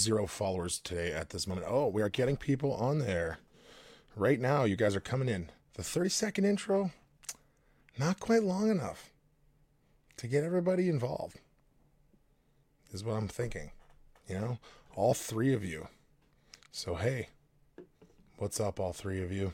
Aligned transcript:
Zero 0.00 0.26
followers 0.26 0.78
today 0.78 1.12
at 1.12 1.28
this 1.28 1.46
moment. 1.46 1.66
Oh, 1.68 1.86
we 1.88 2.00
are 2.00 2.08
getting 2.08 2.38
people 2.38 2.72
on 2.72 3.00
there. 3.00 3.38
Right 4.16 4.40
now, 4.40 4.64
you 4.64 4.74
guys 4.74 4.96
are 4.96 5.00
coming 5.00 5.28
in. 5.28 5.50
The 5.74 5.82
30 5.82 6.08
second 6.08 6.44
intro, 6.46 6.90
not 7.98 8.18
quite 8.18 8.42
long 8.42 8.70
enough 8.70 9.10
to 10.16 10.26
get 10.26 10.42
everybody 10.42 10.88
involved, 10.88 11.38
is 12.92 13.04
what 13.04 13.16
I'm 13.16 13.28
thinking. 13.28 13.72
You 14.26 14.36
know, 14.36 14.58
all 14.96 15.12
three 15.12 15.52
of 15.52 15.64
you. 15.64 15.88
So, 16.72 16.94
hey, 16.94 17.28
what's 18.38 18.58
up, 18.58 18.80
all 18.80 18.94
three 18.94 19.22
of 19.22 19.30
you? 19.30 19.52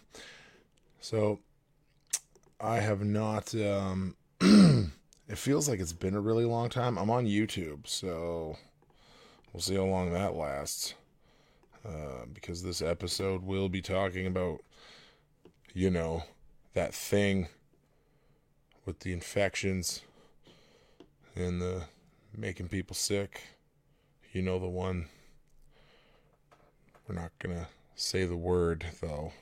So, 1.00 1.40
I 2.60 2.76
have 2.76 3.04
not, 3.04 3.52
um, 3.56 4.14
it 4.40 5.36
feels 5.38 5.68
like 5.68 5.80
it's 5.80 5.92
been 5.92 6.14
a 6.14 6.20
really 6.20 6.44
long 6.44 6.68
time. 6.68 6.98
I'm 6.98 7.10
on 7.10 7.26
YouTube, 7.26 7.88
so 7.88 8.56
We'll 9.56 9.62
see 9.62 9.76
how 9.76 9.84
long 9.84 10.12
that 10.12 10.36
lasts. 10.36 10.92
Uh, 11.82 12.26
because 12.30 12.62
this 12.62 12.82
episode 12.82 13.42
will 13.42 13.70
be 13.70 13.80
talking 13.80 14.26
about, 14.26 14.58
you 15.72 15.88
know, 15.88 16.24
that 16.74 16.92
thing 16.92 17.48
with 18.84 19.00
the 19.00 19.14
infections 19.14 20.02
and 21.34 21.62
the 21.62 21.84
making 22.36 22.68
people 22.68 22.94
sick. 22.94 23.44
You 24.34 24.42
know, 24.42 24.58
the 24.58 24.66
one. 24.66 25.06
We're 27.08 27.14
not 27.14 27.32
going 27.38 27.56
to 27.56 27.66
say 27.94 28.26
the 28.26 28.36
word, 28.36 28.84
though, 29.00 29.32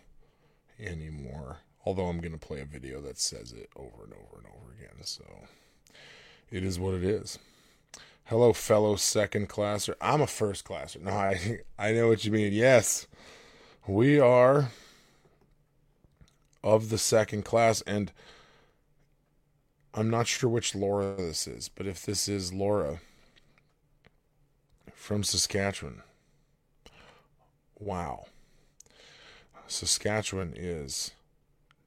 anymore. 0.78 1.56
Although 1.84 2.06
I'm 2.06 2.20
going 2.20 2.38
to 2.38 2.46
play 2.46 2.60
a 2.60 2.64
video 2.64 3.00
that 3.00 3.18
says 3.18 3.50
it 3.50 3.68
over 3.74 4.04
and 4.04 4.12
over 4.12 4.36
and 4.36 4.46
over 4.46 4.74
again. 4.78 5.02
So 5.02 5.24
it 6.52 6.62
is 6.62 6.78
what 6.78 6.94
it 6.94 7.02
is. 7.02 7.36
Hello, 8.28 8.54
fellow 8.54 8.96
second 8.96 9.50
classer. 9.50 9.96
I'm 10.00 10.22
a 10.22 10.26
first 10.26 10.64
classer. 10.64 10.98
No, 10.98 11.10
I 11.10 11.58
I 11.78 11.92
know 11.92 12.08
what 12.08 12.24
you 12.24 12.32
mean. 12.32 12.54
Yes, 12.54 13.06
we 13.86 14.18
are 14.18 14.70
of 16.62 16.88
the 16.88 16.96
second 16.96 17.44
class, 17.44 17.82
and 17.82 18.12
I'm 19.92 20.08
not 20.08 20.26
sure 20.26 20.48
which 20.48 20.74
Laura 20.74 21.14
this 21.18 21.46
is, 21.46 21.68
but 21.68 21.86
if 21.86 22.06
this 22.06 22.26
is 22.26 22.50
Laura 22.50 23.00
from 24.94 25.22
Saskatchewan, 25.22 26.02
wow, 27.78 28.24
Saskatchewan 29.66 30.54
is 30.56 31.10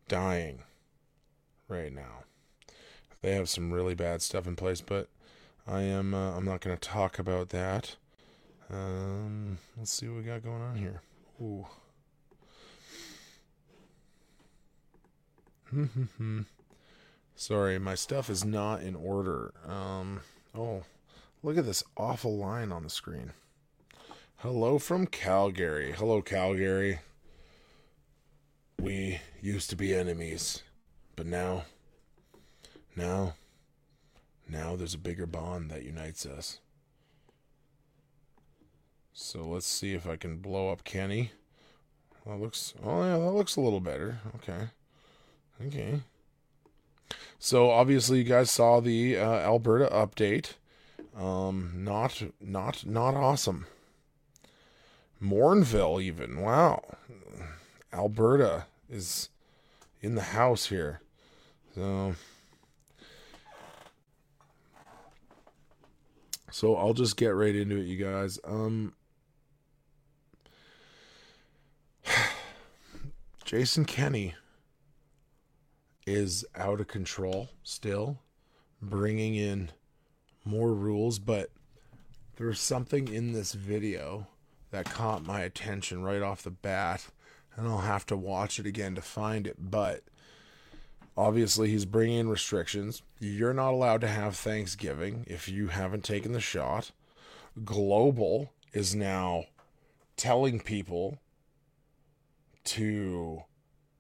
dying 0.08 0.60
right 1.68 1.92
now. 1.92 2.26
They 3.24 3.34
have 3.34 3.50
some 3.50 3.74
really 3.74 3.96
bad 3.96 4.22
stuff 4.22 4.46
in 4.46 4.56
place, 4.56 4.82
but 4.82 5.10
I 5.68 5.82
am. 5.82 6.14
Uh, 6.14 6.32
I'm 6.38 6.46
not 6.46 6.62
going 6.62 6.78
to 6.78 6.90
talk 6.90 7.20
about 7.20 7.50
that. 7.50 7.98
Um, 8.72 9.58
let's 9.78 9.92
see 9.92 10.08
what 10.08 10.18
we 10.18 10.24
got 10.24 10.44
going 10.44 10.62
on 10.62 10.76
here. 10.76 11.02
Ooh. 11.42 11.66
Sorry, 17.36 17.78
my 17.78 17.96
stuff 17.96 18.30
is 18.30 18.46
not 18.46 18.82
in 18.82 18.96
order. 18.96 19.54
Um, 19.68 20.22
oh, 20.56 20.84
look 21.44 21.58
at 21.58 21.66
this 21.66 21.84
awful 21.98 22.38
line 22.38 22.72
on 22.72 22.84
the 22.84 22.90
screen. 22.90 23.34
Hello 24.38 24.80
from 24.80 25.06
Calgary. 25.06 25.92
Hello, 25.92 26.22
Calgary. 26.22 27.00
We 28.80 29.20
used 29.42 29.70
to 29.72 29.76
be 29.76 29.94
enemies, 29.94 30.64
but 31.16 31.26
now, 31.26 31.66
now, 32.96 33.34
now 34.50 34.76
there's 34.76 34.94
a 34.94 35.00
bigger 35.00 35.26
bond 35.26 35.70
that 35.72 35.84
unites 35.84 36.26
us. 36.26 36.60
So 39.14 39.42
let's 39.48 39.68
see 39.68 39.94
if 39.94 40.08
I 40.08 40.16
can 40.16 40.38
blow 40.38 40.70
up 40.70 40.84
Kenney. 40.84 41.32
That 42.26 42.40
looks, 42.40 42.74
oh 42.84 43.04
yeah, 43.04 43.18
that 43.18 43.32
looks 43.32 43.56
a 43.56 43.62
little 43.62 43.80
better. 43.80 44.20
Okay. 44.36 44.70
Okay. 45.66 46.02
So 47.40 47.72
obviously 47.72 48.20
you 48.20 48.24
guys 48.24 48.52
saw 48.52 48.80
the 48.80 49.18
uh, 49.18 49.40
Alberta 49.40 49.88
update. 49.94 50.54
Um, 51.18 51.72
not, 51.78 52.22
not, 52.40 52.86
not 52.86 53.16
awesome. 53.16 53.66
Morinville 55.22 56.02
even. 56.02 56.42
Wow. 56.42 56.84
Alberta 57.92 58.66
is 58.90 59.30
in 60.02 60.16
the 60.16 60.22
house 60.22 60.68
here. 60.68 61.02
So 61.74 62.16
So 66.52 66.76
I'll 66.76 66.94
just 66.94 67.18
get 67.18 67.30
right 67.30 67.56
into 67.56 67.78
it, 67.78 67.86
you 67.86 68.04
guys. 68.04 68.40
Um, 68.44 68.94
Jason 73.46 73.86
Kenney 73.86 74.36
is 76.06 76.46
out 76.56 76.80
of 76.80 76.88
control 76.88 77.50
still, 77.64 78.20
bringing 78.82 79.36
in 79.36 79.72
more 80.46 80.74
rules, 80.74 81.20
but 81.20 81.52
there's 82.38 82.60
something 82.60 83.08
in 83.08 83.34
this 83.34 83.54
video 83.54 84.28
that 84.72 84.86
caught 84.86 85.26
my 85.26 85.42
attention 85.42 86.04
right 86.04 86.22
off 86.22 86.44
the 86.44 86.52
bat, 86.52 87.08
and 87.56 87.68
I'll 87.68 87.80
have 87.80 88.06
to 88.08 88.16
watch 88.16 88.60
it 88.60 88.66
again 88.66 88.96
to 88.96 89.02
find 89.02 89.48
it, 89.48 89.58
but 89.60 90.04
Obviously, 91.18 91.70
he's 91.70 91.86
bringing 91.86 92.20
in 92.20 92.30
restrictions. 92.30 93.02
You're 93.20 93.54
not 93.54 93.72
allowed 93.72 94.02
to 94.02 94.08
have 94.08 94.36
Thanksgiving 94.36 95.26
if 95.28 95.50
you 95.50 95.68
haven't 95.68 96.04
taken 96.04 96.32
the 96.32 96.40
shot. 96.40 96.92
Global 97.66 98.54
is 98.72 98.94
now 98.94 99.46
telling 100.16 100.60
people 100.60 101.18
to 102.66 103.42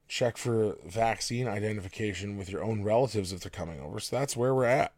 check 0.07 0.37
for 0.37 0.77
vaccine 0.85 1.47
identification 1.47 2.37
with 2.37 2.49
your 2.49 2.63
own 2.63 2.83
relatives 2.83 3.33
if 3.33 3.39
they're 3.39 3.49
coming 3.49 3.79
over. 3.79 3.99
So 3.99 4.15
that's 4.15 4.37
where 4.37 4.53
we're 4.53 4.65
at. 4.65 4.93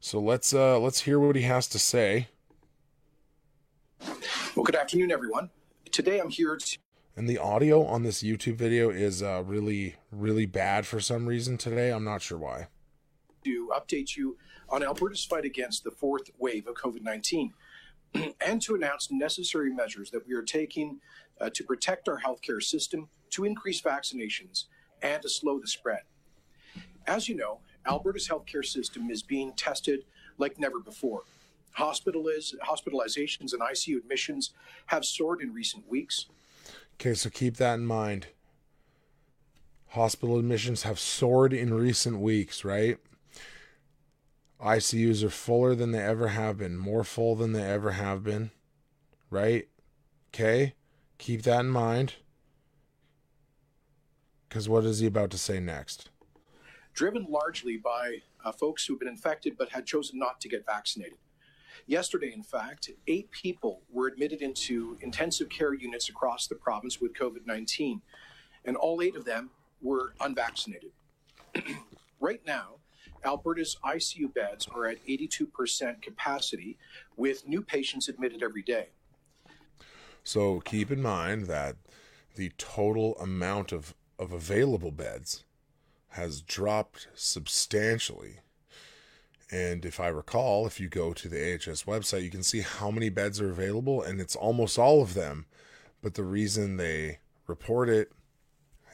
So 0.00 0.18
let's 0.18 0.52
uh, 0.52 0.80
let's 0.80 1.02
hear 1.02 1.20
what 1.20 1.36
he 1.36 1.42
has 1.42 1.68
to 1.68 1.78
say. 1.78 2.26
Well, 4.56 4.64
good 4.64 4.74
afternoon, 4.74 5.12
everyone. 5.12 5.50
Today 5.92 6.18
I'm 6.18 6.30
here 6.30 6.56
to 6.56 6.78
and 7.16 7.28
the 7.28 7.38
audio 7.38 7.84
on 7.84 8.02
this 8.02 8.22
YouTube 8.22 8.56
video 8.56 8.90
is 8.90 9.22
uh, 9.22 9.42
really, 9.44 9.96
really 10.10 10.46
bad 10.46 10.86
for 10.86 11.00
some 11.00 11.26
reason 11.26 11.58
today. 11.58 11.90
I'm 11.90 12.04
not 12.04 12.22
sure 12.22 12.38
why. 12.38 12.68
To 13.44 13.70
update 13.74 14.16
you 14.16 14.36
on 14.68 14.82
Alberta's 14.82 15.24
fight 15.24 15.44
against 15.44 15.84
the 15.84 15.90
fourth 15.90 16.30
wave 16.38 16.66
of 16.66 16.74
COVID 16.74 17.02
19 17.02 17.52
and 18.46 18.62
to 18.62 18.74
announce 18.74 19.10
necessary 19.10 19.72
measures 19.72 20.10
that 20.10 20.26
we 20.26 20.34
are 20.34 20.42
taking 20.42 21.00
uh, 21.40 21.50
to 21.50 21.64
protect 21.64 22.08
our 22.08 22.20
healthcare 22.20 22.62
system, 22.62 23.08
to 23.30 23.44
increase 23.44 23.82
vaccinations, 23.82 24.64
and 25.02 25.20
to 25.22 25.28
slow 25.28 25.58
the 25.58 25.66
spread. 25.66 26.02
As 27.06 27.28
you 27.28 27.34
know, 27.34 27.58
Alberta's 27.84 28.28
healthcare 28.28 28.64
system 28.64 29.10
is 29.10 29.22
being 29.22 29.52
tested 29.54 30.04
like 30.38 30.58
never 30.58 30.78
before. 30.78 31.22
Hospitaliz- 31.76 32.54
hospitalizations 32.64 33.52
and 33.52 33.60
ICU 33.60 33.96
admissions 33.96 34.52
have 34.86 35.04
soared 35.04 35.40
in 35.40 35.52
recent 35.52 35.88
weeks. 35.88 36.26
Okay, 37.02 37.14
so 37.14 37.30
keep 37.30 37.56
that 37.56 37.74
in 37.74 37.84
mind. 37.84 38.28
Hospital 39.88 40.38
admissions 40.38 40.84
have 40.84 41.00
soared 41.00 41.52
in 41.52 41.74
recent 41.74 42.20
weeks, 42.20 42.64
right? 42.64 42.96
ICUs 44.64 45.24
are 45.24 45.28
fuller 45.28 45.74
than 45.74 45.90
they 45.90 45.98
ever 45.98 46.28
have 46.28 46.58
been, 46.58 46.76
more 46.76 47.02
full 47.02 47.34
than 47.34 47.54
they 47.54 47.64
ever 47.64 47.90
have 47.90 48.22
been, 48.22 48.52
right? 49.30 49.66
Okay, 50.32 50.74
keep 51.18 51.42
that 51.42 51.58
in 51.58 51.70
mind. 51.70 52.14
Because 54.48 54.68
what 54.68 54.84
is 54.84 55.00
he 55.00 55.06
about 55.08 55.32
to 55.32 55.38
say 55.38 55.58
next? 55.58 56.08
Driven 56.94 57.26
largely 57.28 57.78
by 57.78 58.18
uh, 58.44 58.52
folks 58.52 58.86
who've 58.86 59.00
been 59.00 59.08
infected 59.08 59.56
but 59.58 59.70
had 59.70 59.86
chosen 59.86 60.20
not 60.20 60.40
to 60.40 60.48
get 60.48 60.64
vaccinated. 60.64 61.18
Yesterday, 61.86 62.32
in 62.32 62.42
fact, 62.42 62.90
eight 63.06 63.30
people 63.30 63.82
were 63.90 64.06
admitted 64.06 64.42
into 64.42 64.96
intensive 65.00 65.48
care 65.48 65.74
units 65.74 66.08
across 66.08 66.46
the 66.46 66.54
province 66.54 67.00
with 67.00 67.14
COVID 67.14 67.46
19, 67.46 68.02
and 68.64 68.76
all 68.76 69.02
eight 69.02 69.16
of 69.16 69.24
them 69.24 69.50
were 69.80 70.14
unvaccinated. 70.20 70.92
right 72.20 72.40
now, 72.46 72.76
Alberta's 73.24 73.76
ICU 73.84 74.32
beds 74.34 74.66
are 74.74 74.86
at 74.86 75.04
82% 75.06 76.02
capacity 76.02 76.78
with 77.16 77.46
new 77.46 77.62
patients 77.62 78.08
admitted 78.08 78.42
every 78.42 78.62
day. 78.62 78.88
So 80.24 80.60
keep 80.60 80.90
in 80.90 81.02
mind 81.02 81.46
that 81.46 81.76
the 82.34 82.52
total 82.58 83.16
amount 83.18 83.72
of, 83.72 83.94
of 84.18 84.32
available 84.32 84.92
beds 84.92 85.44
has 86.10 86.42
dropped 86.42 87.08
substantially 87.14 88.38
and 89.52 89.84
if 89.84 90.00
I 90.00 90.08
recall, 90.08 90.66
if 90.66 90.80
you 90.80 90.88
go 90.88 91.12
to 91.12 91.28
the 91.28 91.36
AHS 91.36 91.84
website, 91.84 92.22
you 92.22 92.30
can 92.30 92.42
see 92.42 92.62
how 92.62 92.90
many 92.90 93.10
beds 93.10 93.38
are 93.38 93.50
available, 93.50 94.02
and 94.02 94.18
it's 94.18 94.34
almost 94.34 94.78
all 94.78 95.02
of 95.02 95.12
them. 95.12 95.44
But 96.00 96.14
the 96.14 96.24
reason 96.24 96.78
they 96.78 97.18
report 97.46 97.90
it 97.90 98.12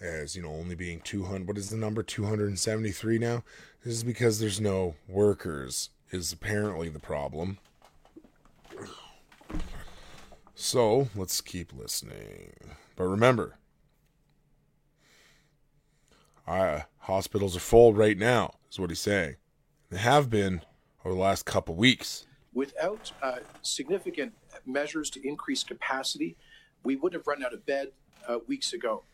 as, 0.01 0.35
you 0.35 0.43
know, 0.43 0.51
only 0.51 0.75
being 0.75 1.01
200, 1.01 1.47
what 1.47 1.59
is 1.59 1.71
the 1.71 1.77
number? 1.77 2.03
273 2.03 3.19
now? 3.19 3.45
This 3.85 3.95
is 3.95 4.03
because 4.03 4.41
there's 4.41 4.61
no 4.61 4.97
workers, 5.07 5.91
is 6.11 6.33
apparently 6.33 6.89
the 6.89 6.99
problem. 6.99 7.59
So 10.57 11.09
let's 11.15 11.41
keep 11.41 11.73
listening. 11.73 12.53
But 12.97 13.05
remember, 13.05 13.59
our 16.49 16.87
hospitals 16.99 17.57
are 17.57 17.61
full 17.61 17.95
right 17.95 18.19
now, 18.19 18.55
is 18.69 18.81
what 18.81 18.91
he's 18.91 18.99
saying. 18.99 19.37
They 19.91 19.99
have 19.99 20.29
been 20.29 20.63
over 21.05 21.15
the 21.15 21.21
last 21.21 21.47
couple 21.47 21.75
weeks. 21.75 22.27
Without 22.53 23.13
uh, 23.23 23.39
significant 23.63 24.33
measures 24.67 25.09
to 25.11 25.27
increase 25.27 25.65
capacity, 25.65 26.37
we 26.83 26.97
would 26.97 27.15
have 27.15 27.27
run 27.27 27.43
out 27.43 27.55
of 27.55 27.65
bed 27.65 27.89
uh, 28.27 28.39
weeks 28.47 28.73
ago. 28.73 29.05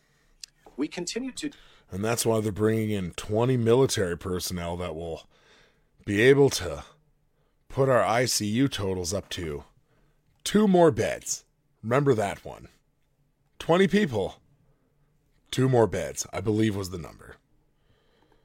We 0.76 0.88
continue 0.88 1.30
to. 1.32 1.50
And 1.90 2.04
that's 2.04 2.26
why 2.26 2.40
they're 2.40 2.50
bringing 2.50 2.90
in 2.90 3.12
20 3.12 3.56
military 3.56 4.18
personnel 4.18 4.76
that 4.78 4.96
will 4.96 5.28
be 6.04 6.20
able 6.22 6.50
to 6.50 6.84
put 7.68 7.88
our 7.88 8.02
ICU 8.02 8.70
totals 8.70 9.14
up 9.14 9.28
to 9.30 9.64
two 10.42 10.66
more 10.66 10.90
beds. 10.90 11.44
Remember 11.82 12.14
that 12.14 12.44
one. 12.44 12.68
20 13.60 13.86
people, 13.86 14.40
two 15.50 15.68
more 15.68 15.86
beds, 15.86 16.26
I 16.32 16.40
believe 16.40 16.74
was 16.74 16.90
the 16.90 16.98
number. 16.98 17.36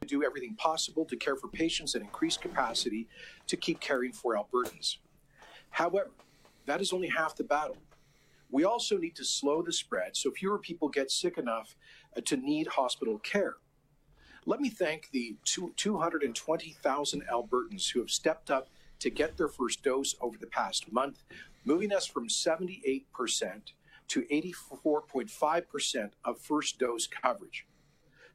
Do 0.09 0.23
everything 0.23 0.55
possible 0.55 1.05
to 1.05 1.15
care 1.15 1.35
for 1.35 1.49
patients 1.49 1.93
and 1.93 2.03
increase 2.03 2.35
capacity 2.35 3.07
to 3.45 3.55
keep 3.55 3.79
caring 3.79 4.11
for 4.11 4.35
Albertans. 4.35 4.97
However, 5.69 6.09
that 6.65 6.81
is 6.81 6.91
only 6.91 7.09
half 7.09 7.35
the 7.35 7.43
battle. 7.43 7.77
We 8.49 8.63
also 8.63 8.97
need 8.97 9.15
to 9.17 9.23
slow 9.23 9.61
the 9.61 9.71
spread 9.71 10.17
so 10.17 10.31
fewer 10.31 10.57
people 10.57 10.89
get 10.89 11.11
sick 11.11 11.37
enough 11.37 11.75
uh, 12.17 12.21
to 12.25 12.37
need 12.37 12.65
hospital 12.65 13.19
care. 13.19 13.57
Let 14.47 14.61
me 14.61 14.69
thank 14.69 15.11
the 15.11 15.35
220,000 15.45 17.23
Albertans 17.31 17.91
who 17.91 17.99
have 17.99 18.09
stepped 18.09 18.49
up 18.49 18.69
to 18.97 19.11
get 19.11 19.37
their 19.37 19.47
first 19.47 19.83
dose 19.83 20.15
over 20.21 20.39
the 20.39 20.47
past 20.47 20.91
month, 20.91 21.23
moving 21.65 21.93
us 21.93 22.07
from 22.07 22.27
78% 22.27 23.03
to 24.07 24.21
84.5% 24.21 26.09
of 26.25 26.39
first 26.39 26.79
dose 26.79 27.05
coverage. 27.05 27.67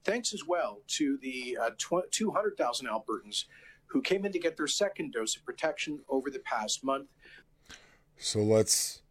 Thanks 0.05 0.35
as 0.35 0.47
well 0.47 0.81
to 0.89 1.17
the 1.19 1.59
uh, 1.61 1.71
200,000 2.11 2.87
Albertans 2.87 3.45
who 3.87 4.03
came 4.03 4.25
in 4.25 4.33
to 4.33 4.39
get 4.39 4.57
their 4.57 4.67
second 4.67 5.13
dose 5.13 5.37
of 5.37 5.45
protection 5.45 6.01
over 6.09 6.31
the 6.31 6.41
past 6.41 6.85
month. 6.85 7.09
So 8.17 8.41
let's 8.41 9.03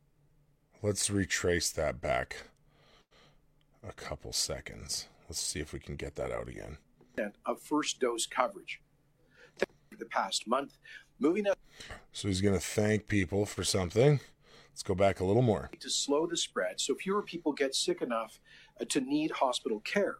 let's 0.81 1.09
retrace 1.09 1.71
that 1.71 1.99
back 2.01 2.43
a 3.87 3.93
couple 3.93 4.31
seconds. 4.33 5.07
Let's 5.27 5.41
see 5.41 5.59
if 5.59 5.73
we 5.73 5.79
can 5.79 5.95
get 5.95 6.15
that 6.15 6.31
out 6.31 6.47
again. 6.47 6.77
Of 7.45 7.61
first 7.61 7.99
dose 7.99 8.25
coverage. 8.25 8.81
The 9.97 10.05
past 10.05 10.47
month, 10.47 10.77
moving 11.19 11.47
up. 11.47 11.57
So 12.11 12.27
he's 12.27 12.41
going 12.41 12.55
to 12.55 12.65
thank 12.65 13.07
people 13.07 13.45
for 13.45 13.63
something. 13.63 14.19
Let's 14.71 14.83
go 14.83 14.95
back 14.95 15.19
a 15.19 15.25
little 15.25 15.43
more. 15.43 15.69
To 15.79 15.89
slow 15.89 16.25
the 16.25 16.35
spread 16.35 16.79
so 16.79 16.95
fewer 16.95 17.21
people 17.21 17.53
get 17.53 17.75
sick 17.75 18.01
enough 18.01 18.39
uh, 18.81 18.85
to 18.89 19.01
need 19.01 19.31
hospital 19.31 19.79
care. 19.81 20.17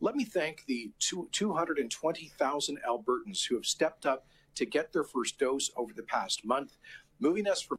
Let 0.00 0.14
me 0.14 0.24
thank 0.24 0.64
the 0.66 0.92
two, 0.98 1.28
220,000 1.32 2.78
Albertans 2.86 3.46
who 3.46 3.54
have 3.54 3.66
stepped 3.66 4.04
up 4.04 4.26
to 4.54 4.66
get 4.66 4.92
their 4.92 5.04
first 5.04 5.38
dose 5.38 5.70
over 5.76 5.92
the 5.94 6.02
past 6.02 6.44
month, 6.44 6.76
moving 7.18 7.48
us 7.48 7.62
from 7.62 7.78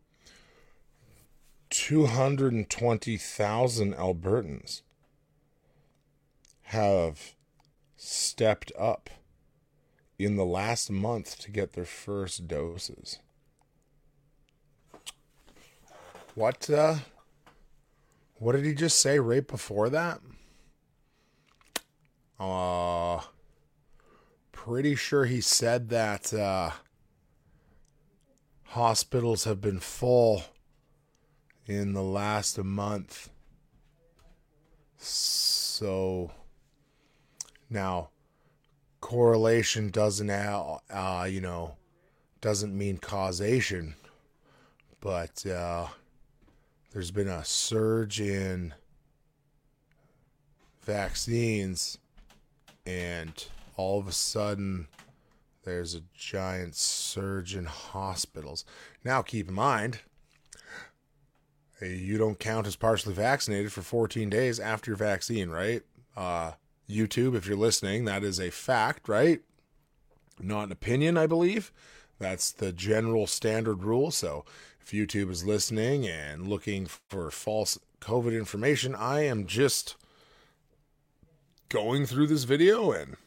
220,000 1.70 3.94
Albertans 3.94 4.82
have 6.64 7.36
stepped 7.96 8.72
up 8.78 9.10
in 10.18 10.36
the 10.36 10.46
last 10.46 10.90
month 10.90 11.40
to 11.40 11.52
get 11.52 11.74
their 11.74 11.86
first 11.86 12.48
doses. 12.48 13.20
What 16.36 16.70
uh 16.70 16.98
what 18.36 18.54
did 18.54 18.66
he 18.66 18.74
just 18.74 19.00
say 19.00 19.20
right 19.20 19.48
before 19.48 19.90
that? 19.90 20.22
Uh 22.40 23.22
pretty 24.52 24.96
sure 24.96 25.26
he 25.26 25.42
said 25.42 25.90
that 25.90 26.34
uh 26.34 26.72
hospitals 28.66 29.46
have 29.46 29.62
been 29.62 29.80
full 29.80 30.44
in 31.66 31.94
the 31.94 32.04
last 32.04 32.58
month. 32.58 33.30
So 34.98 36.32
now 37.70 38.10
correlation 39.02 39.90
doesn't 39.90 40.30
uh, 40.30 41.28
you 41.30 41.42
know 41.42 41.76
doesn't 42.42 42.78
mean 42.78 42.98
causation, 42.98 43.96
but 45.00 45.46
uh, 45.46 45.88
there's 46.92 47.12
been 47.12 47.28
a 47.28 47.44
surge 47.44 48.20
in 48.22 48.74
vaccines, 50.82 51.98
and 52.88 53.46
all 53.76 54.00
of 54.00 54.08
a 54.08 54.14
sudden 54.14 54.88
there's 55.64 55.94
a 55.94 56.02
giant 56.16 56.76
surge 56.76 57.54
in 57.54 57.66
hospitals. 57.66 58.64
Now, 59.04 59.22
keep 59.22 59.50
in 59.50 59.54
mind, 59.54 60.00
you 61.82 62.18
don't 62.18 62.40
count 62.40 62.66
as 62.66 62.78
partially 62.78 63.14
vaccinated 63.14 63.74
for 63.74 63.82
14 63.82 64.30
days 64.30 64.60
after 64.60 64.92
your 64.92 64.98
vaccine, 64.98 65.50
right? 65.50 65.84
Uh, 66.16 66.54
YouTube, 66.90 67.36
if 67.36 67.46
you're 67.46 67.58
listening, 67.58 68.06
that 68.06 68.24
is 68.24 68.40
a 68.40 68.50
fact, 68.50 69.10
right? 69.10 69.42
Not 70.40 70.68
an 70.68 70.72
opinion, 70.72 71.18
I 71.18 71.28
believe. 71.28 71.72
That's 72.18 72.52
the 72.52 72.72
general 72.72 73.28
standard 73.28 73.84
rule. 73.84 74.10
So 74.10 74.46
if 74.82 74.92
YouTube 74.92 75.30
is 75.30 75.46
listening 75.46 76.08
and 76.08 76.48
looking 76.48 76.88
for 77.10 77.30
false 77.30 77.78
COVID 78.00 78.36
information, 78.36 78.96
I 78.96 79.26
am 79.26 79.46
just 79.46 79.98
going 81.70 82.06
through 82.06 82.28
this 82.28 82.44
video 82.44 82.92
and 82.92 83.18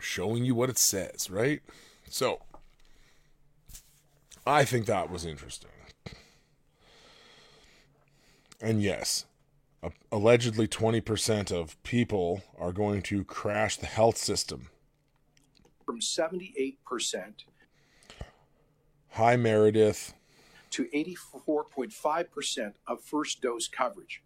showing 0.00 0.44
you 0.44 0.54
what 0.54 0.70
it 0.70 0.78
says, 0.78 1.30
right? 1.30 1.60
So 2.08 2.40
I 4.46 4.64
think 4.64 4.86
that 4.86 5.10
was 5.10 5.24
interesting. 5.24 5.70
And 8.60 8.82
yes, 8.82 9.26
allegedly 10.10 10.66
20% 10.66 11.52
of 11.52 11.80
people 11.82 12.42
are 12.58 12.72
going 12.72 13.02
to 13.02 13.24
crash 13.24 13.76
the 13.76 13.86
health 13.86 14.16
system. 14.16 14.68
From 15.84 16.00
78%. 16.00 16.76
Hi, 19.10 19.36
Meredith. 19.36 20.14
To 20.70 20.84
84.5% 20.94 22.72
of 22.86 23.00
first 23.02 23.40
dose 23.40 23.68
coverage. 23.68 24.22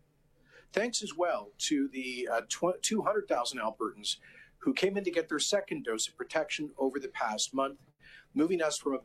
Thanks 0.72 1.02
as 1.02 1.16
well 1.16 1.50
to 1.58 1.88
the 1.88 2.28
uh, 2.32 2.42
200,000 2.80 3.58
Albertans 3.58 4.16
who 4.58 4.72
came 4.72 4.96
in 4.96 5.04
to 5.04 5.10
get 5.10 5.28
their 5.28 5.38
second 5.38 5.84
dose 5.84 6.06
of 6.06 6.16
protection 6.16 6.70
over 6.78 6.98
the 6.98 7.08
past 7.08 7.52
month, 7.54 7.78
moving 8.34 8.62
us 8.62 8.78
from 8.78 8.94
a. 8.94 8.98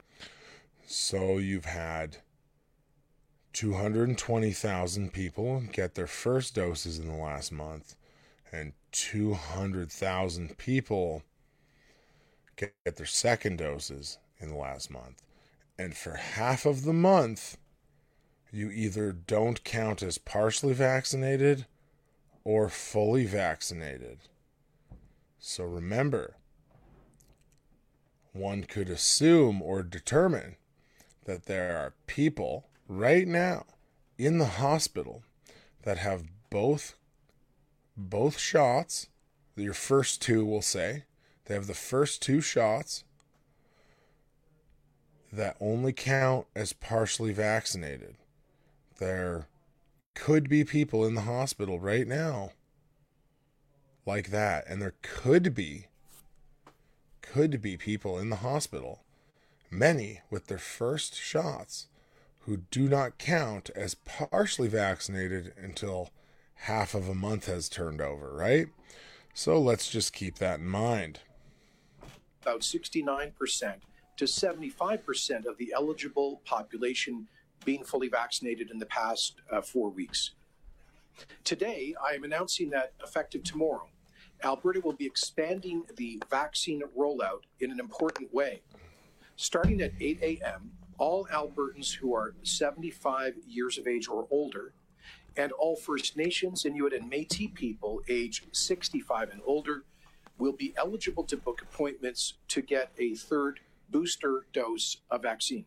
So 0.85 1.37
you've 1.37 1.65
had 1.65 2.17
220,000 3.53 5.13
people 5.13 5.63
get 5.71 5.95
their 5.95 6.07
first 6.07 6.55
doses 6.55 6.99
in 6.99 7.07
the 7.07 7.15
last 7.15 7.51
month, 7.51 7.95
and 8.51 8.73
200,000 8.91 10.57
people 10.57 11.23
get 12.57 12.73
their 12.95 13.05
second 13.05 13.57
doses 13.57 14.19
in 14.39 14.49
the 14.49 14.55
last 14.55 14.91
month. 14.91 15.21
And 15.79 15.95
for 15.95 16.15
half 16.15 16.65
of 16.65 16.83
the 16.83 16.93
month, 16.93 17.57
you 18.55 18.71
either 18.71 19.11
don't 19.11 19.65
count 19.65 20.01
as 20.01 20.17
partially 20.17 20.73
vaccinated 20.73 21.65
or 22.45 22.69
fully 22.69 23.25
vaccinated. 23.25 24.17
So 25.37 25.65
remember, 25.65 26.37
one 28.31 28.63
could 28.63 28.89
assume 28.89 29.61
or 29.61 29.83
determine 29.83 30.55
that 31.25 31.47
there 31.47 31.77
are 31.77 31.95
people 32.07 32.67
right 32.87 33.27
now 33.27 33.65
in 34.17 34.37
the 34.37 34.45
hospital 34.45 35.23
that 35.83 35.97
have 35.97 36.23
both 36.49 36.95
both 37.97 38.37
shots, 38.37 39.07
your 39.55 39.73
first 39.73 40.21
two 40.21 40.45
will 40.45 40.61
say, 40.61 41.03
they 41.45 41.53
have 41.53 41.67
the 41.67 41.73
first 41.73 42.21
two 42.21 42.39
shots 42.41 43.03
that 45.31 45.57
only 45.59 45.93
count 45.93 46.47
as 46.55 46.73
partially 46.73 47.33
vaccinated. 47.33 48.15
There 48.97 49.47
could 50.13 50.49
be 50.49 50.63
people 50.63 51.05
in 51.05 51.15
the 51.15 51.21
hospital 51.21 51.79
right 51.79 52.07
now 52.07 52.51
like 54.05 54.29
that 54.29 54.65
and 54.67 54.81
there 54.81 54.95
could 55.01 55.53
be 55.53 55.87
could 57.21 57.61
be 57.61 57.75
people 57.75 58.17
in 58.17 58.29
the 58.29 58.37
hospital 58.37 59.03
many 59.69 60.21
with 60.29 60.47
their 60.47 60.57
first 60.57 61.15
shots 61.15 61.87
who 62.45 62.57
do 62.69 62.87
not 62.87 63.17
count 63.17 63.69
as 63.75 63.95
partially 63.95 64.67
vaccinated 64.67 65.51
until 65.57 66.11
half 66.53 66.93
of 66.93 67.09
a 67.09 67.15
month 67.15 67.47
has 67.47 67.67
turned 67.67 67.99
over, 67.99 68.31
right? 68.33 68.67
So 69.33 69.59
let's 69.59 69.89
just 69.89 70.13
keep 70.13 70.35
that 70.35 70.59
in 70.59 70.67
mind. 70.67 71.19
About 72.43 72.61
69% 72.61 73.75
to 74.17 74.25
75% 74.25 75.45
of 75.45 75.57
the 75.57 75.73
eligible 75.75 76.41
population 76.45 77.27
being 77.63 77.83
fully 77.83 78.09
vaccinated 78.09 78.69
in 78.69 78.79
the 78.79 78.85
past 78.85 79.35
uh, 79.51 79.61
four 79.61 79.89
weeks. 79.89 80.31
Today, 81.43 81.95
I 82.03 82.13
am 82.13 82.23
announcing 82.23 82.69
that 82.71 82.93
effective 83.01 83.43
tomorrow, 83.43 83.87
Alberta 84.43 84.81
will 84.81 84.93
be 84.93 85.05
expanding 85.05 85.83
the 85.95 86.21
vaccine 86.29 86.83
rollout 86.97 87.41
in 87.59 87.71
an 87.71 87.79
important 87.79 88.33
way. 88.33 88.61
Starting 89.37 89.81
at 89.81 89.91
8 89.99 90.19
a.m., 90.21 90.71
all 90.97 91.27
Albertans 91.27 91.93
who 91.93 92.13
are 92.13 92.35
75 92.43 93.35
years 93.47 93.77
of 93.77 93.87
age 93.87 94.07
or 94.07 94.27
older, 94.29 94.73
and 95.37 95.51
all 95.53 95.75
First 95.75 96.15
Nations, 96.15 96.65
Inuit, 96.65 96.93
and 96.93 97.09
Metis 97.09 97.49
people 97.53 98.01
aged 98.07 98.45
65 98.55 99.31
and 99.31 99.41
older 99.45 99.83
will 100.37 100.53
be 100.53 100.73
eligible 100.77 101.23
to 101.25 101.37
book 101.37 101.61
appointments 101.61 102.35
to 102.49 102.61
get 102.61 102.91
a 102.97 103.15
third 103.15 103.59
booster 103.89 104.45
dose 104.53 104.97
of 105.09 105.21
vaccine. 105.23 105.65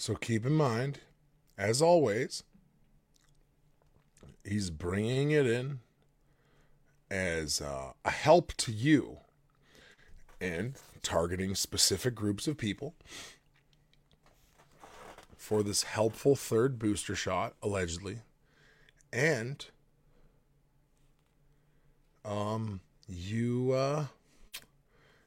So 0.00 0.14
keep 0.14 0.46
in 0.46 0.52
mind, 0.54 1.00
as 1.58 1.82
always, 1.82 2.44
he's 4.44 4.70
bringing 4.70 5.32
it 5.32 5.44
in 5.44 5.80
as 7.10 7.60
uh, 7.60 7.92
a 8.04 8.10
help 8.10 8.52
to 8.58 8.70
you 8.70 9.18
and 10.40 10.76
targeting 11.02 11.56
specific 11.56 12.14
groups 12.14 12.46
of 12.46 12.56
people 12.56 12.94
for 15.36 15.64
this 15.64 15.82
helpful 15.82 16.36
third 16.36 16.78
booster 16.78 17.16
shot, 17.16 17.54
allegedly. 17.60 18.20
And 19.12 19.66
um 22.24 22.80
you 23.08 23.72
uh 23.72 24.06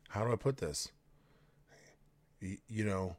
how 0.09 0.23
do 0.23 0.31
I 0.31 0.35
put 0.35 0.57
this? 0.57 0.89
Y- 2.41 2.59
you 2.69 2.85
know, 2.85 3.15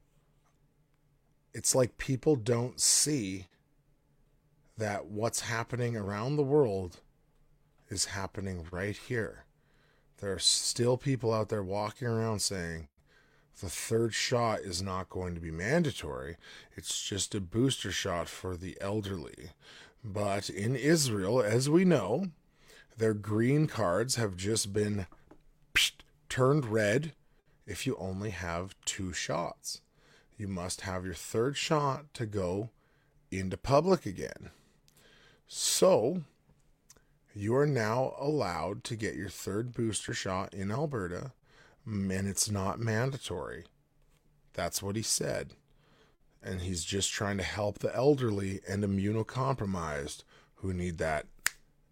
it's 1.54 1.74
like 1.74 1.98
people 1.98 2.36
don't 2.36 2.80
see 2.80 3.46
that 4.78 5.06
what's 5.06 5.40
happening 5.40 5.96
around 5.96 6.36
the 6.36 6.42
world 6.42 7.00
is 7.88 8.06
happening 8.06 8.66
right 8.70 8.96
here. 8.96 9.44
There 10.18 10.32
are 10.32 10.38
still 10.38 10.96
people 10.96 11.32
out 11.32 11.48
there 11.48 11.62
walking 11.62 12.08
around 12.08 12.40
saying 12.40 12.88
the 13.60 13.68
third 13.68 14.14
shot 14.14 14.60
is 14.60 14.80
not 14.80 15.10
going 15.10 15.34
to 15.34 15.40
be 15.40 15.50
mandatory. 15.50 16.36
It's 16.74 17.06
just 17.06 17.34
a 17.34 17.40
booster 17.40 17.92
shot 17.92 18.28
for 18.28 18.56
the 18.56 18.78
elderly. 18.80 19.50
But 20.02 20.48
in 20.48 20.74
Israel, 20.74 21.42
as 21.42 21.68
we 21.68 21.84
know, 21.84 22.28
their 22.96 23.14
green 23.14 23.66
cards 23.66 24.16
have 24.16 24.36
just 24.36 24.72
been 24.72 25.06
turned 26.28 26.66
red 26.66 27.12
if 27.66 27.86
you 27.86 27.96
only 27.98 28.30
have 28.30 28.74
two 28.84 29.12
shots. 29.12 29.80
You 30.36 30.48
must 30.48 30.82
have 30.82 31.04
your 31.04 31.14
third 31.14 31.56
shot 31.56 32.12
to 32.14 32.26
go 32.26 32.70
into 33.30 33.56
public 33.56 34.06
again. 34.06 34.50
So, 35.46 36.22
you 37.34 37.54
are 37.56 37.66
now 37.66 38.14
allowed 38.18 38.84
to 38.84 38.96
get 38.96 39.14
your 39.14 39.28
third 39.28 39.72
booster 39.72 40.12
shot 40.12 40.52
in 40.52 40.70
Alberta, 40.70 41.32
and 41.86 42.12
it's 42.12 42.50
not 42.50 42.80
mandatory. 42.80 43.64
That's 44.52 44.82
what 44.82 44.96
he 44.96 45.02
said. 45.02 45.54
And 46.42 46.60
he's 46.60 46.84
just 46.84 47.12
trying 47.12 47.38
to 47.38 47.44
help 47.44 47.78
the 47.78 47.94
elderly 47.94 48.60
and 48.68 48.82
immunocompromised 48.82 50.24
who 50.56 50.72
need 50.72 50.98
that 50.98 51.26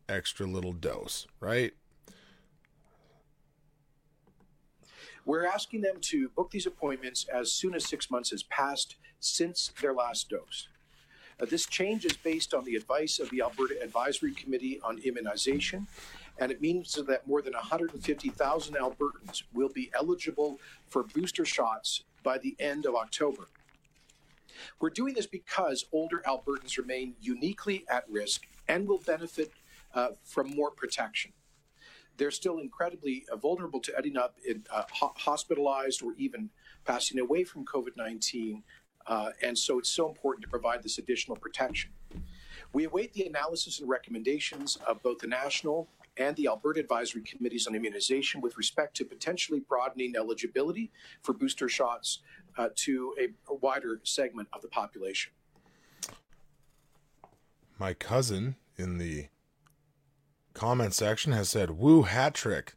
extra 0.09 0.47
little 0.47 0.73
dose, 0.73 1.27
right? 1.39 1.73
We're 5.25 5.47
asking 5.47 5.83
them 5.83 5.97
to 6.03 6.29
book 6.31 6.51
these 6.51 6.67
appointments 6.67 7.27
as 7.33 7.53
soon 7.53 7.75
as 7.75 7.87
six 7.87 8.11
months 8.11 8.31
has 8.31 8.43
passed 8.45 8.97
since 9.21 9.73
their 9.81 9.93
last 9.93 10.31
dose. 10.31 10.69
Uh, 11.41 11.47
this 11.47 11.67
change 11.67 12.05
is 12.05 12.17
based 12.17 12.55
on 12.55 12.65
the 12.65 12.75
advice 12.75 13.19
of 13.19 13.31
the 13.31 13.43
Alberta 13.43 13.83
Advisory 13.83 14.33
Committee 14.33 14.81
on 14.83 14.99
Immunization, 14.99 15.87
and 16.39 16.51
it 16.51 16.61
means 16.61 16.95
that 16.95 17.27
more 17.27 17.43
than 17.43 17.53
150,000 17.53 18.75
Albertans 18.75 19.43
will 19.53 19.69
be 19.69 19.91
eligible 19.95 20.59
for 20.89 21.03
booster 21.03 21.45
shots 21.45 22.05
by 22.23 22.39
the 22.39 22.57
end 22.59 22.87
of 22.87 22.95
October. 22.95 23.49
We're 24.81 24.91
doing 24.91 25.15
this 25.15 25.27
because 25.27 25.87
older 25.93 26.23
Albertans 26.27 26.77
remain 26.77 27.15
uniquely 27.21 27.85
at 27.89 28.05
risk 28.11 28.47
and 28.69 28.87
will 28.87 28.99
benefit 28.99 29.53
uh, 29.95 30.09
from 30.25 30.55
more 30.55 30.71
protection. 30.71 31.33
They're 32.21 32.31
still 32.31 32.59
incredibly 32.59 33.25
uh, 33.33 33.37
vulnerable 33.37 33.81
to 33.81 33.97
ending 33.97 34.19
up 34.19 34.37
in, 34.47 34.63
uh, 34.71 34.83
ho- 34.93 35.15
hospitalized 35.17 36.03
or 36.03 36.13
even 36.19 36.51
passing 36.85 37.19
away 37.19 37.45
from 37.45 37.65
COVID 37.65 37.97
19. 37.97 38.63
Uh, 39.07 39.31
and 39.43 39.57
so 39.57 39.79
it's 39.79 39.89
so 39.89 40.07
important 40.07 40.43
to 40.43 40.51
provide 40.51 40.83
this 40.83 40.99
additional 40.99 41.35
protection. 41.35 41.91
We 42.75 42.85
await 42.85 43.15
the 43.15 43.25
analysis 43.25 43.81
and 43.81 43.89
recommendations 43.89 44.77
of 44.87 45.03
both 45.03 45.21
the 45.21 45.29
National 45.29 45.89
and 46.19 46.37
the 46.37 46.47
Alberta 46.49 46.81
Advisory 46.81 47.23
Committees 47.23 47.67
on 47.67 47.75
Immunization 47.75 48.43
with 48.43 48.59
respect 48.59 48.95
to 48.99 49.07
potentially 49.07 49.61
broadening 49.61 50.15
eligibility 50.15 50.91
for 51.23 51.33
booster 51.33 51.71
shots 51.71 52.19
uh, 52.59 52.69
to 52.77 53.15
a, 53.19 53.29
a 53.51 53.55
wider 53.55 53.99
segment 54.05 54.47
of 54.53 54.61
the 54.61 54.69
population. 54.69 55.33
My 57.79 57.95
cousin 57.95 58.57
in 58.77 58.99
the 58.99 59.29
comment 60.61 60.93
section 60.93 61.33
has 61.33 61.49
said, 61.49 61.71
Woo, 61.71 62.03
hat 62.03 62.35
trick. 62.35 62.75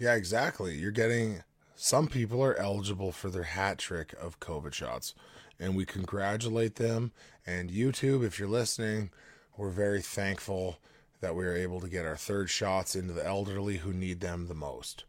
Yeah, 0.00 0.14
exactly. 0.14 0.74
You're 0.74 0.90
getting, 0.90 1.44
some 1.76 2.08
people 2.08 2.42
are 2.42 2.56
eligible 2.56 3.12
for 3.12 3.30
their 3.30 3.44
hat 3.44 3.78
trick 3.78 4.12
of 4.20 4.40
COVID 4.40 4.72
shots. 4.72 5.14
And 5.56 5.76
we 5.76 5.84
congratulate 5.84 6.74
them. 6.74 7.12
And 7.46 7.70
YouTube, 7.70 8.24
if 8.24 8.40
you're 8.40 8.48
listening, 8.48 9.10
we're 9.56 9.70
very 9.70 10.02
thankful 10.02 10.78
that 11.20 11.36
we 11.36 11.46
are 11.46 11.54
able 11.54 11.80
to 11.80 11.88
get 11.88 12.04
our 12.04 12.16
third 12.16 12.50
shots 12.50 12.96
into 12.96 13.12
the 13.12 13.24
elderly 13.24 13.76
who 13.76 13.92
need 13.92 14.18
them 14.18 14.48
the 14.48 14.54
most. 14.54 15.04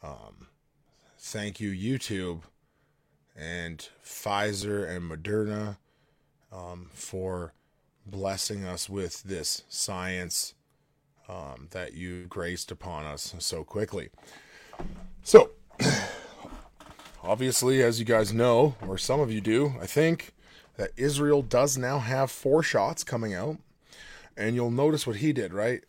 Um, 0.00 0.46
thank 1.18 1.58
you, 1.58 1.72
YouTube 1.72 2.42
and 3.34 3.88
Pfizer 4.04 4.88
and 4.88 5.10
Moderna, 5.10 5.78
um, 6.52 6.90
for 6.92 7.52
blessing 8.06 8.64
us 8.64 8.88
with 8.88 9.24
this 9.24 9.64
science 9.68 10.54
um, 11.28 11.68
that 11.70 11.94
you 11.94 12.26
graced 12.26 12.70
upon 12.70 13.04
us 13.04 13.34
so 13.38 13.64
quickly. 13.64 14.10
So, 15.22 15.50
obviously, 17.22 17.82
as 17.82 17.98
you 17.98 18.04
guys 18.04 18.32
know, 18.32 18.76
or 18.86 18.98
some 18.98 19.20
of 19.20 19.30
you 19.32 19.40
do, 19.40 19.74
I 19.80 19.86
think 19.86 20.32
that 20.76 20.90
Israel 20.96 21.42
does 21.42 21.78
now 21.78 21.98
have 21.98 22.30
four 22.30 22.62
shots 22.62 23.04
coming 23.04 23.34
out. 23.34 23.58
And 24.36 24.54
you'll 24.54 24.70
notice 24.70 25.06
what 25.06 25.16
he 25.16 25.32
did, 25.32 25.52
right? 25.52 25.84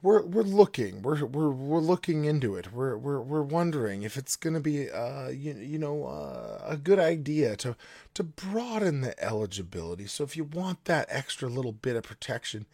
We're 0.00 0.22
we're 0.22 0.42
looking, 0.42 1.02
we're 1.02 1.24
we're 1.24 1.50
we're 1.50 1.80
looking 1.80 2.24
into 2.24 2.54
it. 2.54 2.72
We're 2.72 2.96
we're 2.96 3.20
we're 3.20 3.42
wondering 3.42 4.02
if 4.02 4.16
it's 4.16 4.36
going 4.36 4.54
to 4.54 4.60
be 4.60 4.88
uh 4.88 5.28
you, 5.30 5.54
you 5.54 5.78
know 5.78 6.04
uh, 6.04 6.62
a 6.64 6.76
good 6.76 7.00
idea 7.00 7.56
to 7.56 7.76
to 8.14 8.22
broaden 8.22 9.00
the 9.00 9.20
eligibility. 9.20 10.06
So 10.06 10.22
if 10.22 10.36
you 10.36 10.44
want 10.44 10.84
that 10.84 11.08
extra 11.08 11.48
little 11.48 11.72
bit 11.72 11.96
of 11.96 12.04
protection, 12.04 12.66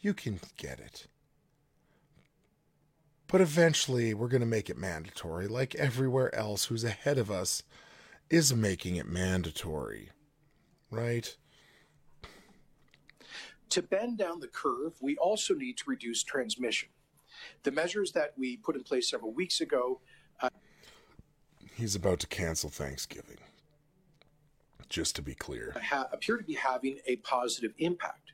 you 0.00 0.14
can 0.14 0.40
get 0.56 0.80
it. 0.80 1.08
But 3.32 3.40
eventually, 3.40 4.12
we're 4.12 4.28
going 4.28 4.42
to 4.42 4.46
make 4.46 4.68
it 4.68 4.76
mandatory, 4.76 5.48
like 5.48 5.74
everywhere 5.76 6.32
else 6.34 6.66
who's 6.66 6.84
ahead 6.84 7.16
of 7.16 7.30
us 7.30 7.62
is 8.28 8.54
making 8.54 8.96
it 8.96 9.08
mandatory. 9.08 10.10
Right? 10.90 11.34
To 13.70 13.80
bend 13.80 14.18
down 14.18 14.40
the 14.40 14.48
curve, 14.48 14.92
we 15.00 15.16
also 15.16 15.54
need 15.54 15.78
to 15.78 15.84
reduce 15.86 16.22
transmission. 16.22 16.90
The 17.62 17.70
measures 17.70 18.12
that 18.12 18.34
we 18.36 18.58
put 18.58 18.76
in 18.76 18.82
place 18.82 19.08
several 19.08 19.32
weeks 19.32 19.62
ago. 19.62 20.00
Uh, 20.42 20.50
He's 21.74 21.94
about 21.94 22.20
to 22.20 22.26
cancel 22.26 22.68
Thanksgiving. 22.68 23.38
Just 24.90 25.16
to 25.16 25.22
be 25.22 25.34
clear, 25.34 25.74
ha- 25.82 26.08
appear 26.12 26.36
to 26.36 26.44
be 26.44 26.52
having 26.52 26.98
a 27.06 27.16
positive 27.16 27.72
impact. 27.78 28.32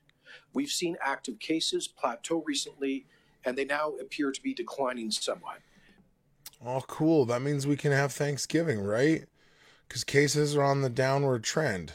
We've 0.53 0.71
seen 0.71 0.97
active 1.01 1.39
cases 1.39 1.87
plateau 1.87 2.43
recently, 2.45 3.07
and 3.45 3.57
they 3.57 3.65
now 3.65 3.93
appear 4.01 4.33
to 4.33 4.43
be 4.43 4.55
declining 4.55 5.11
somewhat. 5.11 5.59
Oh, 6.65 6.83
cool. 6.87 7.25
That 7.25 7.43
means 7.43 7.67
we 7.67 7.77
can 7.77 7.93
have 7.93 8.13
Thanksgiving, 8.13 8.81
right? 8.81 9.25
Because 9.87 10.05
cases 10.05 10.57
are 10.57 10.63
on 10.63 10.83
the 10.83 10.91
downward 10.91 11.45
trend. 11.45 11.93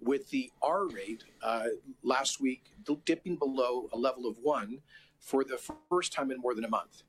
With 0.00 0.30
the 0.30 0.50
R 0.62 0.86
rate 0.86 1.24
uh, 1.42 1.64
last 2.02 2.40
week 2.40 2.70
dipping 3.04 3.36
below 3.36 3.88
a 3.92 3.98
level 3.98 4.26
of 4.26 4.36
one 4.42 4.78
for 5.18 5.44
the 5.44 5.58
first 5.88 6.12
time 6.12 6.30
in 6.30 6.40
more 6.40 6.54
than 6.54 6.64
a 6.64 6.68
month. 6.68 7.02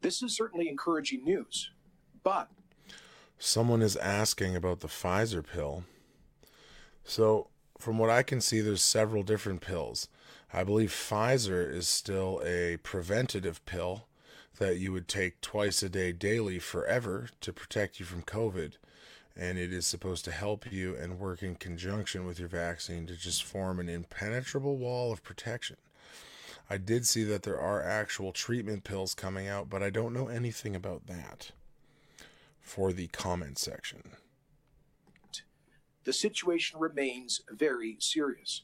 This 0.00 0.22
is 0.22 0.34
certainly 0.34 0.68
encouraging 0.68 1.24
news, 1.24 1.70
but. 2.22 2.48
Someone 3.38 3.82
is 3.82 3.96
asking 3.96 4.56
about 4.56 4.80
the 4.80 4.88
Pfizer 4.88 5.44
pill. 5.44 5.84
So, 7.04 7.48
from 7.78 7.98
what 7.98 8.10
I 8.10 8.22
can 8.22 8.40
see, 8.40 8.60
there's 8.60 8.82
several 8.82 9.22
different 9.22 9.60
pills. 9.60 10.08
I 10.56 10.62
believe 10.62 10.90
Pfizer 10.90 11.68
is 11.68 11.88
still 11.88 12.40
a 12.44 12.76
preventative 12.76 13.64
pill 13.66 14.06
that 14.58 14.78
you 14.78 14.92
would 14.92 15.08
take 15.08 15.40
twice 15.40 15.82
a 15.82 15.88
day 15.88 16.12
daily 16.12 16.60
forever 16.60 17.28
to 17.40 17.52
protect 17.52 17.98
you 17.98 18.06
from 18.06 18.22
COVID. 18.22 18.74
and 19.36 19.58
it 19.58 19.72
is 19.72 19.84
supposed 19.84 20.24
to 20.24 20.30
help 20.30 20.70
you 20.70 20.94
and 20.94 21.18
work 21.18 21.42
in 21.42 21.56
conjunction 21.56 22.24
with 22.24 22.38
your 22.38 22.48
vaccine 22.48 23.04
to 23.06 23.16
just 23.16 23.42
form 23.42 23.80
an 23.80 23.88
impenetrable 23.88 24.76
wall 24.76 25.12
of 25.12 25.24
protection. 25.24 25.76
I 26.70 26.78
did 26.78 27.04
see 27.04 27.24
that 27.24 27.42
there 27.42 27.58
are 27.58 27.82
actual 27.82 28.30
treatment 28.30 28.84
pills 28.84 29.12
coming 29.12 29.48
out, 29.48 29.68
but 29.68 29.82
I 29.82 29.90
don't 29.90 30.14
know 30.14 30.28
anything 30.28 30.76
about 30.76 31.08
that 31.08 31.50
for 32.60 32.92
the 32.92 33.08
comment 33.08 33.58
section. 33.58 34.12
The 36.04 36.12
situation 36.12 36.78
remains 36.78 37.40
very 37.50 37.96
serious. 37.98 38.62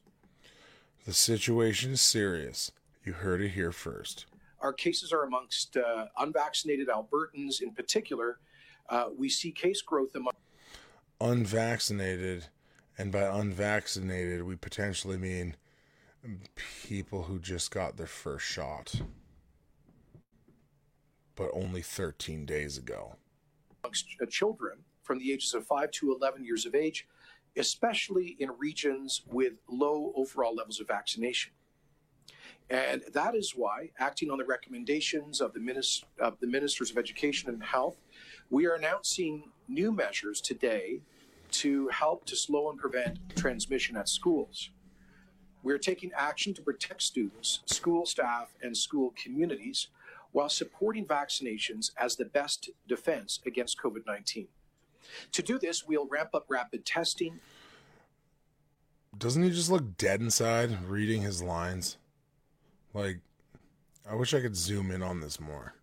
The 1.07 1.12
situation 1.14 1.92
is 1.92 2.00
serious. 2.00 2.73
You 3.04 3.14
heard 3.14 3.40
it 3.40 3.50
here 3.50 3.73
first. 3.73 4.26
Our 4.61 4.73
cases 4.73 5.12
are 5.12 5.25
amongst 5.25 5.76
uh, 5.76 6.07
unvaccinated 6.19 6.88
Albertans 6.88 7.62
in 7.62 7.73
particular. 7.73 8.38
Uh, 8.88 9.07
we 9.16 9.28
see 9.28 9.50
case 9.50 9.80
growth 9.80 10.14
among 10.14 10.33
unvaccinated, 11.21 12.47
and 12.99 13.12
by 13.12 13.23
unvaccinated, 13.23 14.42
we 14.42 14.57
potentially 14.57 15.16
mean 15.16 15.57
people 16.85 17.25
who 17.25 17.38
just 17.38 17.71
got 17.71 17.97
their 17.97 18.07
first 18.07 18.45
shot, 18.47 18.95
but 21.35 21.50
only 21.54 21.80
13 21.83 22.45
days 22.45 22.76
ago. 22.76 23.16
Amongst 23.85 24.07
uh, 24.21 24.26
children 24.26 24.78
from 25.02 25.19
the 25.19 25.33
ages 25.33 25.54
of 25.54 25.66
5 25.66 25.90
to 25.92 26.14
11 26.14 26.45
years 26.45 26.66
of 26.66 26.75
age, 26.75 27.07
especially 27.57 28.37
in 28.38 28.50
regions 28.59 29.23
with 29.26 29.54
low 29.69 30.12
overall 30.16 30.54
levels 30.54 30.80
of 30.80 30.88
vaccination. 30.88 31.52
And 32.69 33.02
that 33.12 33.35
is 33.35 33.54
why, 33.57 33.90
acting 33.99 34.30
on 34.30 34.38
the 34.38 34.45
recommendations 34.45 35.40
of 35.40 35.52
the, 35.52 36.02
of 36.21 36.38
the 36.38 36.47
Ministers 36.47 36.90
of 36.92 36.99
Education 36.99 37.49
and 37.50 37.62
Health, 37.62 37.97
we 38.49 38.66
are 38.66 38.75
announcing 38.75 39.50
new 39.69 39.90
measures 39.90 40.40
today 40.40 41.00
to 41.50 41.88
help 41.88 42.25
to 42.26 42.37
slow 42.37 42.71
and 42.71 42.78
prevent 42.78 43.19
transmission 43.37 43.97
at 43.97 44.09
schools. 44.09 44.71
We 45.62 45.73
are 45.73 45.78
taking 45.78 46.12
action 46.16 46.54
to 46.54 46.62
protect 46.62 47.02
students, 47.02 47.61
school 47.66 48.07
staff, 48.07 48.54
and 48.62 48.76
school 48.76 49.12
communities 49.21 49.88
while 50.33 50.49
supporting 50.49 51.07
vaccinations 51.07 51.90
as 51.99 52.16
the 52.16 52.25
best 52.25 52.71
defense 52.87 53.40
against 53.45 53.78
COVID 53.83 54.07
19. 54.07 54.47
To 55.33 55.42
do 55.42 55.59
this, 55.59 55.87
we'll 55.87 56.07
ramp 56.07 56.30
up 56.35 56.47
rapid 56.49 56.85
testing. 56.85 57.40
Doesn't 59.16 59.42
he 59.42 59.50
just 59.50 59.71
look 59.71 59.97
dead 59.97 60.21
inside 60.21 60.85
reading 60.88 61.23
his 61.23 61.42
lines? 61.42 61.97
Like, 62.95 63.21
I 64.09 64.14
wish 64.14 64.35
I 64.35 64.40
could 64.40 64.57
zoom 64.57 64.90
in 64.90 65.02
on 65.02 65.21
this 65.21 65.40
more. 65.40 65.75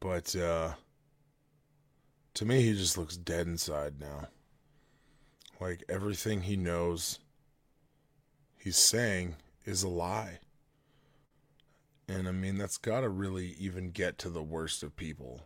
But, 0.00 0.34
uh, 0.34 0.74
to 2.34 2.44
me, 2.44 2.62
he 2.62 2.72
just 2.72 2.98
looks 2.98 3.16
dead 3.16 3.46
inside 3.46 4.00
now. 4.00 4.28
Like, 5.60 5.84
everything 5.88 6.42
he 6.42 6.56
knows 6.56 7.18
he's 8.56 8.76
saying 8.76 9.36
is 9.64 9.82
a 9.82 9.88
lie. 9.88 10.38
And 12.08 12.26
I 12.26 12.32
mean, 12.32 12.58
that's 12.58 12.78
got 12.78 13.02
to 13.02 13.08
really 13.08 13.54
even 13.58 13.90
get 13.90 14.18
to 14.18 14.30
the 14.30 14.42
worst 14.42 14.82
of 14.82 14.96
people. 14.96 15.42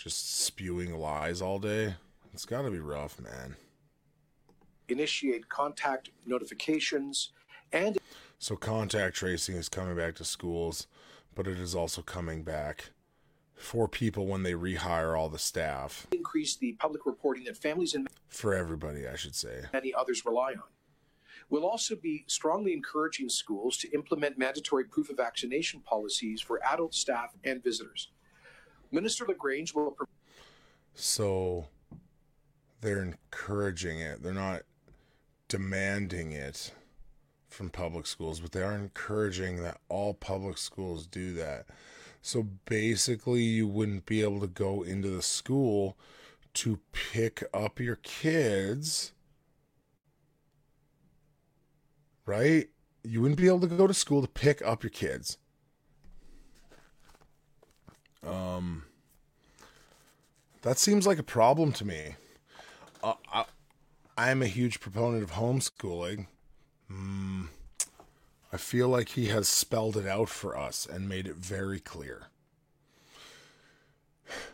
Just 0.00 0.46
spewing 0.46 0.98
lies 0.98 1.42
all 1.42 1.58
day. 1.58 1.94
It's 2.32 2.46
got 2.46 2.62
to 2.62 2.70
be 2.70 2.78
rough, 2.78 3.20
man. 3.20 3.56
Initiate 4.88 5.50
contact 5.50 6.08
notifications 6.24 7.32
and. 7.70 7.98
So, 8.38 8.56
contact 8.56 9.14
tracing 9.14 9.56
is 9.56 9.68
coming 9.68 9.94
back 9.94 10.14
to 10.14 10.24
schools, 10.24 10.86
but 11.34 11.46
it 11.46 11.58
is 11.58 11.74
also 11.74 12.00
coming 12.00 12.44
back 12.44 12.92
for 13.54 13.86
people 13.88 14.26
when 14.26 14.42
they 14.42 14.54
rehire 14.54 15.18
all 15.18 15.28
the 15.28 15.38
staff. 15.38 16.06
Increase 16.12 16.56
the 16.56 16.72
public 16.72 17.04
reporting 17.04 17.44
that 17.44 17.58
families 17.58 17.94
and. 17.94 18.08
For 18.26 18.54
everybody, 18.54 19.06
I 19.06 19.16
should 19.16 19.34
say. 19.34 19.64
Many 19.70 19.92
others 19.92 20.24
rely 20.24 20.52
on. 20.52 20.70
We'll 21.50 21.66
also 21.66 21.94
be 21.94 22.24
strongly 22.26 22.72
encouraging 22.72 23.28
schools 23.28 23.76
to 23.76 23.90
implement 23.90 24.38
mandatory 24.38 24.84
proof 24.84 25.10
of 25.10 25.18
vaccination 25.18 25.80
policies 25.80 26.40
for 26.40 26.58
adult 26.64 26.94
staff 26.94 27.34
and 27.44 27.62
visitors. 27.62 28.08
Minister 28.92 29.24
LaGrange 29.26 29.74
will. 29.74 29.96
So 30.94 31.66
they're 32.80 33.02
encouraging 33.02 34.00
it. 34.00 34.22
They're 34.22 34.32
not 34.32 34.62
demanding 35.48 36.32
it 36.32 36.72
from 37.48 37.70
public 37.70 38.06
schools, 38.06 38.40
but 38.40 38.52
they 38.52 38.62
are 38.62 38.74
encouraging 38.74 39.62
that 39.62 39.78
all 39.88 40.14
public 40.14 40.58
schools 40.58 41.06
do 41.06 41.32
that. 41.34 41.66
So 42.22 42.46
basically, 42.66 43.42
you 43.42 43.66
wouldn't 43.66 44.06
be 44.06 44.22
able 44.22 44.40
to 44.40 44.46
go 44.46 44.82
into 44.82 45.08
the 45.08 45.22
school 45.22 45.96
to 46.52 46.80
pick 46.92 47.42
up 47.54 47.80
your 47.80 47.96
kids 47.96 49.12
right? 52.30 52.68
You 53.02 53.20
wouldn't 53.20 53.40
be 53.40 53.48
able 53.48 53.60
to 53.60 53.66
go 53.66 53.88
to 53.88 53.94
school 53.94 54.22
to 54.22 54.28
pick 54.28 54.62
up 54.62 54.84
your 54.84 54.90
kids. 54.90 55.36
Um, 58.26 58.84
that 60.62 60.78
seems 60.78 61.06
like 61.06 61.18
a 61.18 61.24
problem 61.24 61.72
to 61.72 61.84
me. 61.84 62.16
Uh, 63.02 63.14
I, 63.32 63.44
I'm 64.16 64.42
a 64.42 64.46
huge 64.46 64.80
proponent 64.80 65.22
of 65.22 65.32
homeschooling. 65.32 66.26
Mm, 66.90 67.48
I 68.52 68.56
feel 68.56 68.88
like 68.88 69.10
he 69.10 69.26
has 69.26 69.48
spelled 69.48 69.96
it 69.96 70.06
out 70.06 70.28
for 70.28 70.56
us 70.56 70.86
and 70.86 71.08
made 71.08 71.26
it 71.26 71.36
very 71.36 71.80
clear 71.80 72.26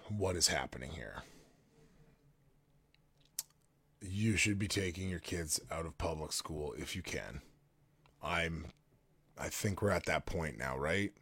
what 0.09 0.37
is 0.37 0.49
happening 0.49 0.91
here. 0.91 1.23
You 4.01 4.37
should 4.37 4.59
be 4.59 4.69
taking 4.69 5.09
your 5.09 5.19
kids 5.19 5.61
out 5.71 5.87
of 5.87 5.99
public 5.99 6.33
school 6.33 6.75
if 6.79 6.95
you 6.95 7.03
can. 7.03 7.41
I'm 8.23 8.67
I 9.39 9.49
think 9.49 9.83
we're 9.83 9.91
at 9.91 10.07
that 10.07 10.27
point 10.27 10.59
now, 10.59 10.79
right? 10.79 11.13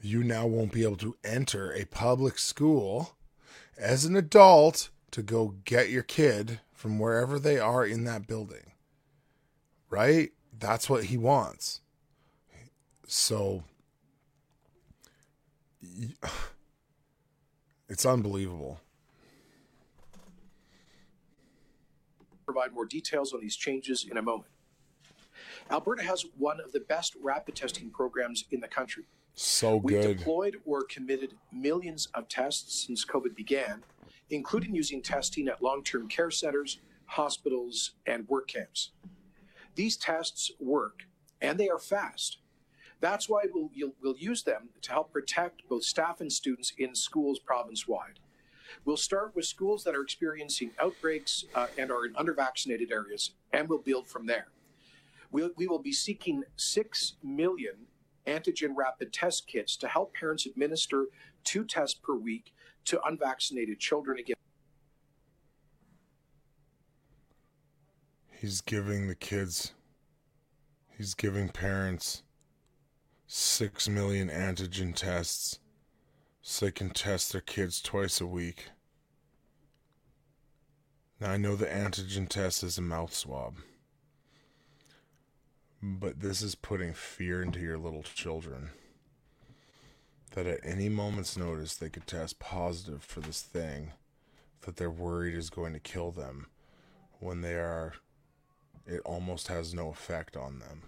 You 0.00 0.22
now 0.22 0.46
won't 0.46 0.72
be 0.72 0.84
able 0.84 0.96
to 0.98 1.16
enter 1.24 1.72
a 1.72 1.84
public 1.84 2.38
school 2.38 3.16
as 3.76 4.04
an 4.04 4.14
adult 4.14 4.90
to 5.10 5.22
go 5.22 5.54
get 5.64 5.90
your 5.90 6.02
kid 6.02 6.60
from 6.72 6.98
wherever 6.98 7.38
they 7.38 7.58
are 7.58 7.84
in 7.84 8.04
that 8.04 8.26
building. 8.26 8.72
Right? 9.90 10.30
That's 10.56 10.88
what 10.88 11.04
he 11.04 11.16
wants. 11.16 11.80
So 13.06 13.64
it's 17.88 18.06
unbelievable. 18.06 18.80
Provide 22.44 22.72
more 22.72 22.86
details 22.86 23.32
on 23.32 23.40
these 23.40 23.56
changes 23.56 24.06
in 24.10 24.16
a 24.16 24.22
moment. 24.22 24.50
Alberta 25.70 26.02
has 26.02 26.24
one 26.38 26.60
of 26.60 26.72
the 26.72 26.80
best 26.80 27.14
rapid 27.22 27.54
testing 27.54 27.90
programs 27.90 28.44
in 28.50 28.60
the 28.60 28.68
country. 28.68 29.04
So 29.40 29.76
We've 29.76 30.02
good. 30.02 30.18
deployed 30.18 30.56
or 30.66 30.82
committed 30.82 31.34
millions 31.52 32.08
of 32.12 32.26
tests 32.26 32.84
since 32.84 33.04
COVID 33.04 33.36
began, 33.36 33.84
including 34.30 34.74
using 34.74 35.00
testing 35.00 35.46
at 35.46 35.62
long 35.62 35.84
term 35.84 36.08
care 36.08 36.32
centers, 36.32 36.80
hospitals, 37.06 37.92
and 38.04 38.28
work 38.28 38.48
camps. 38.48 38.90
These 39.76 39.96
tests 39.96 40.50
work 40.58 41.04
and 41.40 41.56
they 41.56 41.68
are 41.68 41.78
fast. 41.78 42.38
That's 42.98 43.28
why 43.28 43.44
we'll, 43.54 43.70
we'll 44.02 44.18
use 44.18 44.42
them 44.42 44.70
to 44.82 44.90
help 44.90 45.12
protect 45.12 45.68
both 45.68 45.84
staff 45.84 46.20
and 46.20 46.32
students 46.32 46.72
in 46.76 46.96
schools 46.96 47.38
province 47.38 47.86
wide. 47.86 48.18
We'll 48.84 48.96
start 48.96 49.36
with 49.36 49.44
schools 49.44 49.84
that 49.84 49.94
are 49.94 50.02
experiencing 50.02 50.72
outbreaks 50.80 51.44
uh, 51.54 51.68
and 51.78 51.92
are 51.92 52.06
in 52.06 52.14
undervaccinated 52.14 52.90
areas, 52.90 53.34
and 53.52 53.68
we'll 53.68 53.78
build 53.78 54.08
from 54.08 54.26
there. 54.26 54.48
We, 55.30 55.48
we 55.56 55.68
will 55.68 55.78
be 55.78 55.92
seeking 55.92 56.42
6 56.56 57.14
million 57.22 57.86
antigen 58.28 58.76
rapid 58.76 59.12
test 59.12 59.46
kits 59.46 59.76
to 59.78 59.88
help 59.88 60.14
parents 60.14 60.46
administer 60.46 61.06
two 61.44 61.64
tests 61.64 61.98
per 61.98 62.14
week 62.14 62.52
to 62.84 63.00
unvaccinated 63.02 63.78
children 63.78 64.18
again. 64.18 64.36
He's 68.30 68.60
giving 68.60 69.08
the 69.08 69.14
kids, 69.14 69.72
he's 70.96 71.14
giving 71.14 71.48
parents 71.48 72.22
6 73.26 73.88
million 73.88 74.30
antigen 74.30 74.94
tests 74.94 75.58
so 76.40 76.64
they 76.64 76.72
can 76.72 76.90
test 76.90 77.32
their 77.32 77.42
kids 77.42 77.82
twice 77.82 78.20
a 78.20 78.26
week. 78.26 78.70
Now, 81.20 81.32
I 81.32 81.36
know 81.36 81.56
the 81.56 81.66
antigen 81.66 82.28
test 82.28 82.62
is 82.62 82.78
a 82.78 82.82
mouth 82.82 83.12
swab. 83.12 83.56
But 85.82 86.20
this 86.20 86.42
is 86.42 86.54
putting 86.54 86.92
fear 86.92 87.42
into 87.42 87.60
your 87.60 87.78
little 87.78 88.02
children. 88.02 88.70
That 90.32 90.46
at 90.46 90.60
any 90.62 90.88
moment's 90.88 91.36
notice 91.36 91.76
they 91.76 91.88
could 91.88 92.06
test 92.06 92.38
positive 92.38 93.02
for 93.02 93.20
this 93.20 93.42
thing 93.42 93.92
that 94.62 94.76
they're 94.76 94.90
worried 94.90 95.34
is 95.34 95.50
going 95.50 95.72
to 95.72 95.78
kill 95.78 96.10
them 96.10 96.46
when 97.20 97.40
they 97.40 97.54
are, 97.54 97.94
it 98.86 99.00
almost 99.04 99.48
has 99.48 99.74
no 99.74 99.88
effect 99.88 100.36
on 100.36 100.58
them. 100.58 100.82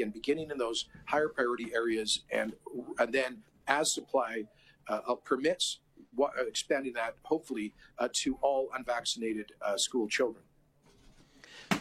And 0.00 0.12
beginning 0.12 0.50
in 0.50 0.58
those 0.58 0.86
higher 1.06 1.28
priority 1.28 1.72
areas, 1.74 2.24
and 2.30 2.54
and 2.98 3.12
then 3.12 3.38
as 3.68 3.92
supply 3.92 4.44
uh, 4.88 5.14
permits, 5.24 5.78
uh, 6.20 6.26
expanding 6.46 6.92
that 6.94 7.14
hopefully 7.22 7.72
uh, 7.98 8.08
to 8.12 8.36
all 8.42 8.68
unvaccinated 8.76 9.52
uh, 9.62 9.76
school 9.76 10.08
children. 10.08 10.42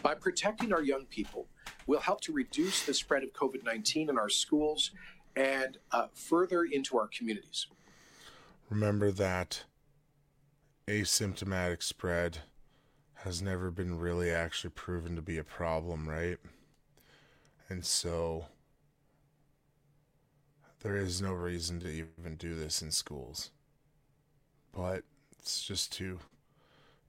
By 0.04 0.16
protecting 0.16 0.74
our 0.74 0.82
young 0.82 1.06
people, 1.06 1.48
we'll 1.88 2.00
help 2.00 2.22
to 2.22 2.34
reduce 2.34 2.86
the 2.86 2.94
spread 2.94 3.24
of 3.24 3.34
COVID 3.34 3.64
19 3.64 4.10
in 4.10 4.18
our 4.18 4.30
schools 4.30 4.92
and 5.36 5.78
uh, 5.92 6.08
further 6.14 6.64
into 6.64 6.98
our 6.98 7.08
communities. 7.08 7.68
Remember 8.70 9.12
that 9.12 9.64
asymptomatic 10.88 11.84
spread 11.84 12.40
has 13.16 13.42
never 13.42 13.70
been 13.70 13.98
really 13.98 14.32
actually 14.32 14.72
proven 14.72 15.16
to 15.16 15.22
be 15.22 15.38
a 15.38 15.44
problem, 15.44 16.10
right? 16.10 16.38
And 17.70 17.86
so 17.86 18.46
there 20.82 20.98
is 20.98 21.22
no 21.22 21.34
reason 21.34 21.80
to 21.82 21.88
even 21.88 22.36
do 22.38 22.56
this 22.56 22.82
in 22.82 22.92
schools. 22.92 23.52
But 24.72 25.04
it's 25.38 25.64
just 25.64 25.94
to 25.94 26.20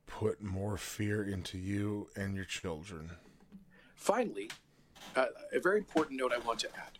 put 0.06 0.42
more 0.42 0.76
fear 0.76 1.22
into 1.22 1.58
you 1.58 2.08
and 2.14 2.36
your 2.36 2.44
children. 2.44 3.12
Finally, 4.02 4.50
uh, 5.14 5.26
a 5.52 5.60
very 5.60 5.78
important 5.78 6.18
note 6.18 6.32
I 6.32 6.38
want 6.38 6.58
to 6.58 6.68
add. 6.76 6.98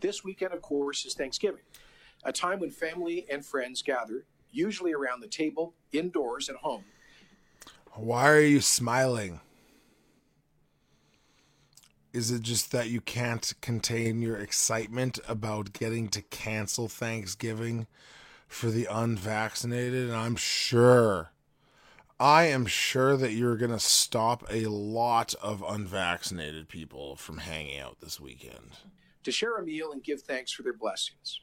This 0.00 0.22
weekend, 0.22 0.52
of 0.52 0.60
course, 0.60 1.06
is 1.06 1.14
Thanksgiving, 1.14 1.62
a 2.22 2.32
time 2.32 2.60
when 2.60 2.70
family 2.70 3.24
and 3.30 3.42
friends 3.42 3.80
gather, 3.80 4.26
usually 4.52 4.92
around 4.92 5.20
the 5.20 5.26
table, 5.26 5.72
indoors, 5.90 6.50
at 6.50 6.56
home. 6.56 6.84
Why 7.94 8.28
are 8.28 8.40
you 8.42 8.60
smiling? 8.60 9.40
Is 12.12 12.30
it 12.30 12.42
just 12.42 12.72
that 12.72 12.90
you 12.90 13.00
can't 13.00 13.54
contain 13.62 14.20
your 14.20 14.36
excitement 14.36 15.18
about 15.26 15.72
getting 15.72 16.08
to 16.08 16.20
cancel 16.20 16.88
Thanksgiving 16.88 17.86
for 18.48 18.70
the 18.70 18.86
unvaccinated? 18.90 20.10
And 20.10 20.16
I'm 20.16 20.36
sure, 20.36 21.30
I 22.20 22.44
am 22.44 22.66
sure 22.66 23.16
that 23.16 23.32
you're 23.32 23.56
going 23.56 23.72
to 23.72 23.80
stop 23.80 24.44
a 24.48 24.66
lot 24.66 25.34
of 25.42 25.64
unvaccinated 25.66 26.68
people 26.68 27.16
from 27.16 27.38
hanging 27.38 27.80
out 27.80 28.00
this 28.00 28.20
weekend. 28.20 28.70
To 29.24 29.32
share 29.32 29.56
a 29.56 29.64
meal 29.64 29.90
and 29.90 30.02
give 30.02 30.22
thanks 30.22 30.52
for 30.52 30.62
their 30.62 30.76
blessings. 30.76 31.40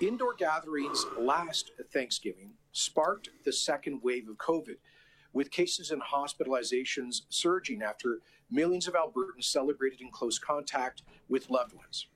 Indoor 0.00 0.32
gatherings 0.32 1.04
last 1.18 1.72
Thanksgiving 1.92 2.54
sparked 2.72 3.28
the 3.44 3.52
second 3.52 4.00
wave 4.02 4.26
of 4.30 4.38
COVID, 4.38 4.76
with 5.34 5.50
cases 5.50 5.90
and 5.90 6.00
hospitalizations 6.00 7.22
surging 7.28 7.82
after 7.82 8.20
millions 8.50 8.88
of 8.88 8.94
Albertans 8.94 9.44
celebrated 9.44 10.00
in 10.00 10.10
close 10.10 10.38
contact 10.38 11.02
with 11.28 11.50
loved 11.50 11.74
ones. 11.74 12.06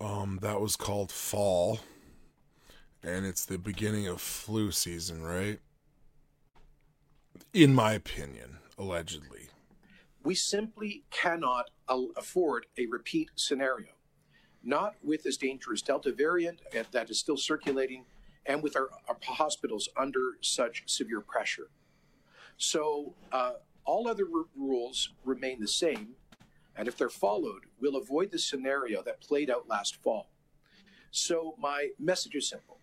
Um, 0.00 0.40
that 0.42 0.60
was 0.60 0.74
called 0.74 1.12
fall, 1.12 1.78
and 3.04 3.24
it's 3.24 3.44
the 3.44 3.56
beginning 3.56 4.08
of 4.08 4.20
flu 4.20 4.72
season, 4.72 5.22
right? 5.22 5.60
In 7.54 7.72
my 7.72 7.92
opinion, 7.92 8.58
allegedly. 8.76 9.46
We 10.24 10.34
simply 10.34 11.04
cannot 11.12 11.70
afford 11.88 12.66
a 12.76 12.86
repeat 12.86 13.30
scenario, 13.36 13.92
not 14.64 14.96
with 15.04 15.22
this 15.22 15.36
dangerous 15.36 15.80
Delta 15.80 16.10
variant 16.10 16.62
that 16.90 17.10
is 17.10 17.20
still 17.20 17.36
circulating 17.36 18.06
and 18.44 18.60
with 18.60 18.74
our, 18.74 18.88
our 19.08 19.16
hospitals 19.22 19.88
under 19.96 20.32
such 20.40 20.82
severe 20.86 21.20
pressure. 21.20 21.68
So, 22.56 23.14
uh, 23.30 23.52
all 23.84 24.08
other 24.08 24.24
r- 24.24 24.46
rules 24.56 25.10
remain 25.24 25.60
the 25.60 25.68
same, 25.68 26.16
and 26.74 26.88
if 26.88 26.98
they're 26.98 27.08
followed, 27.08 27.66
we'll 27.80 27.94
avoid 27.94 28.32
the 28.32 28.38
scenario 28.40 29.00
that 29.04 29.20
played 29.20 29.48
out 29.48 29.68
last 29.68 30.02
fall. 30.02 30.28
So, 31.12 31.54
my 31.60 31.90
message 32.00 32.34
is 32.34 32.48
simple 32.48 32.80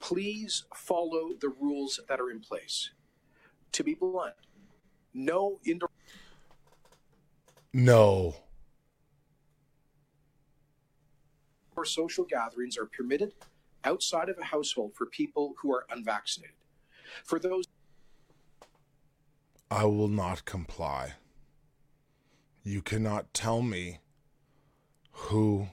please 0.00 0.64
follow 0.74 1.32
the 1.38 1.50
rules 1.60 2.00
that 2.08 2.20
are 2.20 2.30
in 2.30 2.40
place. 2.40 2.90
To 3.72 3.84
be 3.84 3.94
blunt, 3.94 4.34
no 5.14 5.60
indoor. 5.64 5.90
No. 7.72 8.34
Or 11.76 11.84
social 11.84 12.24
gatherings 12.24 12.76
are 12.76 12.86
permitted 12.86 13.34
outside 13.84 14.28
of 14.28 14.38
a 14.38 14.44
household 14.44 14.92
for 14.96 15.06
people 15.06 15.54
who 15.62 15.72
are 15.72 15.86
unvaccinated. 15.90 16.56
For 17.24 17.38
those 17.38 17.64
I 19.70 19.84
will 19.84 20.08
not 20.08 20.44
comply. 20.44 21.14
You 22.64 22.80
cannot 22.80 23.32
tell 23.34 23.62
me 23.62 23.98
who 25.12 25.68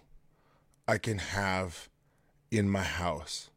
I 0.88 0.98
can 0.98 1.20
have 1.20 1.90
in 2.52 2.70
my 2.70 2.84
house. 2.84 3.50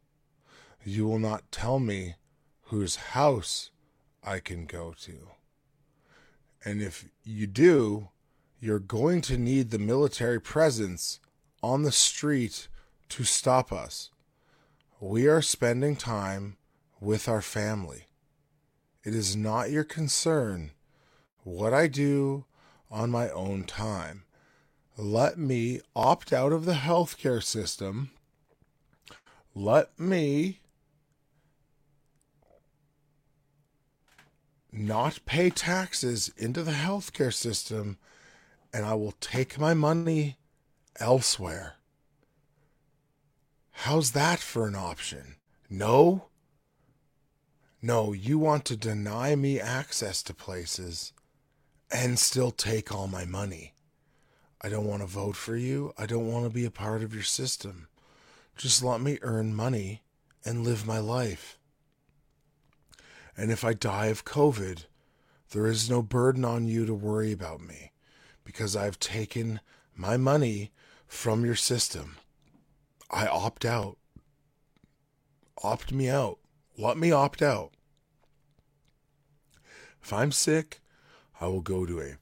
You 0.83 1.07
will 1.07 1.19
not 1.19 1.51
tell 1.51 1.79
me 1.79 2.15
whose 2.63 2.95
house 2.95 3.71
I 4.23 4.39
can 4.39 4.65
go 4.65 4.93
to. 5.01 5.29
And 6.63 6.81
if 6.81 7.05
you 7.23 7.47
do, 7.47 8.09
you're 8.59 8.79
going 8.79 9.21
to 9.21 9.37
need 9.37 9.71
the 9.71 9.79
military 9.79 10.41
presence 10.41 11.19
on 11.63 11.83
the 11.83 11.91
street 11.91 12.67
to 13.09 13.23
stop 13.23 13.71
us. 13.71 14.09
We 14.99 15.27
are 15.27 15.41
spending 15.41 15.95
time 15.95 16.57
with 16.99 17.29
our 17.29 17.41
family. 17.41 18.07
It 19.03 19.15
is 19.15 19.35
not 19.35 19.71
your 19.71 19.85
concern 19.85 20.71
what 21.43 21.73
I 21.73 21.87
do 21.87 22.45
on 22.91 23.09
my 23.09 23.29
own 23.29 23.63
time. 23.63 24.23
Let 24.97 25.37
me 25.37 25.79
opt 25.95 26.33
out 26.33 26.51
of 26.51 26.65
the 26.65 26.73
healthcare 26.73 27.41
system. 27.41 28.11
Let 29.55 29.97
me 29.97 30.59
not 34.71 35.19
pay 35.25 35.49
taxes 35.49 36.31
into 36.37 36.63
the 36.63 36.71
healthcare 36.71 37.33
system, 37.33 37.97
and 38.73 38.85
I 38.85 38.93
will 38.93 39.13
take 39.19 39.59
my 39.59 39.73
money 39.73 40.37
elsewhere. 40.99 41.75
How's 43.71 44.11
that 44.11 44.39
for 44.39 44.67
an 44.67 44.75
option? 44.75 45.35
No? 45.69 46.25
No, 47.81 48.11
you 48.11 48.37
want 48.37 48.65
to 48.65 48.75
deny 48.75 49.35
me 49.35 49.59
access 49.59 50.21
to 50.23 50.33
places 50.33 51.13
and 51.91 52.19
still 52.19 52.51
take 52.51 52.93
all 52.93 53.07
my 53.07 53.25
money. 53.25 53.73
I 54.61 54.67
don't 54.67 54.85
want 54.85 55.01
to 55.01 55.07
vote 55.07 55.37
for 55.37 55.55
you. 55.55 55.93
I 55.97 56.05
don't 56.05 56.27
want 56.27 56.45
to 56.45 56.49
be 56.49 56.65
a 56.65 56.71
part 56.71 57.01
of 57.01 57.13
your 57.13 57.23
system. 57.23 57.87
Just 58.57 58.83
let 58.83 58.99
me 58.99 59.17
earn 59.21 59.55
money 59.55 60.01
and 60.43 60.65
live 60.65 60.85
my 60.85 60.99
life. 60.99 61.58
And 63.39 63.53
if 63.53 63.63
I 63.63 63.73
die 63.73 64.07
of 64.07 64.25
COVID, 64.25 64.83
there 65.51 65.65
is 65.65 65.89
no 65.89 66.01
burden 66.01 66.43
on 66.43 66.67
you 66.67 66.85
to 66.85 66.93
worry 66.93 67.31
about 67.31 67.61
me 67.61 67.93
because 68.43 68.75
I've 68.75 68.99
taken 68.99 69.61
my 69.95 70.17
money 70.17 70.73
from 71.07 71.45
your 71.45 71.55
system. 71.55 72.17
I 73.09 73.27
opt 73.27 73.63
out. 73.63 73.97
Opt 75.63 75.93
me 75.93 76.09
out. 76.09 76.39
Let 76.77 76.97
me 76.97 77.13
opt 77.13 77.41
out. 77.41 77.71
If 80.03 80.11
I'm 80.11 80.33
sick, 80.33 80.81
I 81.39 81.47
will 81.47 81.61
go 81.61 81.85
to 81.85 82.01
a 82.01 82.17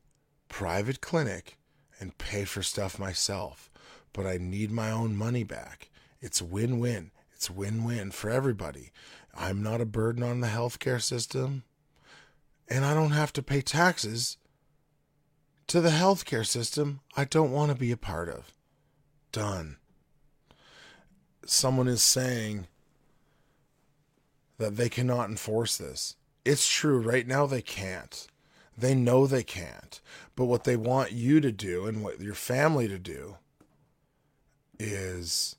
private 0.49 1.01
clinic 1.01 1.58
and 1.99 2.19
pay 2.19 2.45
for 2.45 2.62
stuff 2.62 2.99
myself. 2.99 3.71
But 4.13 4.27
I 4.27 4.38
need 4.38 4.69
my 4.69 4.91
own 4.91 5.15
money 5.15 5.43
back. 5.43 5.89
It's 6.21 6.43
win 6.43 6.80
win. 6.80 7.10
It's 7.34 7.49
win 7.49 7.84
win 7.84 8.12
for 8.12 8.30
everybody. 8.30 8.91
I'm 9.38 9.62
not 9.62 9.82
a 9.82 9.86
burden 9.86 10.23
on 10.23 10.39
the 10.39 10.47
healthcare 10.47 11.02
system, 11.02 11.63
and 12.67 12.84
I 12.84 12.93
don't 12.93 13.12
have 13.12 13.32
to 13.34 13.43
pay 13.43 13.62
taxes 13.62 14.38
to 15.67 15.80
the 15.80 15.89
healthcare 15.89 16.45
system 16.45 17.02
I 17.15 17.26
don't 17.26 17.52
want 17.52 17.71
to 17.71 17.78
be 17.78 17.91
a 17.91 17.97
part 17.97 18.30
of. 18.30 18.52
Done. 19.32 19.78
Someone 21.45 21.88
is 21.88 22.02
saying 22.02 22.67
that 24.58 24.76
they 24.76 24.89
cannot 24.89 25.30
enforce 25.30 25.78
this. 25.78 26.15
It's 26.43 26.67
true. 26.67 27.00
Right 27.00 27.28
now, 27.28 27.45
they 27.45 27.62
can't. 27.62 28.28
They 28.78 28.95
know 28.95 29.28
they 29.28 29.43
can't. 29.43 30.02
But 30.36 30.45
what 30.45 30.63
they 30.63 30.76
want 30.76 31.12
you 31.12 31.39
to 31.41 31.52
do 31.52 31.86
and 31.86 32.04
what 32.04 32.21
your 32.21 32.34
family 32.34 32.88
to 32.88 32.97
do 32.97 33.38
is 34.80 35.56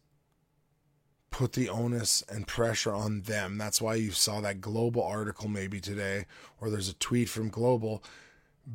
put 1.31 1.53
the 1.53 1.69
onus 1.69 2.23
and 2.29 2.47
pressure 2.47 2.93
on 2.93 3.23
them. 3.23 3.59
That's 3.59 3.81
why 3.81 3.95
you 3.95 4.11
saw 4.11 4.41
that 4.41 4.61
global 4.61 5.03
article 5.03 5.49
maybe 5.49 5.81
today, 5.81 6.27
or 6.61 6.71
there's 6.71 6.89
a 6.89 6.95
tweet 6.95 7.29
from 7.29 7.49
Global 7.49 8.03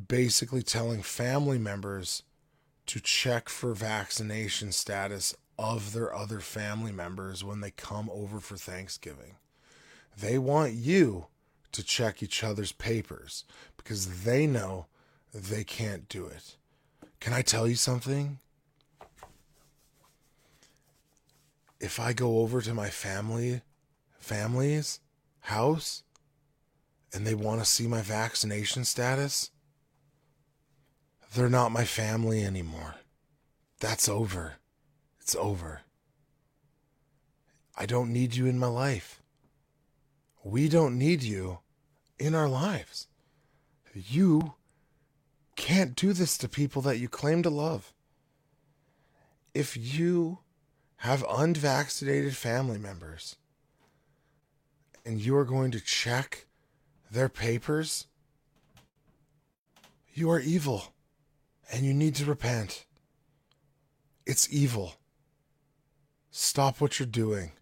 basically 0.08 0.62
telling 0.62 1.02
family 1.02 1.58
members 1.58 2.22
to 2.86 3.00
check 3.00 3.48
for 3.48 3.74
vaccination 3.74 4.72
status 4.72 5.34
of 5.58 5.92
their 5.92 6.14
other 6.14 6.40
family 6.40 6.92
members 6.92 7.44
when 7.44 7.60
they 7.60 7.70
come 7.70 8.10
over 8.12 8.40
for 8.40 8.56
Thanksgiving. 8.56 9.36
They 10.16 10.38
want 10.38 10.72
you 10.72 11.26
to 11.72 11.82
check 11.82 12.22
each 12.22 12.42
other's 12.44 12.72
papers 12.72 13.44
because 13.76 14.24
they 14.24 14.46
know 14.46 14.86
they 15.32 15.64
can't 15.64 16.08
do 16.08 16.26
it. 16.26 16.56
Can 17.20 17.32
I 17.32 17.42
tell 17.42 17.66
you 17.66 17.76
something? 17.76 18.38
If 21.84 22.00
I 22.00 22.14
go 22.14 22.38
over 22.38 22.62
to 22.62 22.72
my 22.72 22.88
family 22.88 23.60
families, 24.18 25.00
house, 25.40 26.02
and 27.12 27.26
they 27.26 27.34
want 27.34 27.60
to 27.60 27.66
see 27.66 27.86
my 27.86 28.00
vaccination 28.00 28.86
status, 28.86 29.50
they're 31.34 31.50
not 31.50 31.72
my 31.72 31.84
family 31.84 32.42
anymore. 32.42 32.94
That's 33.80 34.08
over. 34.08 34.54
It's 35.20 35.36
over. 35.36 35.82
I 37.76 37.84
don't 37.84 38.14
need 38.14 38.34
you 38.34 38.46
in 38.46 38.58
my 38.58 38.68
life. 38.68 39.20
We 40.42 40.70
don't 40.70 40.98
need 40.98 41.22
you 41.22 41.58
in 42.18 42.34
our 42.34 42.48
lives. 42.48 43.08
You 43.94 44.54
can't 45.54 45.94
do 45.94 46.14
this 46.14 46.38
to 46.38 46.48
people 46.48 46.80
that 46.80 46.96
you 46.96 47.10
claim 47.10 47.42
to 47.42 47.50
love. 47.50 47.92
If 49.52 49.76
you 49.76 50.38
have 51.04 51.22
unvaccinated 51.28 52.34
family 52.34 52.78
members 52.78 53.36
and 55.04 55.20
you 55.20 55.36
are 55.36 55.44
going 55.44 55.70
to 55.70 55.78
check 55.78 56.46
their 57.10 57.28
papers, 57.28 58.06
you 60.14 60.30
are 60.30 60.40
evil 60.40 60.94
and 61.70 61.84
you 61.84 61.92
need 61.92 62.14
to 62.14 62.24
repent. 62.24 62.86
It's 64.24 64.50
evil. 64.50 64.94
Stop 66.30 66.80
what 66.80 66.98
you're 66.98 67.06
doing 67.06 67.52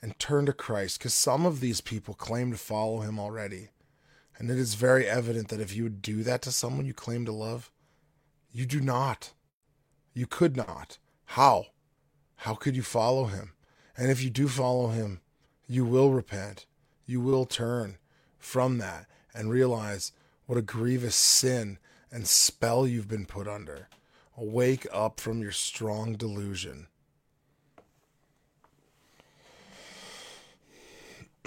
and 0.00 0.16
turn 0.20 0.46
to 0.46 0.52
Christ 0.52 1.00
because 1.00 1.12
some 1.12 1.44
of 1.44 1.58
these 1.58 1.80
people 1.80 2.14
claim 2.14 2.52
to 2.52 2.56
follow 2.56 3.00
him 3.00 3.18
already. 3.18 3.70
And 4.38 4.48
it 4.48 4.58
is 4.58 4.74
very 4.74 5.08
evident 5.08 5.48
that 5.48 5.60
if 5.60 5.74
you 5.74 5.82
would 5.82 6.00
do 6.00 6.22
that 6.22 6.40
to 6.42 6.52
someone 6.52 6.86
you 6.86 6.94
claim 6.94 7.24
to 7.24 7.32
love, 7.32 7.72
you 8.52 8.64
do 8.64 8.80
not. 8.80 9.32
You 10.12 10.28
could 10.28 10.56
not. 10.56 10.98
How? 11.24 11.66
How 12.44 12.54
could 12.54 12.76
you 12.76 12.82
follow 12.82 13.24
him? 13.24 13.54
And 13.96 14.10
if 14.10 14.22
you 14.22 14.28
do 14.28 14.48
follow 14.48 14.88
him, 14.88 15.22
you 15.66 15.82
will 15.82 16.10
repent. 16.10 16.66
You 17.06 17.22
will 17.22 17.46
turn 17.46 17.96
from 18.38 18.76
that 18.76 19.06
and 19.32 19.48
realize 19.48 20.12
what 20.44 20.58
a 20.58 20.62
grievous 20.62 21.16
sin 21.16 21.78
and 22.12 22.26
spell 22.26 22.86
you've 22.86 23.08
been 23.08 23.24
put 23.24 23.48
under. 23.48 23.88
Wake 24.36 24.86
up 24.92 25.20
from 25.20 25.40
your 25.40 25.52
strong 25.52 26.16
delusion. 26.16 26.88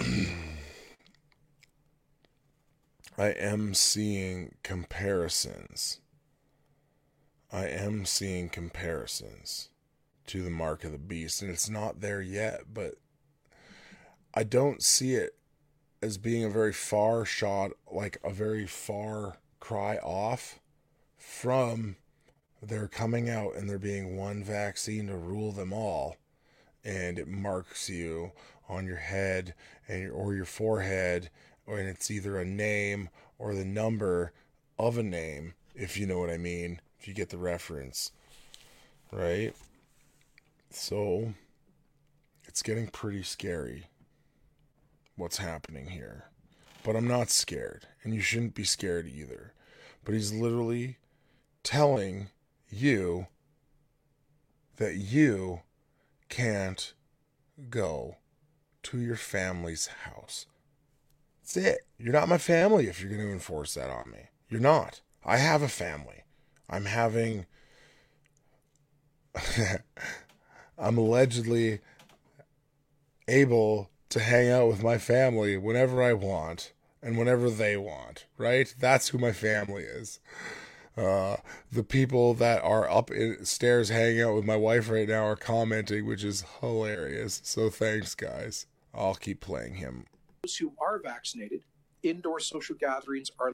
I 3.16 3.28
am 3.28 3.72
seeing 3.72 4.56
comparisons. 4.64 6.00
I 7.52 7.68
am 7.68 8.04
seeing 8.04 8.48
comparisons 8.48 9.68
to 10.28 10.42
the 10.42 10.50
mark 10.50 10.84
of 10.84 10.92
the 10.92 10.98
beast, 10.98 11.42
and 11.42 11.50
it's 11.50 11.68
not 11.68 12.00
there 12.00 12.22
yet, 12.22 12.62
but 12.72 12.94
I 14.34 14.44
don't 14.44 14.82
see 14.82 15.14
it 15.14 15.34
as 16.00 16.18
being 16.18 16.44
a 16.44 16.50
very 16.50 16.72
far 16.72 17.24
shot, 17.24 17.72
like 17.90 18.18
a 18.22 18.30
very 18.30 18.66
far 18.66 19.38
cry 19.60 19.96
off 19.96 20.60
from 21.16 21.96
there 22.62 22.88
coming 22.88 23.28
out 23.28 23.54
and 23.54 23.68
there 23.68 23.78
being 23.78 24.16
one 24.16 24.42
vaccine 24.44 25.08
to 25.08 25.16
rule 25.16 25.52
them 25.52 25.72
all, 25.72 26.16
and 26.84 27.18
it 27.18 27.28
marks 27.28 27.88
you 27.88 28.32
on 28.68 28.86
your 28.86 28.96
head 28.96 29.54
and 29.88 30.10
or 30.10 30.34
your 30.34 30.44
forehead 30.44 31.30
and 31.76 31.88
it's 31.88 32.10
either 32.10 32.38
a 32.38 32.44
name 32.44 33.10
or 33.38 33.54
the 33.54 33.64
number 33.64 34.32
of 34.78 34.96
a 34.98 35.02
name, 35.02 35.54
if 35.74 35.96
you 35.96 36.06
know 36.06 36.18
what 36.18 36.30
I 36.30 36.38
mean, 36.38 36.80
if 36.98 37.06
you 37.06 37.14
get 37.14 37.30
the 37.30 37.38
reference. 37.38 38.12
Right? 39.12 39.54
So, 40.70 41.34
it's 42.44 42.62
getting 42.62 42.88
pretty 42.88 43.22
scary 43.22 43.86
what's 45.16 45.38
happening 45.38 45.88
here. 45.88 46.24
But 46.84 46.96
I'm 46.96 47.08
not 47.08 47.30
scared, 47.30 47.86
and 48.02 48.14
you 48.14 48.20
shouldn't 48.20 48.54
be 48.54 48.64
scared 48.64 49.06
either. 49.06 49.52
But 50.04 50.14
he's 50.14 50.32
literally 50.32 50.98
telling 51.62 52.30
you 52.70 53.26
that 54.76 54.96
you 54.96 55.62
can't 56.28 56.94
go 57.68 58.16
to 58.84 58.98
your 58.98 59.16
family's 59.16 59.88
house. 60.04 60.46
That's 61.42 61.56
it. 61.56 61.80
You're 61.98 62.12
not 62.12 62.28
my 62.28 62.38
family 62.38 62.86
if 62.86 63.00
you're 63.00 63.10
going 63.10 63.26
to 63.26 63.32
enforce 63.32 63.74
that 63.74 63.90
on 63.90 64.10
me. 64.10 64.28
You're 64.48 64.60
not. 64.60 65.00
I 65.24 65.38
have 65.38 65.62
a 65.62 65.68
family. 65.68 66.24
I'm 66.70 66.84
having. 66.84 67.46
I'm 70.78 70.98
allegedly 70.98 71.80
able 73.26 73.90
to 74.10 74.20
hang 74.20 74.50
out 74.50 74.68
with 74.68 74.82
my 74.82 74.98
family 74.98 75.56
whenever 75.56 76.02
I 76.02 76.12
want 76.12 76.72
and 77.02 77.18
whenever 77.18 77.50
they 77.50 77.76
want, 77.76 78.26
right? 78.36 78.74
That's 78.78 79.08
who 79.08 79.18
my 79.18 79.32
family 79.32 79.82
is. 79.82 80.20
Uh, 80.96 81.36
the 81.70 81.84
people 81.84 82.34
that 82.34 82.62
are 82.62 82.90
up 82.90 83.10
in 83.10 83.44
stairs 83.44 83.88
hanging 83.88 84.20
out 84.20 84.34
with 84.34 84.44
my 84.44 84.56
wife 84.56 84.90
right 84.90 85.08
now 85.08 85.24
are 85.24 85.36
commenting, 85.36 86.06
which 86.06 86.24
is 86.24 86.44
hilarious. 86.60 87.40
So 87.44 87.70
thanks, 87.70 88.14
guys. 88.14 88.66
I'll 88.94 89.14
keep 89.14 89.40
playing 89.40 89.74
him 89.74 90.06
those 90.42 90.56
who 90.56 90.72
are 90.80 90.98
vaccinated, 90.98 91.62
indoor 92.02 92.40
social 92.40 92.74
gatherings 92.76 93.30
are 93.38 93.52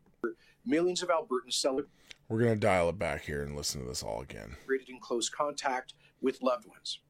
millions 0.65 1.03
of 1.03 1.09
Albertans 1.09 1.55
celebrating. 1.55 1.91
We're 2.29 2.41
going 2.41 2.55
to 2.55 2.61
dial 2.61 2.89
it 2.89 2.99
back 2.99 3.23
here 3.23 3.43
and 3.43 3.57
listen 3.57 3.81
to 3.81 3.87
this 3.87 4.03
all 4.03 4.23
again. 4.23 4.57
Created 4.67 4.89
In 4.89 5.01
close 5.01 5.29
contact 5.29 5.95
with 6.21 6.43
loved 6.43 6.67
ones. 6.67 7.01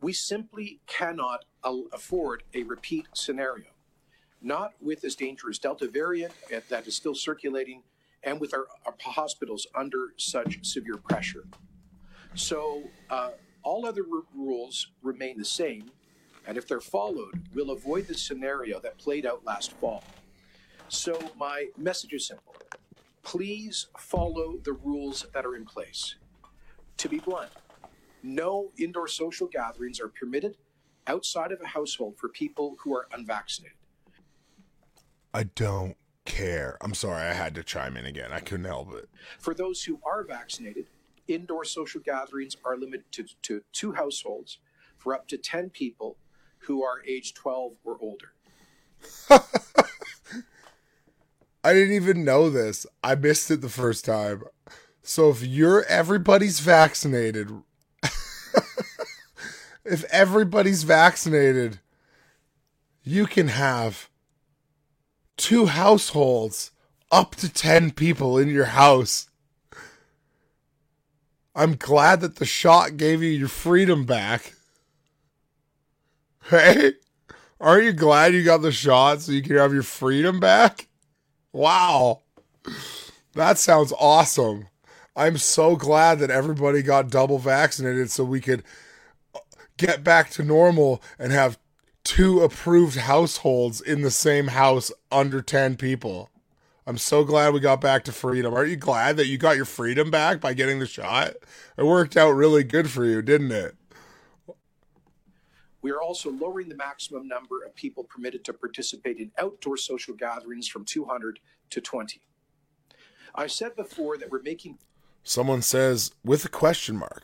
We 0.00 0.12
simply 0.12 0.80
cannot 0.86 1.44
afford 1.64 2.44
a 2.54 2.62
repeat 2.62 3.06
scenario, 3.14 3.66
not 4.40 4.74
with 4.80 5.00
this 5.00 5.16
dangerous 5.16 5.58
Delta 5.58 5.88
variant 5.88 6.32
that 6.68 6.86
is 6.86 6.96
still 6.96 7.14
circulating 7.14 7.82
and 8.22 8.40
with 8.40 8.54
our, 8.54 8.66
our 8.86 8.94
hospitals 9.00 9.66
under 9.74 10.12
such 10.16 10.64
severe 10.64 10.96
pressure. 10.96 11.44
So, 12.34 12.84
uh, 13.10 13.30
all 13.62 13.86
other 13.86 14.02
r- 14.02 14.22
rules 14.34 14.88
remain 15.02 15.38
the 15.38 15.44
same, 15.44 15.90
and 16.46 16.56
if 16.56 16.68
they're 16.68 16.80
followed, 16.80 17.48
we'll 17.54 17.70
avoid 17.70 18.06
the 18.06 18.14
scenario 18.14 18.80
that 18.80 18.98
played 18.98 19.26
out 19.26 19.44
last 19.44 19.72
fall. 19.72 20.04
So, 20.88 21.32
my 21.36 21.68
message 21.76 22.12
is 22.12 22.26
simple 22.26 22.54
please 23.28 23.88
follow 23.98 24.56
the 24.64 24.72
rules 24.72 25.26
that 25.34 25.44
are 25.44 25.54
in 25.54 25.66
place. 25.66 26.14
To 26.96 27.10
be 27.10 27.18
blunt, 27.18 27.50
no 28.22 28.72
indoor 28.78 29.08
social 29.08 29.46
gatherings 29.46 30.00
are 30.00 30.08
permitted 30.08 30.56
outside 31.06 31.52
of 31.52 31.60
a 31.60 31.66
household 31.66 32.16
for 32.18 32.28
people 32.28 32.76
who 32.80 32.94
are 32.94 33.08
unvaccinated. 33.12 33.76
I 35.32 35.44
don't 35.44 35.96
care. 36.24 36.76
I'm 36.80 36.94
sorry, 36.94 37.22
I 37.22 37.32
had 37.32 37.54
to 37.56 37.62
chime 37.62 37.96
in 37.96 38.04
again. 38.04 38.32
I 38.32 38.40
couldn't 38.40 38.66
help 38.66 38.92
it. 38.94 39.08
For 39.38 39.54
those 39.54 39.84
who 39.84 40.00
are 40.04 40.24
vaccinated, 40.24 40.86
indoor 41.26 41.64
social 41.64 42.00
gatherings 42.00 42.56
are 42.64 42.76
limited 42.76 43.10
to, 43.12 43.24
to 43.42 43.62
two 43.72 43.92
households 43.92 44.58
for 44.96 45.14
up 45.14 45.28
to 45.28 45.38
10 45.38 45.70
people 45.70 46.16
who 46.60 46.82
are 46.82 47.02
age 47.06 47.34
12 47.34 47.72
or 47.84 47.98
older. 48.00 48.32
I 51.64 51.72
didn't 51.72 51.94
even 51.94 52.24
know 52.24 52.50
this. 52.50 52.86
I 53.02 53.14
missed 53.14 53.50
it 53.50 53.60
the 53.60 53.68
first 53.68 54.04
time. 54.04 54.42
So 55.02 55.30
if 55.30 55.42
you're 55.42 55.84
everybody's 55.84 56.60
vaccinated, 56.60 57.50
if 59.90 60.04
everybody's 60.04 60.82
vaccinated, 60.82 61.80
you 63.02 63.26
can 63.26 63.48
have 63.48 64.08
two 65.36 65.66
households, 65.66 66.72
up 67.10 67.34
to 67.36 67.48
10 67.48 67.92
people 67.92 68.36
in 68.36 68.48
your 68.48 68.66
house. 68.66 69.30
I'm 71.54 71.76
glad 71.76 72.20
that 72.20 72.36
the 72.36 72.44
shot 72.44 72.96
gave 72.96 73.22
you 73.22 73.30
your 73.30 73.48
freedom 73.48 74.04
back. 74.04 74.54
Hey, 76.50 76.94
aren't 77.60 77.84
you 77.84 77.92
glad 77.92 78.32
you 78.32 78.42
got 78.42 78.62
the 78.62 78.72
shot 78.72 79.20
so 79.20 79.32
you 79.32 79.42
can 79.42 79.56
have 79.56 79.74
your 79.74 79.82
freedom 79.82 80.40
back? 80.40 80.88
Wow. 81.52 82.22
That 83.34 83.58
sounds 83.58 83.92
awesome. 83.98 84.68
I'm 85.14 85.36
so 85.36 85.76
glad 85.76 86.20
that 86.20 86.30
everybody 86.30 86.80
got 86.80 87.10
double 87.10 87.38
vaccinated 87.38 88.10
so 88.10 88.24
we 88.24 88.40
could 88.40 88.62
get 89.78 90.04
back 90.04 90.30
to 90.30 90.42
normal 90.42 91.02
and 91.18 91.32
have 91.32 91.58
two 92.04 92.40
approved 92.40 92.96
households 92.96 93.80
in 93.80 94.02
the 94.02 94.10
same 94.10 94.48
house 94.48 94.92
under 95.10 95.40
10 95.40 95.76
people. 95.76 96.30
I'm 96.86 96.98
so 96.98 97.22
glad 97.22 97.52
we 97.52 97.60
got 97.60 97.82
back 97.82 98.04
to 98.04 98.12
freedom. 98.12 98.54
Aren't 98.54 98.70
you 98.70 98.76
glad 98.76 99.18
that 99.18 99.26
you 99.26 99.36
got 99.36 99.56
your 99.56 99.66
freedom 99.66 100.10
back 100.10 100.40
by 100.40 100.54
getting 100.54 100.78
the 100.78 100.86
shot? 100.86 101.34
It 101.76 101.84
worked 101.84 102.16
out 102.16 102.30
really 102.30 102.64
good 102.64 102.90
for 102.90 103.04
you, 103.04 103.20
didn't 103.20 103.52
it? 103.52 103.76
We 105.82 105.90
are 105.90 106.00
also 106.00 106.30
lowering 106.30 106.70
the 106.70 106.76
maximum 106.76 107.28
number 107.28 107.62
of 107.64 107.74
people 107.74 108.04
permitted 108.04 108.44
to 108.46 108.52
participate 108.52 109.18
in 109.18 109.30
outdoor 109.38 109.76
social 109.76 110.14
gatherings 110.14 110.66
from 110.66 110.84
200 110.84 111.40
to 111.70 111.80
20. 111.80 112.20
I 113.34 113.46
said 113.46 113.76
before 113.76 114.16
that 114.16 114.30
we're 114.30 114.42
making. 114.42 114.78
Someone 115.22 115.62
says, 115.62 116.12
with 116.24 116.44
a 116.44 116.48
question 116.48 116.96
mark, 116.96 117.22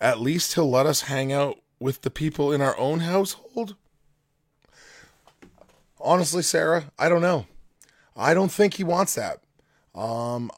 at 0.00 0.20
least 0.20 0.54
he'll 0.54 0.68
let 0.68 0.86
us 0.86 1.02
hang 1.02 1.32
out 1.32 1.58
with 1.84 2.00
the 2.00 2.10
people 2.10 2.50
in 2.50 2.62
our 2.62 2.74
own 2.78 3.00
household? 3.00 3.76
Honestly, 6.00 6.42
Sarah, 6.42 6.86
I 6.98 7.10
don't 7.10 7.20
know. 7.20 7.44
I 8.16 8.32
don't 8.32 8.50
think 8.50 8.74
he 8.74 8.84
wants 8.84 9.16
that. 9.16 9.42
Um, 9.94 10.50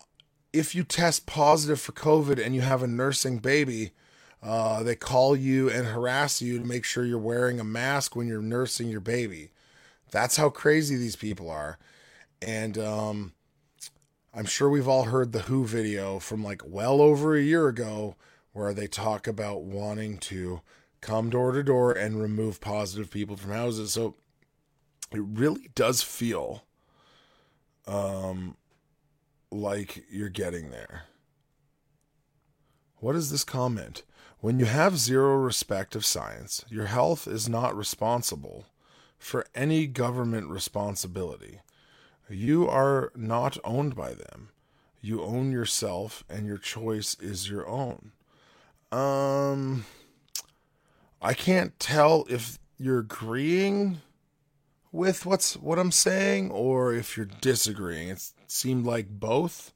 if 0.52 0.72
you 0.72 0.84
test 0.84 1.26
positive 1.26 1.80
for 1.80 1.90
COVID 1.90 2.40
and 2.40 2.54
you 2.54 2.60
have 2.60 2.80
a 2.80 2.86
nursing 2.86 3.38
baby, 3.38 3.90
uh, 4.40 4.84
they 4.84 4.94
call 4.94 5.34
you 5.34 5.68
and 5.68 5.88
harass 5.88 6.40
you 6.40 6.60
to 6.60 6.64
make 6.64 6.84
sure 6.84 7.04
you're 7.04 7.18
wearing 7.18 7.58
a 7.58 7.64
mask 7.64 8.14
when 8.14 8.28
you're 8.28 8.40
nursing 8.40 8.88
your 8.88 9.00
baby. 9.00 9.50
That's 10.12 10.36
how 10.36 10.48
crazy 10.48 10.94
these 10.94 11.16
people 11.16 11.50
are. 11.50 11.76
And 12.40 12.78
um, 12.78 13.32
I'm 14.32 14.46
sure 14.46 14.70
we've 14.70 14.86
all 14.86 15.06
heard 15.06 15.32
the 15.32 15.42
WHO 15.42 15.66
video 15.66 16.20
from 16.20 16.44
like 16.44 16.62
well 16.64 17.00
over 17.00 17.34
a 17.34 17.42
year 17.42 17.66
ago 17.66 18.14
where 18.52 18.72
they 18.72 18.86
talk 18.86 19.26
about 19.26 19.62
wanting 19.64 20.18
to 20.18 20.60
come 21.06 21.30
door 21.30 21.52
to 21.52 21.62
door 21.62 21.92
and 21.92 22.20
remove 22.20 22.60
positive 22.60 23.12
people 23.12 23.36
from 23.36 23.52
houses. 23.52 23.92
So 23.92 24.16
it 25.12 25.22
really 25.22 25.70
does 25.76 26.02
feel 26.02 26.64
um, 27.86 28.56
like 29.52 30.04
you're 30.10 30.28
getting 30.28 30.70
there. 30.70 31.04
What 32.96 33.14
is 33.14 33.30
this 33.30 33.44
comment? 33.44 34.02
When 34.40 34.58
you 34.58 34.64
have 34.64 34.98
zero 34.98 35.36
respect 35.36 35.94
of 35.94 36.04
science, 36.04 36.64
your 36.68 36.86
health 36.86 37.28
is 37.28 37.48
not 37.48 37.76
responsible 37.76 38.66
for 39.16 39.46
any 39.54 39.86
government 39.86 40.48
responsibility. 40.48 41.60
You 42.28 42.68
are 42.68 43.12
not 43.14 43.58
owned 43.62 43.94
by 43.94 44.14
them. 44.14 44.48
You 45.00 45.22
own 45.22 45.52
yourself 45.52 46.24
and 46.28 46.46
your 46.46 46.58
choice 46.58 47.16
is 47.20 47.48
your 47.48 47.66
own. 47.68 48.10
Um 48.90 49.84
I 51.20 51.34
can't 51.34 51.78
tell 51.78 52.26
if 52.28 52.58
you're 52.78 53.00
agreeing 53.00 54.00
with 54.92 55.26
what's 55.26 55.56
what 55.56 55.78
I'm 55.78 55.92
saying 55.92 56.50
or 56.50 56.92
if 56.94 57.16
you're 57.16 57.26
disagreeing. 57.26 58.08
It 58.08 58.32
seemed 58.46 58.86
like 58.86 59.08
both. 59.08 59.72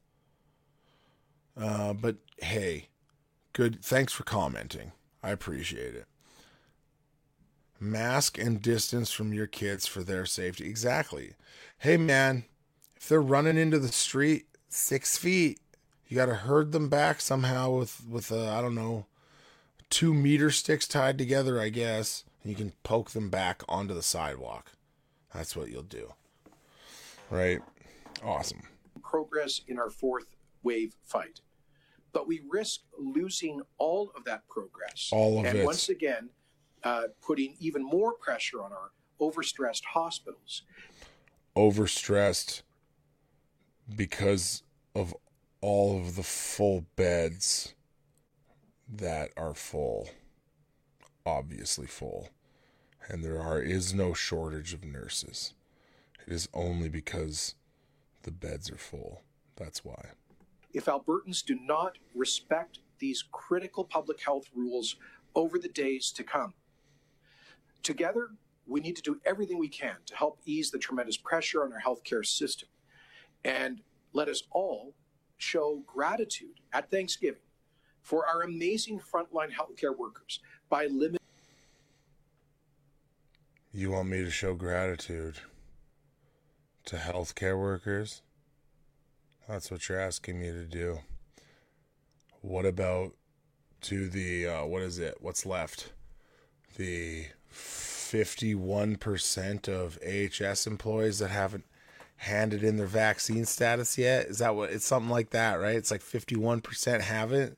Uh, 1.57 1.92
but 1.92 2.16
hey, 2.38 2.88
good. 3.53 3.85
Thanks 3.85 4.12
for 4.12 4.24
commenting. 4.24 4.92
I 5.22 5.31
appreciate 5.31 5.94
it. 5.94 6.07
Mask 7.79 8.38
and 8.38 8.61
distance 8.61 9.11
from 9.11 9.33
your 9.33 9.46
kids 9.46 9.87
for 9.87 10.03
their 10.03 10.26
safety. 10.26 10.68
Exactly. 10.68 11.35
Hey, 11.79 11.96
man, 11.96 12.44
if 12.96 13.09
they're 13.09 13.22
running 13.22 13.57
into 13.57 13.79
the 13.79 13.88
street 13.88 14.46
six 14.68 15.16
feet, 15.16 15.61
you 16.07 16.16
got 16.16 16.26
to 16.26 16.35
herd 16.35 16.72
them 16.72 16.88
back 16.88 17.20
somehow 17.20 17.70
with 17.70 18.03
with 18.09 18.31
a 18.31 18.48
I 18.48 18.61
don't 18.61 18.74
know 18.74 19.07
two 19.90 20.14
meter 20.14 20.50
sticks 20.50 20.88
tied 20.88 21.18
together, 21.18 21.61
I 21.61 21.68
guess. 21.68 22.24
And 22.42 22.50
you 22.50 22.57
can 22.57 22.72
poke 22.83 23.11
them 23.11 23.29
back 23.29 23.62
onto 23.68 23.92
the 23.92 24.03
sidewalk. 24.03 24.72
That's 25.35 25.55
what 25.55 25.70
you'll 25.70 25.83
do. 25.83 26.14
Right? 27.29 27.61
Awesome. 28.24 28.62
Progress 29.03 29.61
in 29.68 29.79
our 29.79 29.90
fourth 29.90 30.37
wave 30.62 30.94
fight. 31.03 31.40
But 32.12 32.26
we 32.26 32.40
risk 32.48 32.81
losing 32.98 33.62
all 33.79 34.11
of 34.16 34.24
that 34.24 34.48
progress. 34.48 35.11
All 35.12 35.40
of 35.40 35.46
and 35.46 35.57
it. 35.57 35.61
And 35.61 35.66
once 35.66 35.88
again, 35.88 36.31
uh, 36.83 37.05
putting 37.22 37.57
even 37.61 37.85
more 37.85 38.14
pressure 38.14 38.62
on 38.62 38.72
our 38.72 38.90
overstressed 39.20 39.85
hospitals. 39.85 40.62
Overstressed 41.57 42.62
because 43.94 44.62
of 44.94 45.14
all 45.61 46.00
of 46.00 46.16
the 46.16 46.22
full 46.22 46.87
beds 46.96 47.74
that 48.90 49.31
are 49.37 49.55
full. 49.55 50.11
Obviously 51.26 51.87
full 51.87 52.31
and 53.09 53.24
there 53.24 53.40
are 53.40 53.61
is 53.61 53.94
no 53.94 54.14
shortage 54.14 54.72
of 54.72 54.85
nurses. 54.85 55.55
It 56.26 56.33
is 56.33 56.48
only 56.55 56.88
because 56.88 57.55
the 58.22 58.31
beds 58.31 58.70
are 58.70 58.76
full. 58.76 59.22
That's 59.57 59.85
why. 59.85 60.11
If 60.72 60.85
Albertans 60.85 61.44
do 61.44 61.59
not 61.61 61.98
respect 62.14 62.79
these 62.98 63.24
critical 63.33 63.85
public 63.85 64.22
health 64.22 64.48
rules 64.55 64.96
over 65.35 65.59
the 65.59 65.68
days 65.68 66.12
to 66.12 66.22
come, 66.22 66.55
together 67.83 68.29
we 68.66 68.81
need 68.81 68.94
to 68.96 69.03
do 69.03 69.20
everything 69.24 69.59
we 69.59 69.68
can 69.68 69.96
to 70.07 70.14
help 70.14 70.38
ease 70.44 70.70
the 70.70 70.79
tremendous 70.79 71.16
pressure 71.16 71.64
on 71.64 71.72
our 71.72 71.81
healthcare 71.81 72.24
system. 72.24 72.68
And 73.44 73.81
let 74.12 74.29
us 74.29 74.44
all 74.53 74.94
show 75.38 75.83
gratitude 75.87 76.61
at 76.72 76.90
Thanksgiving 76.90 77.40
for 78.02 78.26
our 78.26 78.42
amazing 78.42 79.00
frontline 79.00 79.50
healthcare 79.50 79.96
workers 79.96 80.40
by 80.68 80.86
limiting 80.86 81.20
you 83.72 83.92
want 83.92 84.08
me 84.08 84.24
to 84.24 84.30
show 84.30 84.54
gratitude 84.54 85.36
to 86.86 86.96
healthcare 86.96 87.58
workers? 87.58 88.22
That's 89.48 89.70
what 89.70 89.88
you're 89.88 90.00
asking 90.00 90.40
me 90.40 90.50
to 90.50 90.64
do. 90.64 90.98
What 92.40 92.66
about 92.66 93.12
to 93.82 94.08
the, 94.08 94.46
uh, 94.46 94.64
what 94.64 94.82
is 94.82 94.98
it? 94.98 95.18
What's 95.20 95.46
left? 95.46 95.92
The 96.76 97.26
51% 97.52 99.68
of 99.68 99.98
AHS 100.04 100.66
employees 100.66 101.20
that 101.20 101.30
haven't 101.30 101.64
handed 102.16 102.64
in 102.64 102.76
their 102.76 102.86
vaccine 102.86 103.46
status 103.46 103.96
yet. 103.96 104.26
Is 104.26 104.38
that 104.38 104.56
what 104.56 104.70
it's 104.70 104.84
something 104.84 105.10
like 105.10 105.30
that, 105.30 105.54
right? 105.54 105.76
It's 105.76 105.90
like 105.90 106.02
51% 106.02 107.00
haven't. 107.02 107.56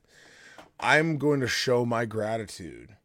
I'm 0.83 1.17
going 1.17 1.39
to 1.39 1.47
show 1.47 1.85
my 1.85 2.03
gratitude 2.03 2.97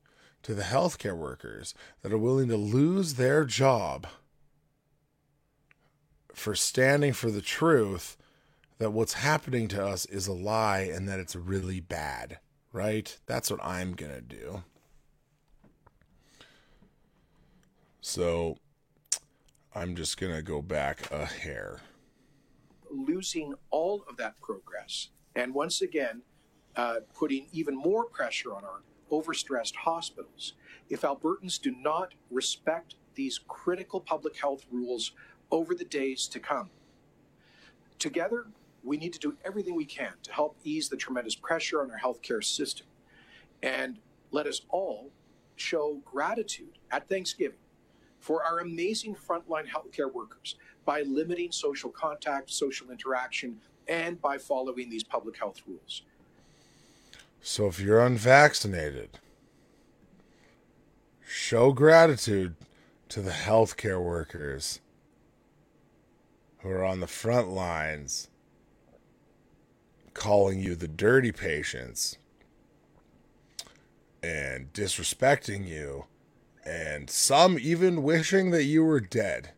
to 0.43 0.53
the 0.53 0.63
healthcare 0.63 1.17
workers 1.17 1.75
that 2.03 2.13
are 2.13 2.19
willing 2.19 2.49
to 2.49 2.57
lose 2.57 3.15
their 3.15 3.45
job 3.45 4.07
for 6.35 6.57
standing 6.57 7.13
for 7.13 7.31
the 7.31 7.41
truth 7.41 8.17
that 8.79 8.91
what's 8.91 9.15
happening 9.15 9.69
to 9.69 9.85
us 9.85 10.07
is 10.07 10.27
a 10.27 10.33
lie 10.33 10.81
and 10.81 11.09
that 11.09 11.21
it's 11.21 11.37
really 11.37 11.79
bad, 11.81 12.39
right? 12.73 13.17
That's 13.27 13.51
what 13.51 13.63
I'm 13.63 13.93
going 13.93 14.13
to 14.13 14.21
do. 14.21 14.63
So 18.01 18.57
I'm 19.75 19.95
just 19.95 20.19
going 20.19 20.35
to 20.35 20.43
go 20.43 20.63
back 20.63 21.11
a 21.13 21.27
hair. 21.27 21.81
Losing 22.91 23.55
all 23.71 24.05
of 24.09 24.17
that 24.17 24.41
progress. 24.41 25.11
And 25.37 25.55
once 25.55 25.83
again, 25.83 26.23
uh, 26.79 27.01
putting 27.13 27.47
even 27.53 27.77
more 27.77 28.05
pressure 28.05 28.55
on 28.55 28.65
our 28.65 28.83
overstressed 29.11 29.75
hospitals. 29.75 30.55
If 30.89 31.03
Albertans 31.03 31.61
do 31.61 31.75
not 31.75 32.15
respect 32.31 32.95
these 33.17 33.41
critical 33.49 34.01
public 34.01 34.37
health 34.37 34.65
rules 34.71 35.11
over 35.51 35.75
the 35.75 35.85
days 35.85 36.29
to 36.29 36.39
come, 36.39 36.71
together, 37.99 38.47
we 38.85 38.97
need 38.97 39.13
to 39.13 39.19
do 39.19 39.37
everything 39.45 39.75
we 39.75 39.85
can 39.85 40.13
to 40.23 40.33
help 40.33 40.57
ease 40.63 40.89
the 40.89 40.97
tremendous 40.97 41.35
pressure 41.35 41.83
on 41.83 41.91
our 41.91 41.99
healthcare 41.99 42.45
system. 42.45 42.87
And 43.61 43.99
let 44.31 44.47
us 44.47 44.61
all 44.69 45.11
show 45.57 46.01
gratitude 46.05 46.79
at 46.93 47.09
Thanksgiving 47.09 47.59
for 48.21 48.45
our 48.45 48.61
amazing 48.61 49.17
frontline 49.17 49.67
healthcare 49.67 50.13
workers 50.13 50.55
by 50.85 51.03
limiting 51.03 51.51
social 51.51 51.91
contact, 51.91 52.51
social 52.51 52.93
interaction, 52.93 53.57
and 53.89 54.21
by 54.23 54.39
following 54.39 54.89
these 54.89 55.03
public 55.03 55.37
health 55.37 55.61
rules. 55.67 56.03
So 57.41 57.67
if 57.67 57.81
you're 57.81 58.05
unvaccinated, 58.05 59.19
show 61.27 61.73
gratitude 61.73 62.57
to 63.09 63.21
the 63.21 63.31
healthcare 63.31 64.03
workers 64.03 64.81
who 66.59 66.71
are 66.71 66.85
on 66.85 67.01
the 67.01 67.07
front 67.07 67.49
lines 67.49 68.29
calling 70.15 70.61
you 70.61 70.75
the 70.75 70.89
dirty 70.89 71.33
patients 71.33 72.19
and 74.23 74.73
disrespecting 74.73 75.67
you 75.67 76.05
and 76.65 77.09
some 77.09 77.59
even 77.59 78.03
wishing 78.03 78.51
that 78.51 78.65
you 78.65 78.85
were 78.85 79.01
dead. 79.01 79.53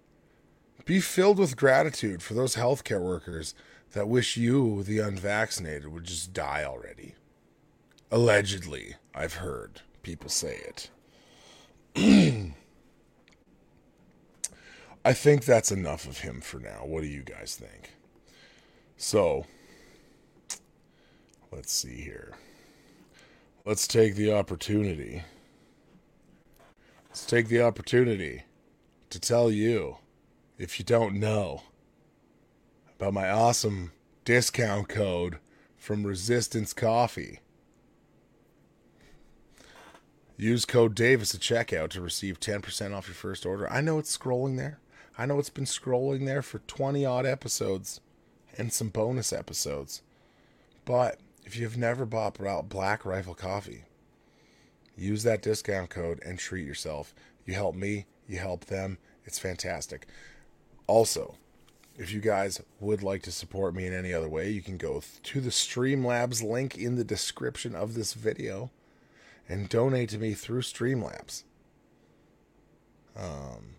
Be 0.85 1.01
filled 1.01 1.39
with 1.39 1.57
gratitude 1.57 2.23
for 2.23 2.35
those 2.35 2.57
healthcare 2.57 3.03
workers 3.03 3.55
that 3.93 4.09
wish 4.09 4.37
you, 4.37 4.83
the 4.83 4.99
unvaccinated, 4.99 5.89
would 5.89 6.05
just 6.05 6.33
die 6.33 6.63
already. 6.65 7.15
Allegedly, 8.11 8.97
I've 9.15 9.35
heard 9.35 9.83
people 10.03 10.29
say 10.29 10.61
it. 10.67 10.91
I 15.05 15.13
think 15.13 15.45
that's 15.45 15.71
enough 15.71 16.07
of 16.07 16.19
him 16.19 16.41
for 16.41 16.59
now. 16.59 16.85
What 16.85 17.03
do 17.03 17.09
you 17.09 17.23
guys 17.23 17.55
think? 17.55 17.93
So, 18.97 19.47
let's 21.53 21.73
see 21.73 22.01
here. 22.01 22.35
Let's 23.65 23.87
take 23.87 24.17
the 24.17 24.33
opportunity. 24.33 25.23
Let's 27.09 27.25
take 27.25 27.49
the 27.49 27.63
opportunity 27.63 28.43
to 29.11 29.21
tell 29.21 29.51
you, 29.53 29.99
if 30.59 30.79
you 30.79 30.85
don't 30.85 31.15
know, 31.15 31.63
about 32.99 33.15
my 33.15 33.31
awesome 33.31 33.93
discount 34.25 34.89
code 34.89 35.39
from 35.77 36.07
Resistance 36.07 36.73
Coffee. 36.73 37.41
Use 40.41 40.65
code 40.65 40.95
Davis 40.95 41.35
at 41.35 41.43
checkout 41.43 41.91
to 41.91 42.01
receive 42.01 42.41
10% 42.41 42.97
off 42.97 43.07
your 43.07 43.15
first 43.15 43.45
order. 43.45 43.71
I 43.71 43.83
know 43.83 43.99
it's 43.99 44.17
scrolling 44.17 44.57
there. 44.57 44.79
I 45.19 45.27
know 45.27 45.39
it's 45.39 45.51
been 45.51 45.67
scrolling 45.67 46.25
there 46.25 46.41
for 46.41 46.61
20 46.61 47.05
odd 47.05 47.27
episodes 47.27 48.01
and 48.57 48.73
some 48.73 48.89
bonus 48.89 49.35
episodes. 49.35 50.01
But 50.87 51.21
if 51.45 51.57
you've 51.57 51.77
never 51.77 52.07
bought 52.07 52.39
Black 52.71 53.05
Rifle 53.05 53.35
Coffee, 53.35 53.85
use 54.97 55.25
that 55.25 55.43
discount 55.43 55.91
code 55.91 56.23
and 56.25 56.39
treat 56.39 56.67
yourself. 56.67 57.15
You 57.45 57.53
help 57.53 57.75
me, 57.75 58.07
you 58.27 58.39
help 58.39 58.65
them. 58.65 58.97
It's 59.27 59.39
fantastic. 59.39 60.07
Also, 60.87 61.35
if 61.99 62.15
you 62.15 62.21
guys 62.21 62.63
would 62.81 63.03
like 63.03 63.21
to 63.25 63.31
support 63.31 63.75
me 63.75 63.87
in 63.87 63.93
any 63.93 64.15
other 64.15 64.31
way, 64.31 64.49
you 64.49 64.63
can 64.63 64.79
go 64.79 65.03
to 65.23 65.41
the 65.43 65.51
Streamlabs 65.51 66.43
link 66.43 66.79
in 66.79 66.95
the 66.95 67.05
description 67.05 67.75
of 67.75 67.93
this 67.93 68.15
video 68.15 68.71
and 69.51 69.69
donate 69.69 70.09
to 70.11 70.19
me 70.19 70.33
through 70.33 70.63
Streamlabs. 70.63 71.43
Um, 73.17 73.75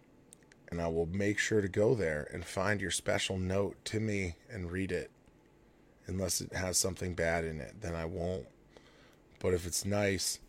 and 0.69 0.81
I 0.81 0.87
will 0.87 1.05
make 1.05 1.39
sure 1.39 1.61
to 1.61 1.69
go 1.69 1.95
there 1.95 2.29
and 2.33 2.43
find 2.43 2.81
your 2.81 2.91
special 2.91 3.39
note 3.39 3.77
to 3.85 4.01
me 4.01 4.35
and 4.51 4.69
read 4.69 4.91
it. 4.91 5.11
Unless 6.07 6.41
it 6.41 6.53
has 6.53 6.77
something 6.77 7.13
bad 7.13 7.45
in 7.45 7.61
it, 7.61 7.75
then 7.81 7.95
I 7.95 8.03
won't. 8.03 8.47
But 9.39 9.53
if 9.53 9.65
it's 9.65 9.85
nice, 9.85 10.39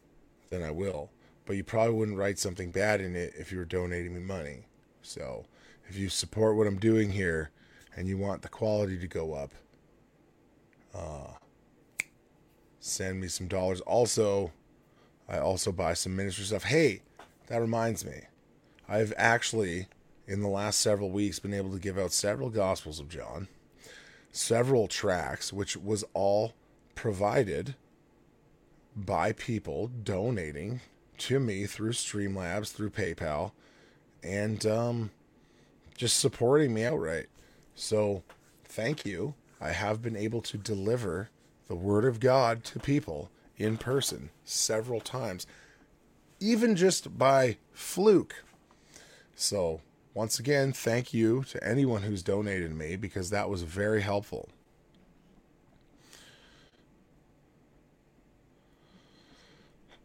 then 0.50 0.62
I 0.62 0.72
will. 0.72 1.10
But 1.46 1.56
you 1.56 1.62
probably 1.62 1.94
wouldn't 1.94 2.18
write 2.18 2.40
something 2.40 2.72
bad 2.72 3.00
in 3.00 3.14
it 3.14 3.32
if 3.38 3.52
you 3.52 3.58
were 3.58 3.64
donating 3.64 4.14
me 4.14 4.20
money. 4.20 4.66
So 5.02 5.46
if 5.88 5.96
you 5.96 6.08
support 6.08 6.56
what 6.56 6.66
I'm 6.66 6.78
doing 6.78 7.12
here 7.12 7.50
and 7.94 8.08
you 8.08 8.18
want 8.18 8.42
the 8.42 8.48
quality 8.48 8.98
to 8.98 9.06
go 9.06 9.34
up, 9.34 9.52
uh, 10.92 11.34
send 12.80 13.20
me 13.20 13.28
some 13.28 13.46
dollars. 13.46 13.80
Also, 13.82 14.50
I 15.28 15.38
also 15.38 15.72
buy 15.72 15.94
some 15.94 16.16
ministry 16.16 16.44
stuff. 16.44 16.64
Hey, 16.64 17.02
that 17.46 17.60
reminds 17.60 18.04
me. 18.04 18.22
I've 18.88 19.14
actually 19.16 19.86
in 20.26 20.40
the 20.40 20.48
last 20.48 20.80
several 20.80 21.10
weeks 21.10 21.38
been 21.38 21.54
able 21.54 21.72
to 21.72 21.78
give 21.78 21.98
out 21.98 22.12
several 22.12 22.50
Gospels 22.50 23.00
of 23.00 23.08
John, 23.08 23.48
several 24.30 24.88
tracts, 24.88 25.52
which 25.52 25.76
was 25.76 26.04
all 26.14 26.54
provided 26.94 27.74
by 28.94 29.32
people 29.32 29.88
donating 29.88 30.80
to 31.18 31.40
me 31.40 31.66
through 31.66 31.92
Streamlabs, 31.92 32.72
through 32.72 32.90
PayPal, 32.90 33.52
and 34.22 34.64
um, 34.66 35.10
just 35.96 36.18
supporting 36.18 36.72
me 36.72 36.84
outright. 36.84 37.26
So, 37.74 38.22
thank 38.64 39.04
you. 39.04 39.34
I 39.60 39.70
have 39.70 40.02
been 40.02 40.16
able 40.16 40.42
to 40.42 40.58
deliver 40.58 41.30
the 41.68 41.74
Word 41.74 42.04
of 42.04 42.20
God 42.20 42.64
to 42.64 42.78
people 42.78 43.30
in 43.62 43.76
person 43.78 44.30
several 44.44 45.00
times, 45.00 45.46
even 46.40 46.74
just 46.74 47.16
by 47.16 47.56
fluke. 47.72 48.44
So, 49.36 49.80
once 50.14 50.38
again, 50.38 50.72
thank 50.72 51.14
you 51.14 51.44
to 51.44 51.64
anyone 51.66 52.02
who's 52.02 52.22
donated 52.22 52.74
me 52.74 52.96
because 52.96 53.30
that 53.30 53.48
was 53.48 53.62
very 53.62 54.02
helpful. 54.02 54.48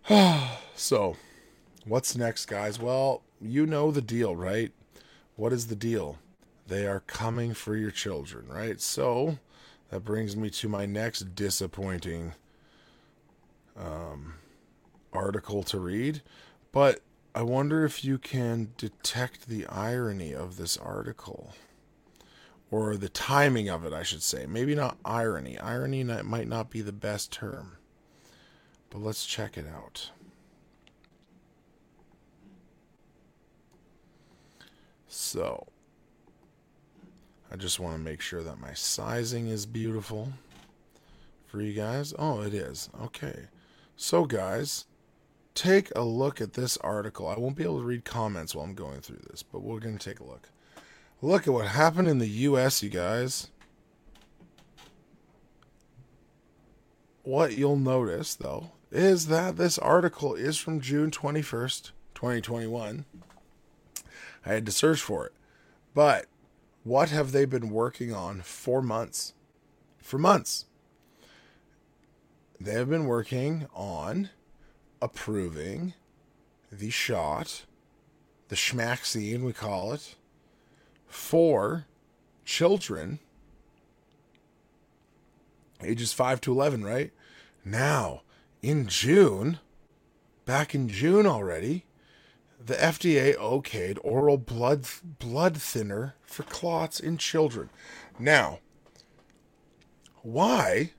so, 0.76 1.18
what's 1.84 2.16
next, 2.16 2.46
guys? 2.46 2.80
Well, 2.80 3.24
you 3.42 3.66
know 3.66 3.92
the 3.92 4.02
deal, 4.02 4.36
right? 4.36 4.72
What 5.36 5.52
is 5.52 5.68
the 5.68 5.76
deal? 5.76 6.20
They 6.68 6.86
are 6.86 7.02
coming 7.02 7.54
for 7.54 7.76
your 7.76 7.92
children, 7.92 8.48
right? 8.48 8.80
So, 8.80 9.40
that 9.90 10.06
brings 10.06 10.38
me 10.38 10.50
to 10.52 10.70
my 10.70 10.86
next 10.86 11.36
disappointing 11.36 12.34
um, 13.78 14.36
article 15.14 15.64
to 15.64 15.80
read. 15.80 16.22
But 16.72 17.02
I 17.34 17.44
wonder 17.44 17.86
if 17.86 18.04
you 18.04 18.18
can 18.18 18.74
detect 18.78 19.48
the 19.48 19.66
irony 19.68 20.34
of 20.34 20.58
this 20.58 20.78
article. 20.78 21.54
Or 22.70 22.98
the 22.98 23.10
timing 23.10 23.70
of 23.70 23.86
it, 23.86 23.94
I 23.94 24.04
should 24.04 24.22
say. 24.22 24.46
Maybe 24.46 24.76
not 24.76 24.98
irony. 25.06 25.58
Irony 25.58 26.04
might 26.04 26.48
not 26.48 26.70
be 26.70 26.82
the 26.82 26.92
best 26.92 27.32
term. 27.32 27.78
But 28.90 29.02
let's 29.02 29.26
check 29.26 29.58
it 29.58 29.66
out. 29.68 30.12
So, 35.08 35.68
I 37.52 37.56
just 37.56 37.80
want 37.80 37.96
to 37.96 38.04
make 38.04 38.20
sure 38.20 38.44
that 38.44 38.60
my 38.60 38.74
sizing 38.74 39.48
is 39.48 39.66
beautiful 39.66 40.34
for 41.46 41.62
you 41.62 41.74
guys. 41.74 42.14
Oh, 42.20 42.42
it 42.42 42.54
is. 42.54 42.90
Okay. 43.04 43.46
So, 44.00 44.26
guys, 44.26 44.86
take 45.56 45.92
a 45.96 46.04
look 46.04 46.40
at 46.40 46.54
this 46.54 46.78
article. 46.78 47.28
I 47.28 47.40
won't 47.40 47.56
be 47.56 47.64
able 47.64 47.80
to 47.80 47.86
read 47.86 48.06
comments 48.06 48.54
while 48.54 48.64
I'm 48.64 48.76
going 48.76 49.02
through 49.02 49.22
this, 49.28 49.42
but 49.42 49.64
we're 49.64 49.80
going 49.80 49.98
to 49.98 50.10
take 50.10 50.20
a 50.20 50.24
look. 50.24 50.50
Look 51.20 51.48
at 51.48 51.54
what 51.54 51.66
happened 51.66 52.08
in 52.08 52.20
the 52.20 52.28
U.S., 52.28 52.84
you 52.84 52.92
guys. 52.92 53.50
What 57.24 57.58
you'll 57.58 57.76
notice, 57.76 58.36
though, 58.36 58.70
is 58.92 59.28
that 59.28 59.58
this 59.58 59.80
article 59.80 60.36
is 60.36 60.58
from 60.58 60.80
June 60.80 61.10
21st, 61.10 61.92
2021. 62.14 63.06
I 64.46 64.54
had 64.54 64.68
to 64.68 64.72
search 64.72 65.02
for 65.02 65.26
it. 65.26 65.34
But 65.96 66.28
what 66.84 67.10
have 67.10 67.32
they 67.32 67.46
been 67.46 67.72
working 67.72 68.14
on 68.14 68.42
for 68.42 68.80
months? 68.84 69.34
For 69.98 70.20
months. 70.20 70.68
They 72.60 72.74
have 72.74 72.90
been 72.90 73.06
working 73.06 73.68
on 73.74 74.30
approving 75.02 75.94
the 76.72 76.90
shot, 76.90 77.66
the 78.48 78.56
schmack 78.56 79.06
scene, 79.06 79.44
we 79.44 79.54
call 79.54 79.94
it, 79.94 80.16
for 81.08 81.86
children 82.46 83.20
ages 85.84 86.14
5 86.14 86.42
to 86.42 86.52
11, 86.52 86.84
right? 86.84 87.12
Now, 87.64 88.22
in 88.62 88.88
June, 88.88 89.60
back 90.46 90.74
in 90.74 90.90
June 90.90 91.28
already, 91.28 91.86
the 92.64 92.76
FDA 92.76 93.36
okayed 93.36 94.00
oral 94.04 94.38
blood 94.38 94.86
blood 95.20 95.58
thinner 95.58 96.16
for 96.26 96.44
clots 96.44 97.00
in 97.00 97.18
children. 97.18 97.70
Now, 98.18 98.60
why 100.24 100.92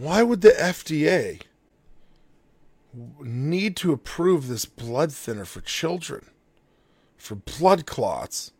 why 0.00 0.22
would 0.22 0.40
the 0.40 0.50
FDA 0.50 1.42
need 3.20 3.76
to 3.76 3.92
approve 3.92 4.48
this 4.48 4.64
blood 4.64 5.12
thinner 5.12 5.44
for 5.44 5.60
children 5.60 6.30
for 7.20 7.34
blood 7.34 7.86
clots 7.86 8.52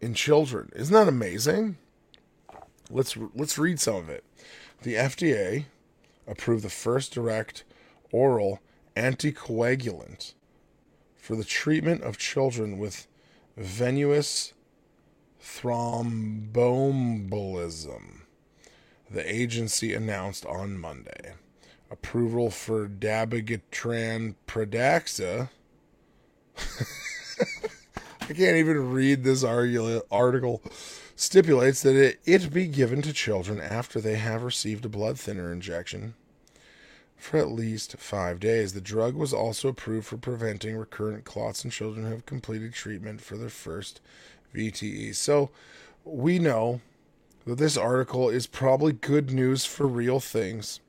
in 0.00 0.14
children. 0.14 0.70
Isn't 0.74 0.94
that 0.94 1.08
amazing? 1.08 1.76
Let's 2.90 3.14
let's 3.34 3.58
read 3.58 3.78
some 3.80 3.96
of 3.96 4.08
it. 4.08 4.24
The 4.82 4.94
FDA 4.94 5.64
approved 6.26 6.64
the 6.64 6.70
first 6.70 7.12
direct 7.12 7.64
oral 8.12 8.60
anticoagulant 8.96 10.32
for 11.16 11.36
the 11.36 11.44
treatment 11.44 12.02
of 12.02 12.16
children 12.16 12.78
with 12.78 13.06
venous 13.56 14.54
thromboembolism. 15.42 18.22
The 19.10 19.34
agency 19.34 19.94
announced 19.94 20.44
on 20.46 20.78
Monday 20.78 21.34
approval 21.90 22.50
for 22.50 22.88
dabigatran 22.88 24.34
Pradaxa. 24.46 25.48
I 28.20 28.26
can't 28.26 28.56
even 28.56 28.92
read 28.92 29.24
this 29.24 29.42
article. 29.42 30.62
Stipulates 31.16 31.82
that 31.82 31.96
it, 31.96 32.20
it 32.24 32.52
be 32.52 32.66
given 32.68 33.02
to 33.02 33.12
children 33.12 33.60
after 33.60 34.00
they 34.00 34.16
have 34.16 34.42
received 34.42 34.84
a 34.84 34.88
blood 34.88 35.18
thinner 35.18 35.50
injection 35.52 36.14
for 37.16 37.38
at 37.38 37.50
least 37.50 37.96
five 37.96 38.38
days. 38.38 38.72
The 38.72 38.80
drug 38.80 39.14
was 39.14 39.32
also 39.32 39.68
approved 39.68 40.06
for 40.06 40.16
preventing 40.16 40.76
recurrent 40.76 41.24
clots 41.24 41.64
in 41.64 41.70
children 41.70 42.04
who 42.04 42.12
have 42.12 42.26
completed 42.26 42.72
treatment 42.72 43.20
for 43.20 43.36
their 43.36 43.48
first 43.48 44.00
VTE. 44.54 45.14
So 45.16 45.50
we 46.04 46.38
know 46.38 46.80
that 47.48 47.58
this 47.58 47.76
article 47.76 48.28
is 48.28 48.46
probably 48.46 48.92
good 48.92 49.30
news 49.30 49.64
for 49.64 49.86
real 49.86 50.20
things. 50.20 50.80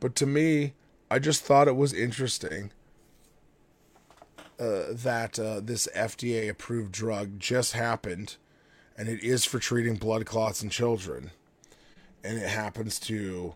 But 0.00 0.14
to 0.16 0.26
me, 0.26 0.74
I 1.10 1.18
just 1.18 1.44
thought 1.44 1.68
it 1.68 1.76
was 1.76 1.92
interesting 1.92 2.72
uh, 4.58 4.84
that 4.90 5.38
uh, 5.38 5.60
this 5.60 5.88
FDA 5.94 6.48
approved 6.48 6.92
drug 6.92 7.38
just 7.38 7.74
happened 7.74 8.36
and 8.96 9.08
it 9.08 9.22
is 9.22 9.44
for 9.44 9.58
treating 9.58 9.96
blood 9.96 10.24
clots 10.24 10.62
in 10.62 10.70
children. 10.70 11.30
And 12.24 12.38
it 12.38 12.48
happens 12.48 12.98
to 13.00 13.54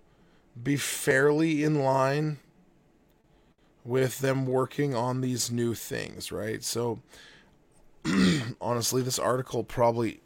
be 0.62 0.76
fairly 0.76 1.64
in 1.64 1.83
line 1.83 2.39
with 3.85 4.18
them 4.18 4.47
working 4.47 4.95
on 4.95 5.22
these 5.22 5.51
new 5.51 5.74
things, 5.74 6.31
right? 6.31 6.62
So, 6.62 7.01
honestly, 8.61 9.03
this 9.03 9.18
article 9.18 9.64
probably. 9.64 10.20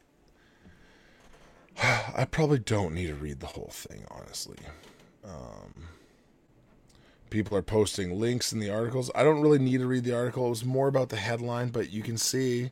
I 1.83 2.27
probably 2.31 2.59
don't 2.59 2.95
need 2.95 3.09
to 3.09 3.15
read 3.15 3.41
the 3.41 3.47
whole 3.47 3.71
thing, 3.71 4.05
honestly. 4.11 4.59
Um, 5.25 5.89
people 7.31 7.57
are 7.57 7.63
posting 7.63 8.21
links 8.21 8.53
in 8.53 8.61
the 8.61 8.71
articles. 8.71 9.11
I 9.15 9.25
don't 9.25 9.41
really 9.41 9.59
need 9.59 9.79
to 9.79 9.87
read 9.87 10.05
the 10.05 10.15
article. 10.15 10.47
It 10.47 10.51
was 10.51 10.65
more 10.65 10.89
about 10.89 11.09
the 11.09 11.17
headline, 11.17 11.71
but 11.71 11.91
you 11.91 12.03
can 12.03 12.17
see 12.17 12.71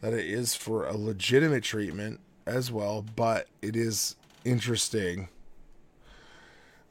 that 0.00 0.12
it 0.12 0.26
is 0.26 0.54
for 0.54 0.86
a 0.86 0.96
legitimate 0.96 1.64
treatment 1.64 2.20
as 2.46 2.72
well, 2.72 3.04
but 3.16 3.48
it 3.60 3.76
is 3.76 4.16
interesting 4.44 5.28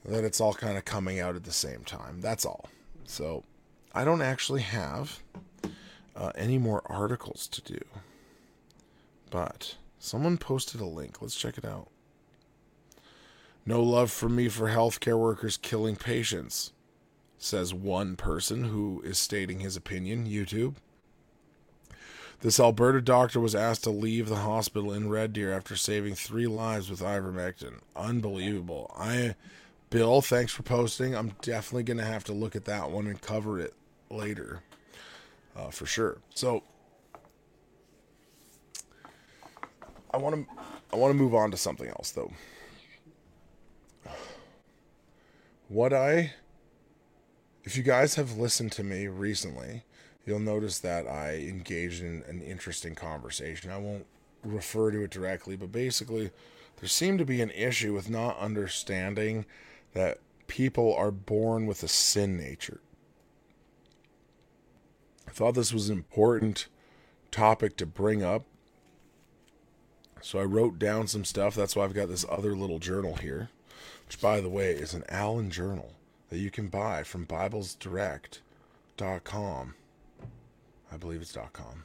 that 0.06 0.24
it's 0.24 0.40
all 0.40 0.54
kind 0.54 0.78
of 0.78 0.86
coming 0.86 1.20
out 1.20 1.36
at 1.36 1.44
the 1.44 1.52
same 1.52 1.84
time. 1.84 2.22
That's 2.22 2.46
all. 2.46 2.70
So 3.06 3.44
I 3.94 4.04
don't 4.04 4.22
actually 4.22 4.62
have 4.62 5.20
uh, 6.16 6.32
any 6.36 6.58
more 6.58 6.82
articles 6.86 7.48
to 7.48 7.62
do, 7.62 7.80
but 9.32 9.76
someone 10.08 10.38
posted 10.38 10.80
a 10.80 10.86
link. 10.86 11.22
Let's 11.22 11.36
check 11.36 11.58
it 11.58 11.66
out. 11.66 11.90
No 13.66 13.84
love 13.84 14.10
from 14.10 14.36
me 14.36 14.48
for 14.48 14.70
healthcare 14.70 15.20
workers 15.20 15.58
killing 15.58 15.98
patients, 15.98 16.72
says 17.38 17.74
one 17.74 18.16
person 18.16 18.66
who 18.66 19.02
is 19.04 19.20
stating 19.20 19.60
his 19.60 19.76
opinion. 19.76 20.26
YouTube. 20.26 20.76
This 22.40 22.60
Alberta 22.60 23.02
doctor 23.02 23.40
was 23.40 23.56
asked 23.56 23.84
to 23.84 23.90
leave 23.90 24.30
the 24.30 24.38
hospital 24.38 24.94
in 24.94 25.10
Red 25.10 25.34
Deer 25.34 25.52
after 25.52 25.76
saving 25.76 26.16
three 26.16 26.48
lives 26.48 26.90
with 26.90 27.02
ivermectin. 27.02 27.80
Unbelievable. 27.96 28.90
I, 28.98 29.36
Bill, 29.90 30.22
thanks 30.22 30.54
for 30.54 30.64
posting. 30.64 31.16
I'm 31.16 31.34
definitely 31.42 31.84
going 31.84 31.98
to 31.98 32.06
have 32.06 32.24
to 32.26 32.34
look 32.34 32.56
at 32.56 32.66
that 32.66 32.92
one 32.92 33.08
and 33.08 33.20
cover 33.20 33.60
it 33.60 33.74
later, 34.10 34.62
uh, 35.56 35.72
for 35.72 35.86
sure. 35.86 36.20
So, 36.34 36.64
I 40.18 40.20
want 40.20 40.34
to, 40.34 40.46
I 40.92 40.96
want 40.96 41.12
to 41.12 41.18
move 41.18 41.36
on 41.36 41.52
to 41.52 41.58
something 41.58 41.88
else 41.88 42.10
though. 42.10 42.32
What 45.68 45.94
I, 45.94 46.34
if 47.64 47.78
you 47.78 47.84
guys 47.84 48.16
have 48.16 48.36
listened 48.36 48.72
to 48.74 48.84
me 48.84 49.06
recently, 49.06 49.84
you'll 50.26 50.40
notice 50.40 50.80
that 50.80 51.06
I 51.06 51.36
engaged 51.36 52.02
in 52.02 52.24
an 52.28 52.42
interesting 52.42 52.96
conversation. 52.96 53.70
I 53.70 53.78
won't 53.78 54.08
refer 54.44 54.90
to 54.90 55.04
it 55.04 55.12
directly, 55.12 55.56
but 55.56 55.72
basically, 55.72 56.32
there 56.80 56.90
seemed 56.90 57.20
to 57.20 57.26
be 57.26 57.42
an 57.42 57.52
issue 57.52 57.94
with 57.94 58.10
not 58.10 58.40
understanding 58.40 59.46
that 59.94 60.18
people 60.48 60.96
are 60.96 61.12
born 61.12 61.68
with 61.68 61.84
a 61.84 61.88
sin 61.88 62.36
nature. 62.38 62.82
I 65.28 65.32
thought 65.32 65.54
this 65.54 65.74
was 65.74 65.90
an 65.90 65.98
important 65.98 66.70
topic 67.30 67.78
to 67.78 67.86
bring 67.86 68.24
up. 68.24 68.46
So 70.22 70.40
I 70.40 70.44
wrote 70.44 70.80
down 70.80 71.08
some 71.08 71.26
stuff. 71.26 71.56
That's 71.56 71.76
why 71.76 71.86
I've 71.86 71.94
got 71.94 72.10
this 72.10 72.26
other 72.30 72.56
little 72.56 72.80
journal 72.80 73.16
here 73.16 73.50
which, 74.08 74.20
by 74.22 74.40
the 74.40 74.50
way, 74.50 74.72
is 74.72 74.94
an 74.94 75.04
Allan 75.10 75.52
journal 75.52 75.92
that 76.30 76.40
you 76.40 76.50
can 76.50 76.70
buy 76.70 77.04
from 77.04 77.26
BiblesDirect.com. 77.26 79.74
I 80.90 80.98
believe 80.98 81.22
it's 81.22 81.38
.com. 81.52 81.84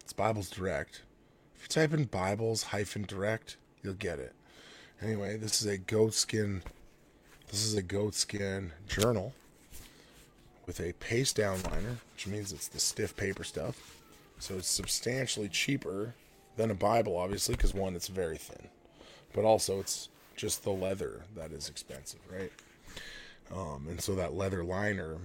It's 0.00 0.14
Bibles 0.14 0.48
Direct. 0.48 1.02
If 1.54 1.62
you 1.62 1.68
type 1.68 1.92
in 1.92 2.04
Bibles 2.04 2.62
hyphen 2.64 3.02
Direct, 3.02 3.58
you'll 3.82 3.92
get 3.94 4.18
it. 4.18 4.32
Anyway, 5.02 5.36
this 5.36 5.60
is 5.60 5.68
a 5.68 5.76
goatskin. 5.76 6.62
This 7.50 7.64
is 7.64 7.74
a 7.74 7.82
goatskin 7.82 8.72
journal 8.88 9.34
with 10.66 10.80
a 10.80 10.94
paste 10.94 11.36
down 11.36 11.62
liner, 11.64 11.98
which 12.14 12.26
means 12.26 12.50
it's 12.52 12.68
the 12.68 12.80
stiff 12.80 13.14
paper 13.14 13.44
stuff. 13.44 13.98
So 14.38 14.54
it's 14.54 14.68
substantially 14.68 15.48
cheaper 15.48 16.14
than 16.56 16.70
a 16.70 16.74
Bible, 16.74 17.16
obviously, 17.16 17.54
because 17.54 17.74
one, 17.74 17.94
it's 17.94 18.08
very 18.08 18.36
thin, 18.36 18.68
but 19.32 19.44
also 19.44 19.80
it's 19.80 20.08
just 20.36 20.64
the 20.64 20.70
leather 20.70 21.22
that 21.36 21.52
is 21.52 21.68
expensive, 21.68 22.20
right? 22.30 22.52
Um, 23.54 23.86
and 23.88 24.00
so 24.00 24.14
that 24.14 24.34
leather 24.34 24.64
liner 24.64 25.18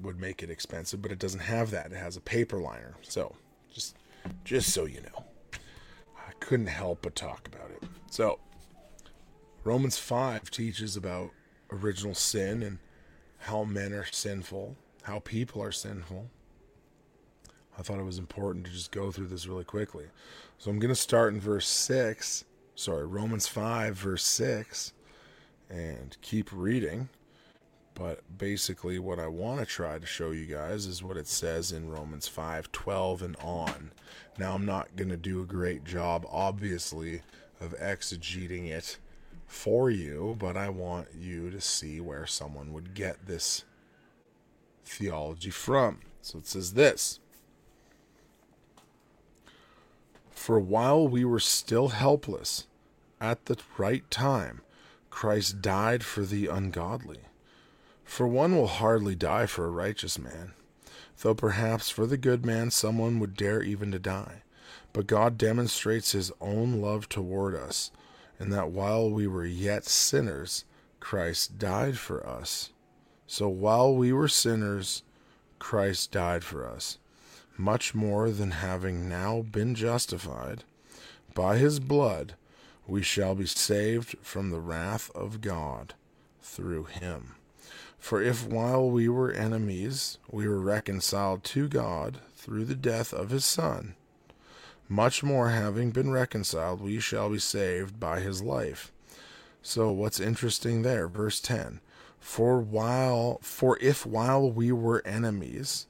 would 0.00 0.20
make 0.20 0.42
it 0.42 0.50
expensive, 0.50 1.02
but 1.02 1.12
it 1.12 1.18
doesn't 1.18 1.40
have 1.40 1.70
that. 1.70 1.92
It 1.92 1.96
has 1.96 2.16
a 2.16 2.20
paper 2.20 2.58
liner. 2.58 2.94
So 3.02 3.34
just 3.72 3.96
just 4.44 4.72
so 4.72 4.86
you 4.86 5.00
know, 5.02 5.24
I 6.16 6.32
couldn't 6.40 6.66
help 6.66 7.02
but 7.02 7.14
talk 7.14 7.48
about 7.48 7.70
it. 7.70 7.82
So 8.10 8.38
Romans 9.64 9.98
five 9.98 10.50
teaches 10.50 10.96
about 10.96 11.30
original 11.70 12.14
sin 12.14 12.62
and 12.62 12.78
how 13.38 13.64
men 13.64 13.92
are 13.92 14.06
sinful, 14.10 14.76
how 15.02 15.18
people 15.18 15.62
are 15.62 15.72
sinful. 15.72 16.30
I 17.78 17.82
thought 17.82 17.98
it 17.98 18.04
was 18.04 18.18
important 18.18 18.66
to 18.66 18.72
just 18.72 18.92
go 18.92 19.10
through 19.10 19.28
this 19.28 19.46
really 19.46 19.64
quickly. 19.64 20.06
So 20.58 20.70
I'm 20.70 20.78
going 20.78 20.90
to 20.90 20.94
start 20.94 21.34
in 21.34 21.40
verse 21.40 21.66
6 21.66 22.44
sorry, 22.74 23.06
Romans 23.06 23.46
5, 23.46 23.94
verse 23.94 24.24
6, 24.24 24.92
and 25.70 26.16
keep 26.20 26.50
reading. 26.52 27.08
But 27.94 28.22
basically, 28.36 28.98
what 28.98 29.20
I 29.20 29.28
want 29.28 29.60
to 29.60 29.66
try 29.66 29.98
to 29.98 30.06
show 30.06 30.32
you 30.32 30.46
guys 30.46 30.86
is 30.86 31.02
what 31.02 31.16
it 31.16 31.28
says 31.28 31.70
in 31.70 31.88
Romans 31.88 32.26
5 32.26 32.72
12 32.72 33.22
and 33.22 33.36
on. 33.36 33.92
Now, 34.36 34.54
I'm 34.54 34.66
not 34.66 34.96
going 34.96 35.10
to 35.10 35.16
do 35.16 35.40
a 35.40 35.46
great 35.46 35.84
job, 35.84 36.26
obviously, 36.28 37.22
of 37.60 37.78
exegeting 37.78 38.68
it 38.68 38.98
for 39.46 39.90
you, 39.90 40.34
but 40.40 40.56
I 40.56 40.70
want 40.70 41.08
you 41.16 41.50
to 41.50 41.60
see 41.60 42.00
where 42.00 42.26
someone 42.26 42.72
would 42.72 42.94
get 42.94 43.26
this 43.26 43.64
theology 44.84 45.50
from. 45.50 46.00
So 46.20 46.38
it 46.38 46.48
says 46.48 46.72
this 46.72 47.20
For 50.44 50.60
while 50.60 51.08
we 51.08 51.24
were 51.24 51.40
still 51.40 51.88
helpless, 51.88 52.66
at 53.18 53.46
the 53.46 53.56
right 53.78 54.04
time, 54.10 54.60
Christ 55.08 55.62
died 55.62 56.04
for 56.04 56.20
the 56.20 56.48
ungodly. 56.48 57.20
For 58.04 58.28
one 58.28 58.54
will 58.54 58.66
hardly 58.66 59.14
die 59.14 59.46
for 59.46 59.64
a 59.64 59.70
righteous 59.70 60.18
man, 60.18 60.52
though 61.22 61.34
perhaps 61.34 61.88
for 61.88 62.04
the 62.04 62.18
good 62.18 62.44
man 62.44 62.70
someone 62.70 63.20
would 63.20 63.38
dare 63.38 63.62
even 63.62 63.90
to 63.92 63.98
die. 63.98 64.42
But 64.92 65.06
God 65.06 65.38
demonstrates 65.38 66.12
his 66.12 66.30
own 66.42 66.78
love 66.78 67.08
toward 67.08 67.54
us, 67.54 67.90
in 68.38 68.50
that 68.50 68.68
while 68.68 69.10
we 69.10 69.26
were 69.26 69.46
yet 69.46 69.86
sinners, 69.86 70.66
Christ 71.00 71.58
died 71.58 71.96
for 71.96 72.22
us. 72.26 72.68
So 73.26 73.48
while 73.48 73.96
we 73.96 74.12
were 74.12 74.28
sinners, 74.28 75.04
Christ 75.58 76.12
died 76.12 76.44
for 76.44 76.68
us 76.68 76.98
much 77.56 77.94
more 77.94 78.30
than 78.30 78.50
having 78.50 79.08
now 79.08 79.42
been 79.42 79.74
justified 79.74 80.64
by 81.34 81.56
his 81.56 81.80
blood, 81.80 82.34
we 82.86 83.02
shall 83.02 83.34
be 83.34 83.46
saved 83.46 84.16
from 84.22 84.50
the 84.50 84.60
wrath 84.60 85.10
of 85.14 85.40
God 85.40 85.94
through 86.40 86.84
him. 86.84 87.34
For 87.98 88.20
if 88.22 88.46
while 88.46 88.88
we 88.90 89.08
were 89.08 89.32
enemies 89.32 90.18
we 90.30 90.46
were 90.46 90.60
reconciled 90.60 91.42
to 91.44 91.68
God 91.68 92.18
through 92.36 92.66
the 92.66 92.74
death 92.74 93.12
of 93.12 93.30
his 93.30 93.44
Son, 93.44 93.94
much 94.88 95.22
more 95.22 95.48
having 95.48 95.90
been 95.90 96.10
reconciled, 96.10 96.80
we 96.80 97.00
shall 97.00 97.30
be 97.30 97.38
saved 97.38 97.98
by 97.98 98.20
his 98.20 98.42
life. 98.42 98.92
So 99.62 99.90
what's 99.90 100.20
interesting 100.20 100.82
there? 100.82 101.08
Verse 101.08 101.40
10 101.40 101.80
For 102.20 102.60
while, 102.60 103.38
for 103.40 103.78
if 103.80 104.04
while 104.04 104.50
we 104.50 104.70
were 104.70 105.02
enemies, 105.06 105.86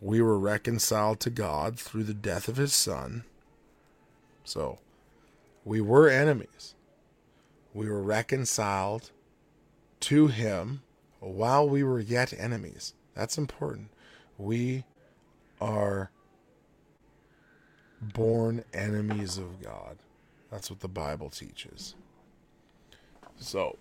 we 0.00 0.20
were 0.20 0.38
reconciled 0.38 1.20
to 1.20 1.30
God 1.30 1.78
through 1.78 2.04
the 2.04 2.14
death 2.14 2.48
of 2.48 2.56
his 2.56 2.72
son. 2.72 3.24
So, 4.44 4.78
we 5.64 5.80
were 5.80 6.08
enemies. 6.08 6.74
We 7.74 7.88
were 7.88 8.02
reconciled 8.02 9.10
to 10.00 10.28
him 10.28 10.82
while 11.20 11.68
we 11.68 11.82
were 11.82 12.00
yet 12.00 12.32
enemies. 12.32 12.94
That's 13.14 13.36
important. 13.36 13.90
We 14.38 14.84
are 15.60 16.10
born 18.00 18.64
enemies 18.72 19.38
of 19.38 19.60
God. 19.62 19.98
That's 20.50 20.70
what 20.70 20.80
the 20.80 20.88
Bible 20.88 21.28
teaches. 21.28 21.94
So, 23.36 23.76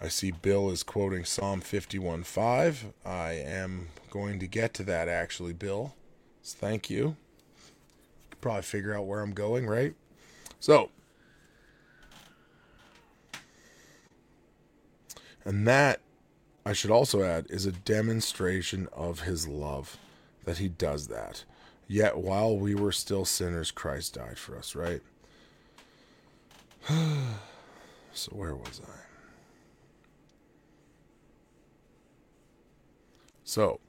I 0.00 0.08
see 0.08 0.30
Bill 0.30 0.70
is 0.70 0.82
quoting 0.82 1.24
Psalm 1.24 1.60
51:5. 1.60 2.92
I 3.04 3.32
am 3.32 3.88
going 4.10 4.38
to 4.40 4.46
get 4.46 4.74
to 4.74 4.84
that 4.84 5.08
actually, 5.08 5.52
Bill. 5.52 5.94
So 6.42 6.56
thank 6.58 6.90
you. 6.90 6.98
you 6.98 7.16
can 8.30 8.38
probably 8.40 8.62
figure 8.62 8.94
out 8.94 9.06
where 9.06 9.20
I'm 9.20 9.32
going, 9.32 9.66
right? 9.66 9.94
So, 10.60 10.90
and 15.44 15.66
that 15.66 16.00
I 16.66 16.72
should 16.72 16.90
also 16.90 17.22
add 17.22 17.46
is 17.50 17.66
a 17.66 17.72
demonstration 17.72 18.88
of 18.92 19.20
his 19.20 19.46
love 19.46 19.98
that 20.44 20.58
he 20.58 20.68
does 20.68 21.08
that. 21.08 21.44
Yet 21.86 22.16
while 22.16 22.56
we 22.56 22.74
were 22.74 22.92
still 22.92 23.24
sinners, 23.24 23.70
Christ 23.70 24.14
died 24.14 24.38
for 24.38 24.56
us, 24.56 24.74
right? 24.74 25.02
so 26.88 28.32
where 28.32 28.54
was 28.54 28.80
I? 28.86 29.03
So, 33.44 33.80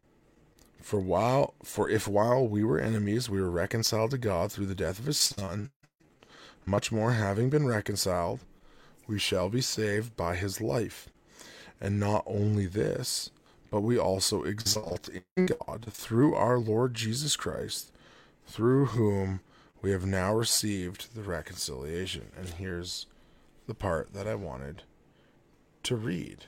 for 0.81 0.99
while 0.99 1.55
for 1.63 1.89
if 1.89 2.07
while 2.07 2.47
we 2.47 2.63
were 2.63 2.79
enemies 2.79 3.29
we 3.29 3.41
were 3.41 3.49
reconciled 3.49 4.11
to 4.11 4.17
God 4.17 4.51
through 4.51 4.67
the 4.67 4.75
death 4.75 4.99
of 4.99 5.05
his 5.05 5.17
son, 5.17 5.71
much 6.65 6.91
more 6.91 7.13
having 7.13 7.49
been 7.49 7.65
reconciled, 7.65 8.41
we 9.07 9.17
shall 9.17 9.49
be 9.49 9.61
saved 9.61 10.15
by 10.15 10.35
his 10.35 10.61
life. 10.61 11.09
And 11.79 11.99
not 11.99 12.23
only 12.25 12.65
this, 12.65 13.31
but 13.69 13.81
we 13.81 13.97
also 13.97 14.43
exalt 14.43 15.09
in 15.09 15.45
God 15.45 15.85
through 15.89 16.35
our 16.35 16.57
Lord 16.57 16.93
Jesus 16.93 17.35
Christ, 17.35 17.91
through 18.45 18.87
whom 18.87 19.41
we 19.81 19.91
have 19.91 20.05
now 20.05 20.33
received 20.33 21.13
the 21.15 21.21
reconciliation. 21.21 22.31
And 22.37 22.49
here's 22.49 23.05
the 23.67 23.73
part 23.73 24.13
that 24.13 24.27
I 24.27 24.35
wanted 24.35 24.83
to 25.83 25.95
read. 25.95 26.45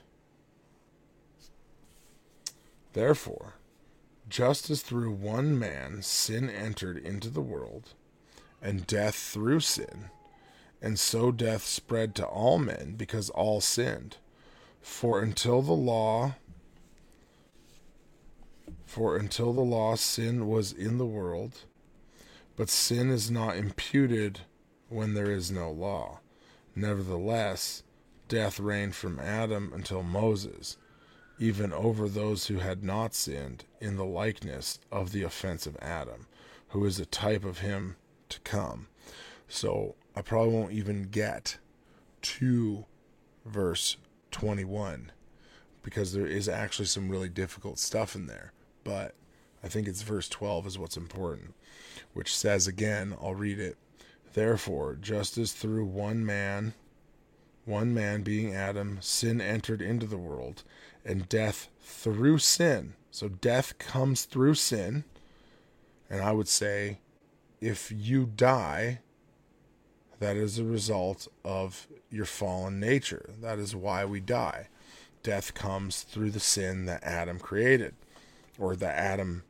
Therefore, 2.98 3.54
just 4.28 4.72
as 4.72 4.82
through 4.82 5.12
one 5.12 5.60
man 5.60 6.02
sin 6.02 6.50
entered 6.50 6.98
into 6.98 7.30
the 7.30 7.44
world, 7.44 7.94
and 8.60 8.88
death 8.88 9.14
through 9.14 9.60
sin, 9.60 10.10
and 10.82 10.98
so 10.98 11.32
death 11.32 11.64
spread 11.64 12.16
to 12.16 12.26
all 12.26 12.58
men 12.58 12.96
because 12.98 13.30
all 13.30 13.62
sinned. 13.62 14.18
For 14.82 15.22
until 15.22 15.62
the 15.62 15.74
law 15.74 16.38
for 18.84 19.16
until 19.16 19.54
the 19.54 19.62
law 19.62 19.94
sin 19.94 20.48
was 20.48 20.72
in 20.72 20.98
the 20.98 21.06
world, 21.06 21.66
but 22.56 22.68
sin 22.68 23.12
is 23.12 23.30
not 23.30 23.58
imputed 23.58 24.40
when 24.90 25.14
there 25.14 25.30
is 25.30 25.52
no 25.52 25.70
law. 25.70 26.20
Nevertheless, 26.76 27.84
death 28.28 28.60
reigned 28.60 28.96
from 28.96 29.20
Adam 29.20 29.72
until 29.72 30.02
Moses, 30.02 30.78
even 31.40 31.72
over 31.72 32.08
those 32.08 32.48
who 32.48 32.58
had 32.58 32.84
not 32.84 33.14
sinned, 33.14 33.66
in 33.80 33.96
the 33.96 34.06
likeness 34.06 34.80
of 34.92 35.12
the 35.12 35.24
offense 35.24 35.68
of 35.68 35.78
Adam, 35.82 36.28
who 36.70 36.84
is 36.86 37.00
a 37.00 37.06
type 37.06 37.46
of 37.46 37.60
him 37.60 37.96
to 38.30 38.40
come. 38.42 38.88
So 39.48 39.96
I 40.16 40.22
probably 40.22 40.54
won't 40.54 40.72
even 40.74 41.04
get 41.04 41.58
to 42.24 42.86
verse 43.46 43.98
21 44.32 45.12
because 45.84 46.12
there 46.14 46.28
is 46.28 46.50
actually 46.50 46.86
some 46.86 47.10
really 47.10 47.30
difficult 47.30 47.80
stuff 47.80 48.16
in 48.16 48.28
there. 48.28 48.52
But 48.84 49.16
I 49.64 49.68
think 49.68 49.88
it's 49.88 50.02
verse 50.02 50.28
12 50.28 50.68
is 50.68 50.80
what's 50.80 50.98
important, 50.98 51.54
which 52.14 52.36
says 52.36 52.68
again, 52.68 53.16
I'll 53.22 53.36
read 53.36 53.60
it. 53.60 53.78
Therefore, 54.34 54.96
just 54.96 55.38
as 55.38 55.54
through 55.54 55.86
one 55.86 56.26
man, 56.26 56.74
one 57.66 57.94
man 57.94 58.22
being 58.22 58.54
Adam, 58.54 58.98
sin 59.02 59.42
entered 59.42 59.82
into 59.82 60.06
the 60.06 60.18
world, 60.18 60.64
and 61.08 61.28
death 61.30 61.70
through 61.82 62.38
sin. 62.38 62.94
So 63.10 63.30
death 63.30 63.80
comes 63.80 64.26
through 64.26 64.56
sin. 64.56 65.06
And 66.10 66.22
I 66.22 66.32
would 66.34 66.48
say 66.48 67.00
if 67.60 67.92
you 67.92 68.26
die, 68.26 69.00
that 70.20 70.36
is 70.36 70.60
a 70.60 70.64
result 70.64 71.28
of 71.44 71.88
your 72.10 72.26
fallen 72.26 72.80
nature. 72.80 73.32
That 73.42 73.58
is 73.58 73.76
why 73.76 74.06
we 74.06 74.20
die. 74.20 74.68
Death 75.24 75.54
comes 75.54 76.04
through 76.04 76.32
the 76.32 76.40
sin 76.40 76.86
that 76.86 77.04
Adam 77.04 77.40
created, 77.40 77.96
or 78.58 78.76
that 78.76 78.96
Adam 78.96 79.44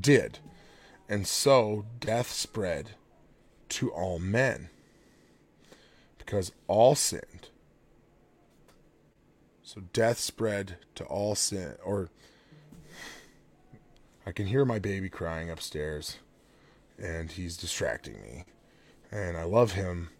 did. 0.00 0.38
And 1.08 1.26
so 1.26 1.84
death 2.00 2.30
spread 2.30 2.90
to 3.70 3.90
all 3.90 4.18
men 4.18 4.70
because 6.18 6.52
all 6.66 6.94
sinned. 6.94 7.31
So 9.72 9.80
death 9.94 10.18
spread 10.18 10.76
to 10.96 11.04
all 11.04 11.34
sin, 11.34 11.76
or 11.82 12.10
I 14.26 14.32
can 14.32 14.44
hear 14.44 14.66
my 14.66 14.78
baby 14.78 15.08
crying 15.08 15.48
upstairs 15.48 16.18
and 16.98 17.32
he's 17.32 17.56
distracting 17.56 18.20
me. 18.20 18.44
And 19.10 19.34
I 19.34 19.44
love 19.44 19.72
him, 19.72 20.10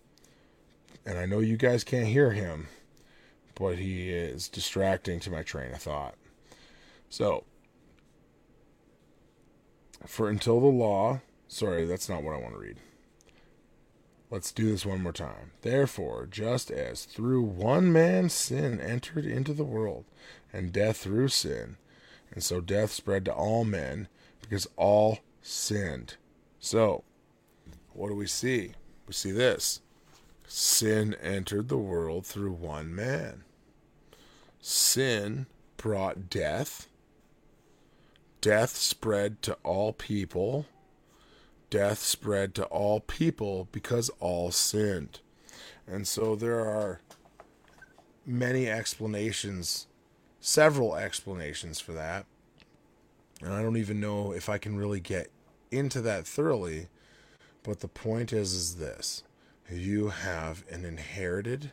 and 1.04 1.18
I 1.18 1.26
know 1.26 1.40
you 1.40 1.58
guys 1.58 1.84
can't 1.84 2.06
hear 2.06 2.30
him, 2.30 2.68
but 3.54 3.76
he 3.76 4.08
is 4.08 4.48
distracting 4.48 5.20
to 5.20 5.30
my 5.30 5.42
train 5.42 5.74
of 5.74 5.82
thought. 5.82 6.14
So, 7.10 7.44
for 10.06 10.30
until 10.30 10.60
the 10.60 10.66
law, 10.66 11.20
sorry, 11.46 11.84
that's 11.84 12.08
not 12.08 12.22
what 12.22 12.34
I 12.34 12.38
want 12.40 12.54
to 12.54 12.58
read. 12.58 12.78
Let's 14.32 14.50
do 14.50 14.70
this 14.70 14.86
one 14.86 15.02
more 15.02 15.12
time. 15.12 15.50
Therefore, 15.60 16.26
just 16.26 16.70
as 16.70 17.04
through 17.04 17.42
one 17.42 17.92
man 17.92 18.30
sin 18.30 18.80
entered 18.80 19.26
into 19.26 19.52
the 19.52 19.62
world, 19.62 20.06
and 20.50 20.72
death 20.72 20.96
through 20.96 21.28
sin, 21.28 21.76
and 22.32 22.42
so 22.42 22.62
death 22.62 22.92
spread 22.92 23.26
to 23.26 23.34
all 23.34 23.66
men, 23.66 24.08
because 24.40 24.66
all 24.76 25.18
sinned. 25.42 26.14
So, 26.58 27.04
what 27.92 28.08
do 28.08 28.14
we 28.14 28.26
see? 28.26 28.72
We 29.06 29.12
see 29.12 29.32
this 29.32 29.82
sin 30.46 31.14
entered 31.20 31.68
the 31.68 31.76
world 31.76 32.24
through 32.24 32.52
one 32.52 32.94
man. 32.94 33.44
Sin 34.62 35.44
brought 35.76 36.30
death. 36.30 36.88
Death 38.40 38.76
spread 38.76 39.42
to 39.42 39.58
all 39.62 39.92
people. 39.92 40.64
Death 41.72 42.00
spread 42.00 42.54
to 42.56 42.64
all 42.66 43.00
people 43.00 43.66
because 43.72 44.10
all 44.20 44.50
sinned. 44.50 45.20
And 45.86 46.06
so 46.06 46.36
there 46.36 46.60
are 46.60 47.00
many 48.26 48.68
explanations, 48.68 49.86
several 50.38 50.94
explanations 50.94 51.80
for 51.80 51.92
that. 51.92 52.26
And 53.40 53.54
I 53.54 53.62
don't 53.62 53.78
even 53.78 54.00
know 54.00 54.32
if 54.32 54.50
I 54.50 54.58
can 54.58 54.76
really 54.76 55.00
get 55.00 55.30
into 55.70 56.02
that 56.02 56.26
thoroughly, 56.26 56.88
but 57.62 57.80
the 57.80 57.88
point 57.88 58.34
is 58.34 58.52
is 58.52 58.76
this. 58.76 59.22
You 59.70 60.10
have 60.10 60.64
an 60.70 60.84
inherited 60.84 61.72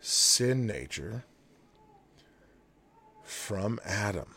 sin 0.00 0.66
nature 0.66 1.24
from 3.24 3.80
Adam. 3.86 4.34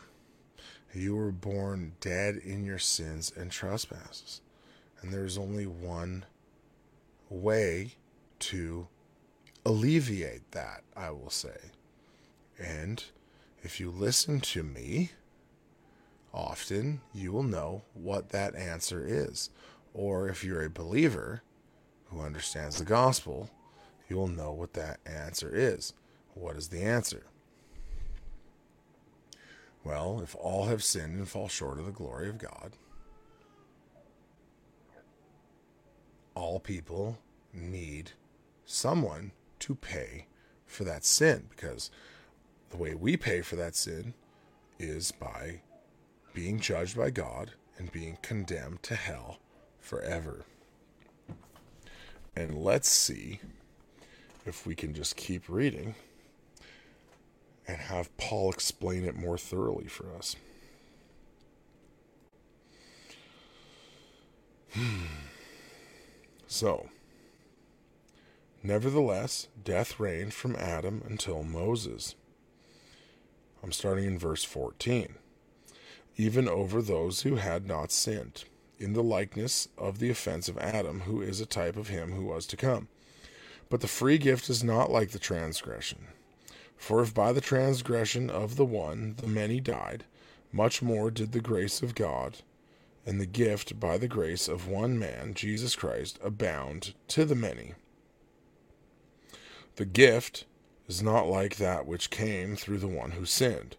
You 0.94 1.14
were 1.14 1.30
born 1.30 1.92
dead 2.00 2.36
in 2.36 2.64
your 2.64 2.78
sins 2.78 3.30
and 3.36 3.50
trespasses. 3.50 4.40
And 5.04 5.12
there's 5.12 5.36
only 5.36 5.66
one 5.66 6.24
way 7.28 7.92
to 8.38 8.88
alleviate 9.66 10.50
that, 10.52 10.82
I 10.96 11.10
will 11.10 11.28
say. 11.28 11.58
And 12.58 13.04
if 13.62 13.78
you 13.78 13.90
listen 13.90 14.40
to 14.40 14.62
me, 14.62 15.10
often 16.32 17.02
you 17.12 17.32
will 17.32 17.42
know 17.42 17.82
what 17.92 18.30
that 18.30 18.54
answer 18.54 19.04
is. 19.06 19.50
Or 19.92 20.26
if 20.30 20.42
you're 20.42 20.64
a 20.64 20.70
believer 20.70 21.42
who 22.06 22.22
understands 22.22 22.78
the 22.78 22.86
gospel, 22.86 23.50
you 24.08 24.16
will 24.16 24.28
know 24.28 24.52
what 24.52 24.72
that 24.72 25.00
answer 25.04 25.50
is. 25.54 25.92
What 26.32 26.56
is 26.56 26.68
the 26.68 26.80
answer? 26.80 27.26
Well, 29.84 30.20
if 30.22 30.34
all 30.34 30.64
have 30.68 30.82
sinned 30.82 31.18
and 31.18 31.28
fall 31.28 31.48
short 31.48 31.78
of 31.78 31.84
the 31.84 31.92
glory 31.92 32.30
of 32.30 32.38
God, 32.38 32.72
all 36.34 36.60
people 36.60 37.18
need 37.52 38.12
someone 38.64 39.32
to 39.60 39.74
pay 39.74 40.26
for 40.66 40.84
that 40.84 41.04
sin 41.04 41.44
because 41.50 41.90
the 42.70 42.76
way 42.76 42.94
we 42.94 43.16
pay 43.16 43.40
for 43.40 43.56
that 43.56 43.76
sin 43.76 44.14
is 44.78 45.12
by 45.12 45.60
being 46.32 46.58
judged 46.58 46.96
by 46.96 47.10
God 47.10 47.52
and 47.78 47.92
being 47.92 48.18
condemned 48.22 48.82
to 48.82 48.96
hell 48.96 49.38
forever. 49.80 50.44
And 52.36 52.58
let's 52.58 52.88
see 52.88 53.40
if 54.44 54.66
we 54.66 54.74
can 54.74 54.92
just 54.92 55.16
keep 55.16 55.48
reading 55.48 55.94
and 57.66 57.78
have 57.78 58.14
Paul 58.16 58.50
explain 58.50 59.04
it 59.04 59.14
more 59.14 59.38
thoroughly 59.38 59.86
for 59.86 60.12
us. 60.16 60.36
So, 66.54 66.88
nevertheless, 68.62 69.48
death 69.62 70.00
reigned 70.00 70.32
from 70.34 70.56
Adam 70.56 71.02
until 71.06 71.42
Moses. 71.42 72.14
I'm 73.62 73.72
starting 73.72 74.04
in 74.04 74.18
verse 74.18 74.44
14 74.44 75.16
even 76.16 76.48
over 76.48 76.80
those 76.80 77.22
who 77.22 77.36
had 77.36 77.66
not 77.66 77.90
sinned, 77.90 78.44
in 78.78 78.92
the 78.92 79.02
likeness 79.02 79.68
of 79.76 79.98
the 79.98 80.10
offense 80.10 80.48
of 80.48 80.58
Adam, 80.58 81.00
who 81.00 81.20
is 81.20 81.40
a 81.40 81.46
type 81.46 81.76
of 81.76 81.88
him 81.88 82.12
who 82.12 82.24
was 82.24 82.46
to 82.46 82.56
come. 82.56 82.88
But 83.68 83.80
the 83.80 83.88
free 83.88 84.18
gift 84.18 84.48
is 84.48 84.62
not 84.62 84.90
like 84.90 85.10
the 85.10 85.18
transgression. 85.18 86.06
For 86.76 87.02
if 87.02 87.14
by 87.14 87.32
the 87.32 87.40
transgression 87.40 88.30
of 88.30 88.56
the 88.56 88.64
one 88.64 89.14
the 89.16 89.26
many 89.26 89.60
died, 89.60 90.04
much 90.52 90.82
more 90.82 91.10
did 91.10 91.32
the 91.32 91.40
grace 91.40 91.82
of 91.82 91.94
God 91.94 92.38
and 93.06 93.20
the 93.20 93.26
gift 93.26 93.78
by 93.78 93.98
the 93.98 94.08
grace 94.08 94.48
of 94.48 94.68
one 94.68 94.98
man, 94.98 95.34
Jesus 95.34 95.76
Christ, 95.76 96.18
abound 96.22 96.94
to 97.08 97.24
the 97.24 97.34
many. 97.34 97.74
The 99.76 99.84
gift 99.84 100.44
is 100.86 101.02
not 101.02 101.26
like 101.26 101.56
that 101.56 101.86
which 101.86 102.10
came 102.10 102.56
through 102.56 102.78
the 102.78 102.88
one 102.88 103.12
who 103.12 103.24
sinned. 103.24 103.76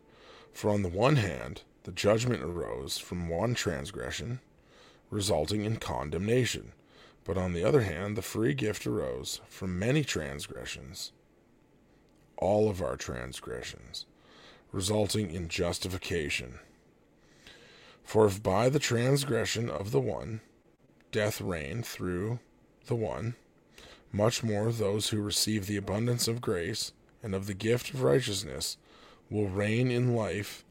For 0.54 0.70
on 0.70 0.82
the 0.82 0.90
one 0.90 1.18
hand, 1.18 1.62
the 1.84 1.92
judgment 1.92 2.44
arose 2.44 2.98
from 2.98 3.30
one 3.30 3.54
transgression, 3.54 4.40
resulting 5.10 5.64
in 5.64 5.78
condemnation. 5.78 6.72
But 7.24 7.38
on 7.38 7.54
the 7.54 7.64
other 7.64 7.82
hand, 7.82 8.16
the 8.16 8.22
free 8.22 8.54
gift 8.54 8.86
arose 8.86 9.42
from 9.48 9.80
many 9.80 10.04
transgressions, 10.04 11.12
all 12.38 12.70
of 12.70 12.82
our 12.82 12.96
transgressions, 12.96 14.06
resulting 14.72 15.32
in 15.32 15.48
justification. 15.48 16.60
For 18.06 18.28
if 18.28 18.42
by 18.42 18.70
the 18.70 18.80
transgression 18.80 19.70
of 19.70 19.92
the 19.92 20.00
one 20.00 20.40
death 21.12 21.42
reigned 21.42 21.86
through 21.86 22.40
the 22.86 22.96
one, 22.96 23.36
much 24.12 24.44
more 24.44 24.72
those 24.72 25.10
who 25.10 25.22
receive 25.22 25.66
the 25.66 25.76
abundance 25.76 26.28
of 26.28 26.40
grace 26.40 26.94
and 27.24 27.34
of 27.34 27.48
the 27.48 27.54
gift 27.54 27.94
of 27.94 28.04
righteousness 28.04 28.78
will 29.30 29.48
reign 29.48 29.90
in 29.92 30.16
life 30.16 30.64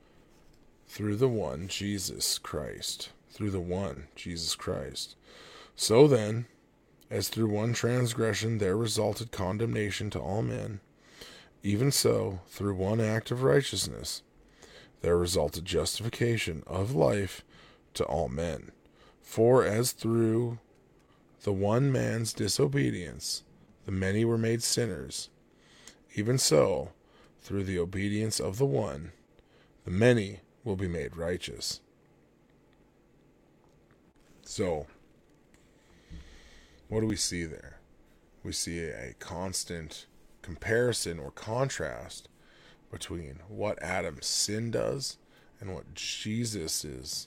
through 0.87 1.17
the 1.17 1.29
one 1.29 1.67
Jesus 1.67 2.39
Christ. 2.39 3.11
Through 3.31 3.51
the 3.51 3.61
one 3.61 4.05
Jesus 4.15 4.55
Christ. 4.55 5.17
So 5.75 6.07
then, 6.07 6.47
as 7.11 7.29
through 7.29 7.49
one 7.49 7.73
transgression 7.73 8.59
there 8.59 8.77
resulted 8.77 9.33
condemnation 9.33 10.09
to 10.11 10.21
all 10.21 10.43
men, 10.43 10.81
even 11.65 11.91
so, 11.91 12.41
through 12.49 12.75
one 12.75 13.01
act 13.01 13.31
of 13.31 13.43
righteousness, 13.43 14.23
there 15.05 15.19
resulted 15.19 15.67
justification 15.67 16.63
of 16.67 16.95
life 16.95 17.45
to 17.93 18.03
all 18.05 18.27
men. 18.27 18.73
For 19.21 19.63
as 19.63 19.93
through 19.93 20.61
the 21.43 21.53
one 21.53 21.93
man's 21.93 22.33
disobedience 22.33 23.43
the 23.85 23.93
many 23.93 24.25
were 24.25 24.39
made 24.39 24.63
sinners, 24.63 25.29
even 26.15 26.39
so, 26.39 26.93
through 27.43 27.65
the 27.65 27.79
obedience 27.79 28.41
of 28.41 28.57
the 28.57 28.65
one, 28.65 29.13
the 29.85 29.91
many 29.91 30.41
will 30.65 30.75
be 30.75 30.89
made 30.89 31.19
righteous. 31.19 31.83
So, 34.41 34.87
what 36.89 37.03
do 37.03 37.07
we 37.07 37.17
see 37.17 37.45
there? 37.45 37.79
We 38.43 38.53
see 38.53 38.79
a 38.79 39.13
constant 39.19 40.07
comparison 40.41 41.19
or 41.19 41.31
contrast 41.31 42.31
between 42.95 43.41
what 43.49 43.83
Adam's 43.83 44.25
sin 44.25 44.71
does 44.71 45.19
and 45.61 45.75
what 45.75 45.97
Jesus's 45.97 47.27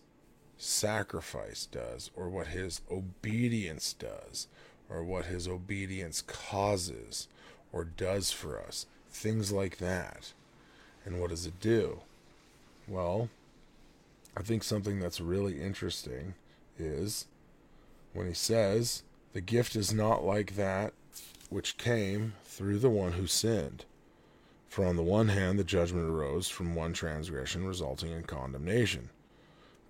sacrifice 0.57 1.65
does, 1.65 2.09
or 2.15 2.30
what 2.30 2.47
his 2.47 2.80
obedience 2.89 3.91
does, 3.91 4.47
or 4.89 5.03
what 5.03 5.26
his 5.26 5.45
obedience 5.45 6.22
causes 6.22 7.28
or 7.74 7.84
does 7.84 8.32
for 8.32 8.57
us. 8.57 8.86
Things 9.09 9.51
like 9.51 9.78
that. 9.80 10.32
And 11.05 11.20
what 11.20 11.32
does 11.32 11.45
it 11.45 11.59
do? 11.59 11.99
Well, 12.88 13.30
I 14.38 14.43
think 14.43 14.63
something 14.63 15.01
that's 15.01 15.20
really 15.20 15.61
interesting 15.61 16.36
is 16.80 17.28
when 18.13 18.26
he 18.26 18.34
says, 18.34 19.03
The 19.34 19.41
gift 19.41 19.76
is 19.76 19.93
not 19.93 20.24
like 20.24 20.55
that 20.55 20.93
which 21.49 21.78
came 21.78 22.36
through 22.45 22.80
the 22.80 22.89
one 22.89 23.13
who 23.13 23.28
sinned. 23.28 23.84
For 24.68 24.86
on 24.86 24.95
the 24.95 25.03
one 25.03 25.30
hand, 25.30 25.57
the 25.57 25.63
judgment 25.63 26.09
arose 26.09 26.49
from 26.49 26.76
one 26.76 26.93
transgression, 26.93 27.65
resulting 27.65 28.11
in 28.11 28.24
condemnation. 28.24 29.09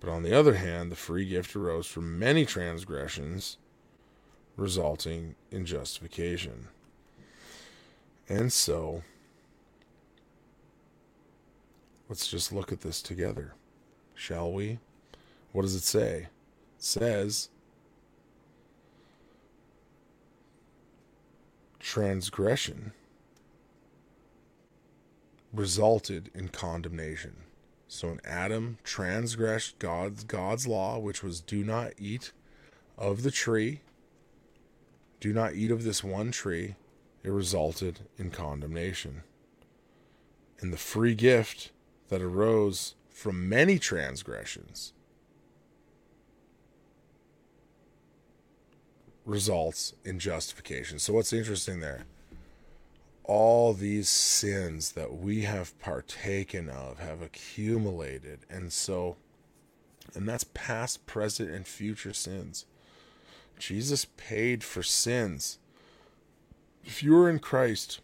But 0.00 0.10
on 0.10 0.22
the 0.22 0.38
other 0.38 0.54
hand, 0.54 0.92
the 0.92 0.96
free 0.96 1.28
gift 1.28 1.56
arose 1.56 1.86
from 1.86 2.18
many 2.18 2.46
transgressions, 2.46 3.58
resulting 4.56 5.34
in 5.50 5.66
justification. 5.66 6.68
And 8.28 8.52
so, 8.52 9.02
let's 12.08 12.28
just 12.28 12.52
look 12.52 12.70
at 12.70 12.82
this 12.82 13.02
together, 13.02 13.54
shall 14.14 14.52
we? 14.52 14.78
What 15.52 15.62
does 15.62 15.74
it 15.74 15.82
say? 15.82 16.28
It 16.76 16.84
says, 16.84 17.48
transgression 21.80 22.92
resulted 25.52 26.30
in 26.34 26.48
condemnation. 26.48 27.36
So 27.86 28.08
when 28.08 28.20
Adam 28.24 28.78
transgressed 28.84 29.78
God's 29.78 30.24
God's 30.24 30.66
law, 30.66 30.98
which 30.98 31.22
was 31.22 31.40
do 31.40 31.64
not 31.64 31.92
eat 31.96 32.32
of 32.98 33.22
the 33.22 33.30
tree, 33.30 33.80
do 35.20 35.32
not 35.32 35.54
eat 35.54 35.70
of 35.70 35.84
this 35.84 36.04
one 36.04 36.30
tree, 36.30 36.76
it 37.22 37.30
resulted 37.30 38.00
in 38.18 38.30
condemnation. 38.30 39.22
And 40.60 40.72
the 40.72 40.78
free 40.78 41.14
gift 41.14 41.72
that 42.08 42.20
arose 42.20 42.94
from 43.10 43.48
many 43.48 43.78
transgressions 43.78 44.92
results 49.24 49.94
in 50.04 50.18
justification. 50.18 50.98
So, 50.98 51.12
what's 51.12 51.32
interesting 51.32 51.80
there? 51.80 52.04
All 53.28 53.74
these 53.74 54.08
sins 54.08 54.92
that 54.92 55.14
we 55.14 55.42
have 55.42 55.78
partaken 55.78 56.68
of 56.68 56.98
have 56.98 57.22
accumulated. 57.22 58.40
And 58.50 58.72
so, 58.72 59.16
and 60.14 60.28
that's 60.28 60.44
past, 60.54 61.06
present, 61.06 61.50
and 61.50 61.66
future 61.66 62.12
sins. 62.12 62.66
Jesus 63.58 64.06
paid 64.16 64.64
for 64.64 64.82
sins. 64.82 65.58
If 66.84 67.02
you 67.02 67.16
are 67.18 67.28
in 67.28 67.38
Christ, 67.38 68.00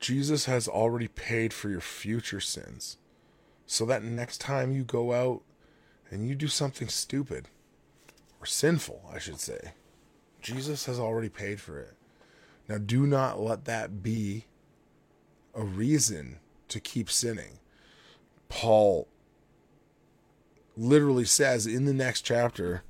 Jesus 0.00 0.46
has 0.46 0.66
already 0.66 1.08
paid 1.08 1.52
for 1.52 1.68
your 1.68 1.82
future 1.82 2.40
sins. 2.40 2.96
So 3.66 3.84
that 3.84 4.02
next 4.02 4.38
time 4.38 4.72
you 4.72 4.84
go 4.84 5.12
out 5.12 5.42
and 6.10 6.26
you 6.26 6.34
do 6.34 6.48
something 6.48 6.88
stupid, 6.88 7.50
or 8.40 8.46
sinful, 8.46 9.10
I 9.12 9.18
should 9.18 9.38
say. 9.38 9.72
Jesus 10.40 10.86
has 10.86 10.98
already 10.98 11.28
paid 11.28 11.60
for 11.60 11.78
it. 11.78 11.97
Now, 12.68 12.78
do 12.78 13.06
not 13.06 13.40
let 13.40 13.64
that 13.64 14.02
be 14.02 14.44
a 15.54 15.62
reason 15.64 16.38
to 16.68 16.80
keep 16.80 17.10
sinning. 17.10 17.58
Paul 18.48 19.08
literally 20.76 21.24
says 21.24 21.66
in 21.66 21.86
the 21.86 21.94
next 21.94 22.22
chapter, 22.22 22.82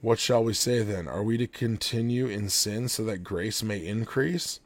What 0.00 0.18
shall 0.18 0.44
we 0.44 0.54
say 0.54 0.82
then? 0.82 1.08
Are 1.08 1.22
we 1.22 1.36
to 1.38 1.46
continue 1.46 2.26
in 2.26 2.48
sin 2.48 2.88
so 2.88 3.04
that 3.04 3.24
grace 3.24 3.62
may 3.62 3.84
increase? 3.84 4.60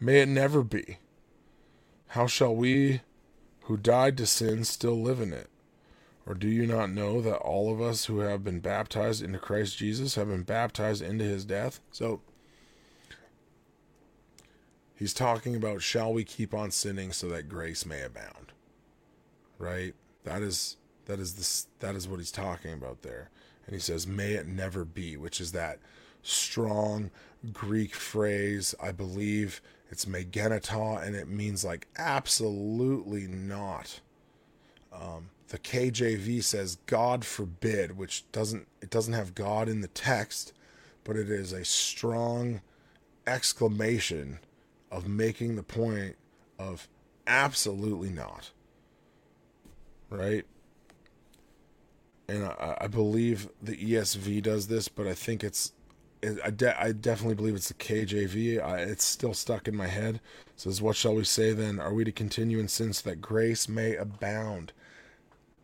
May 0.00 0.20
it 0.20 0.28
never 0.28 0.62
be. 0.62 0.98
How 2.08 2.26
shall 2.26 2.54
we 2.54 3.00
who 3.62 3.76
died 3.76 4.16
to 4.18 4.26
sin 4.26 4.64
still 4.64 5.00
live 5.00 5.20
in 5.20 5.32
it? 5.32 5.48
Or 6.26 6.34
do 6.34 6.48
you 6.48 6.66
not 6.66 6.90
know 6.90 7.20
that 7.20 7.36
all 7.36 7.72
of 7.72 7.80
us 7.80 8.06
who 8.06 8.20
have 8.20 8.44
been 8.44 8.60
baptized 8.60 9.22
into 9.22 9.38
Christ 9.38 9.76
Jesus 9.76 10.14
have 10.14 10.28
been 10.28 10.42
baptized 10.42 11.02
into 11.02 11.24
his 11.24 11.44
death? 11.44 11.80
So 11.90 12.22
he's 14.94 15.14
talking 15.14 15.56
about 15.56 15.82
shall 15.82 16.12
we 16.12 16.24
keep 16.24 16.54
on 16.54 16.70
sinning 16.70 17.12
so 17.12 17.28
that 17.28 17.48
grace 17.48 17.84
may 17.84 18.02
abound? 18.02 18.52
Right? 19.58 19.94
That 20.24 20.42
is 20.42 20.76
that 21.06 21.18
is 21.18 21.34
this 21.34 21.66
that 21.80 21.94
is 21.94 22.08
what 22.08 22.18
he's 22.18 22.32
talking 22.32 22.72
about 22.72 23.02
there. 23.02 23.30
And 23.66 23.74
he 23.74 23.80
says, 23.80 24.06
May 24.06 24.32
it 24.32 24.46
never 24.46 24.84
be, 24.84 25.16
which 25.16 25.40
is 25.40 25.52
that 25.52 25.78
strong 26.22 27.10
Greek 27.52 27.94
phrase. 27.94 28.74
I 28.82 28.92
believe 28.92 29.60
it's 29.90 30.06
meganata, 30.06 31.02
and 31.06 31.14
it 31.14 31.28
means 31.28 31.64
like 31.64 31.86
absolutely 31.96 33.26
not. 33.26 34.00
Um, 34.92 35.30
the 35.48 35.58
KJV 35.58 36.42
says 36.42 36.78
God 36.86 37.24
forbid, 37.24 37.96
which 37.96 38.24
doesn't 38.32 38.66
it 38.80 38.90
doesn't 38.90 39.12
have 39.12 39.34
God 39.34 39.68
in 39.68 39.80
the 39.80 39.88
text, 39.88 40.52
but 41.04 41.16
it 41.16 41.30
is 41.30 41.52
a 41.52 41.64
strong 41.64 42.60
exclamation 43.26 44.38
of 44.90 45.08
making 45.08 45.56
the 45.56 45.62
point 45.62 46.16
of 46.58 46.88
absolutely 47.26 48.10
not. 48.10 48.50
Right? 50.10 50.44
And 52.28 52.44
I, 52.44 52.78
I 52.82 52.86
believe 52.86 53.48
the 53.62 53.76
ESV 53.76 54.42
does 54.42 54.68
this, 54.68 54.88
but 54.88 55.06
I 55.06 55.14
think 55.14 55.44
it's 55.44 55.72
I, 56.44 56.50
de- 56.50 56.82
I 56.82 56.92
definitely 56.92 57.34
believe 57.34 57.54
it's 57.54 57.68
the 57.68 57.74
KJV. 57.74 58.62
I, 58.62 58.78
it's 58.78 59.04
still 59.04 59.34
stuck 59.34 59.68
in 59.68 59.76
my 59.76 59.88
head. 59.88 60.16
It 60.16 60.20
says, 60.56 60.80
What 60.80 60.96
shall 60.96 61.14
we 61.14 61.24
say 61.24 61.52
then? 61.52 61.78
Are 61.78 61.92
we 61.92 62.04
to 62.04 62.12
continue 62.12 62.58
in 62.58 62.68
sin 62.68 62.92
so 62.92 63.10
that 63.10 63.20
grace 63.20 63.68
may 63.68 63.94
abound? 63.96 64.72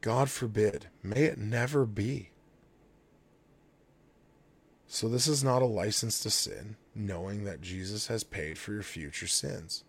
God 0.01 0.31
forbid. 0.31 0.89
May 1.03 1.25
it 1.25 1.39
never 1.39 1.87
be. 1.87 2.30
So, 4.93 5.09
this 5.09 5.29
is 5.29 5.45
not 5.45 5.63
a 5.63 5.67
license 5.67 6.19
to 6.25 6.31
sin, 6.31 6.75
knowing 6.97 7.45
that 7.45 7.61
Jesus 7.61 8.09
has 8.09 8.25
paid 8.25 8.59
for 8.59 8.73
your 8.73 8.83
future 8.83 9.29
sins. 9.29 9.85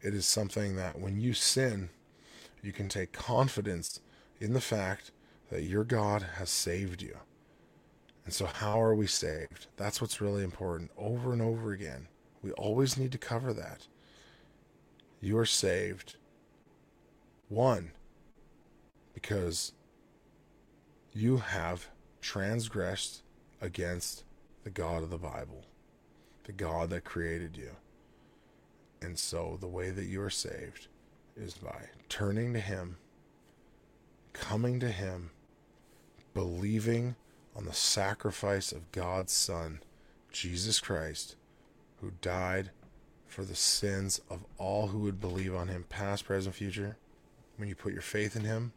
It 0.00 0.14
is 0.14 0.24
something 0.24 0.76
that 0.76 0.98
when 0.98 1.20
you 1.20 1.34
sin, 1.34 1.90
you 2.62 2.72
can 2.72 2.88
take 2.88 3.12
confidence 3.12 4.00
in 4.40 4.54
the 4.54 4.62
fact 4.62 5.10
that 5.50 5.64
your 5.64 5.84
God 5.84 6.24
has 6.38 6.48
saved 6.48 7.02
you. 7.02 7.18
And 8.24 8.32
so, 8.32 8.46
how 8.46 8.80
are 8.80 8.94
we 8.94 9.06
saved? 9.06 9.66
That's 9.76 10.00
what's 10.00 10.22
really 10.22 10.42
important 10.42 10.90
over 10.96 11.34
and 11.34 11.42
over 11.42 11.72
again. 11.72 12.08
We 12.42 12.50
always 12.52 12.96
need 12.96 13.12
to 13.12 13.18
cover 13.18 13.52
that. 13.52 13.88
You 15.20 15.36
are 15.36 15.44
saved 15.44 16.16
one, 17.50 17.90
because 19.12 19.72
you 21.12 21.36
have 21.36 21.86
transgressed 22.20 23.22
against 23.60 24.24
the 24.64 24.70
God 24.70 25.02
of 25.02 25.10
the 25.10 25.18
Bible, 25.18 25.64
the 26.44 26.52
God 26.52 26.90
that 26.90 27.04
created 27.04 27.56
you. 27.56 27.70
And 29.02 29.18
so 29.18 29.56
the 29.60 29.66
way 29.66 29.90
that 29.90 30.04
you 30.04 30.20
are 30.22 30.30
saved 30.30 30.88
is 31.36 31.54
by 31.54 31.88
turning 32.08 32.52
to 32.52 32.60
Him, 32.60 32.96
coming 34.32 34.80
to 34.80 34.90
Him, 34.90 35.30
believing 36.34 37.16
on 37.56 37.64
the 37.64 37.72
sacrifice 37.72 38.72
of 38.72 38.92
God's 38.92 39.32
Son, 39.32 39.80
Jesus 40.30 40.80
Christ, 40.80 41.36
who 42.00 42.12
died 42.20 42.70
for 43.26 43.44
the 43.44 43.54
sins 43.54 44.20
of 44.28 44.44
all 44.58 44.88
who 44.88 44.98
would 45.00 45.20
believe 45.20 45.54
on 45.54 45.68
Him, 45.68 45.84
past, 45.88 46.24
present, 46.24 46.54
future. 46.54 46.96
When 47.56 47.68
you 47.68 47.74
put 47.74 47.92
your 47.92 48.02
faith 48.02 48.36
in 48.36 48.44
Him, 48.44 48.72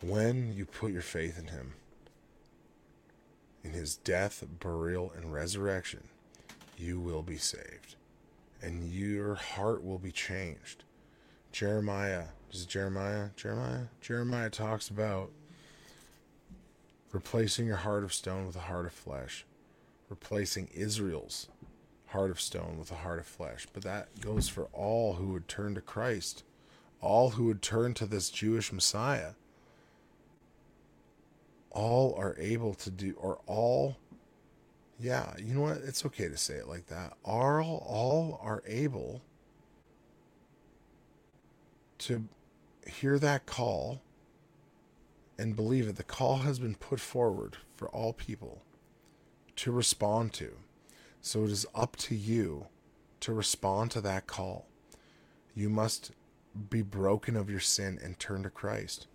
when 0.00 0.52
you 0.52 0.64
put 0.66 0.92
your 0.92 1.02
faith 1.02 1.38
in 1.38 1.48
Him, 1.48 1.74
in 3.62 3.72
His 3.72 3.96
death, 3.96 4.44
burial, 4.60 5.12
and 5.16 5.32
resurrection, 5.32 6.04
you 6.76 6.98
will 6.98 7.22
be 7.22 7.36
saved 7.36 7.96
and 8.62 8.90
your 8.92 9.34
heart 9.34 9.84
will 9.84 9.98
be 9.98 10.12
changed. 10.12 10.84
Jeremiah, 11.52 12.24
is 12.52 12.66
Jeremiah? 12.66 13.30
Jeremiah? 13.36 13.86
Jeremiah 14.00 14.50
talks 14.50 14.88
about 14.88 15.30
replacing 17.12 17.66
your 17.66 17.76
heart 17.76 18.04
of 18.04 18.12
stone 18.12 18.46
with 18.46 18.56
a 18.56 18.60
heart 18.60 18.86
of 18.86 18.92
flesh, 18.92 19.44
replacing 20.08 20.68
Israel's 20.74 21.48
heart 22.06 22.30
of 22.30 22.40
stone 22.40 22.76
with 22.78 22.90
a 22.90 22.96
heart 22.96 23.18
of 23.18 23.26
flesh. 23.26 23.66
But 23.72 23.82
that 23.84 24.20
goes 24.20 24.48
for 24.48 24.64
all 24.72 25.14
who 25.14 25.28
would 25.28 25.48
turn 25.48 25.74
to 25.74 25.80
Christ, 25.80 26.44
all 27.00 27.30
who 27.30 27.44
would 27.44 27.62
turn 27.62 27.94
to 27.94 28.06
this 28.06 28.30
Jewish 28.30 28.72
Messiah. 28.72 29.32
All 31.70 32.14
are 32.16 32.36
able 32.38 32.74
to 32.74 32.90
do, 32.90 33.14
or 33.16 33.40
all 33.46 33.96
yeah, 34.98 35.32
you 35.38 35.54
know 35.54 35.62
what? 35.62 35.78
It's 35.78 36.04
okay 36.04 36.28
to 36.28 36.36
say 36.36 36.54
it 36.54 36.68
like 36.68 36.86
that. 36.88 37.14
All 37.24 37.82
all 37.86 38.38
are 38.42 38.62
able 38.66 39.22
to 41.98 42.24
hear 42.86 43.18
that 43.18 43.46
call 43.46 44.02
and 45.38 45.56
believe 45.56 45.88
it. 45.88 45.96
The 45.96 46.02
call 46.02 46.38
has 46.38 46.58
been 46.58 46.74
put 46.74 47.00
forward 47.00 47.56
for 47.74 47.88
all 47.88 48.12
people 48.12 48.62
to 49.56 49.72
respond 49.72 50.34
to. 50.34 50.52
So 51.22 51.44
it 51.44 51.50
is 51.50 51.66
up 51.74 51.96
to 51.96 52.14
you 52.14 52.66
to 53.20 53.32
respond 53.32 53.90
to 53.92 54.00
that 54.02 54.26
call. 54.26 54.66
You 55.54 55.70
must 55.70 56.12
be 56.68 56.82
broken 56.82 57.36
of 57.36 57.50
your 57.50 57.60
sin 57.60 57.98
and 58.02 58.18
turn 58.18 58.42
to 58.42 58.50
Christ. 58.50 59.06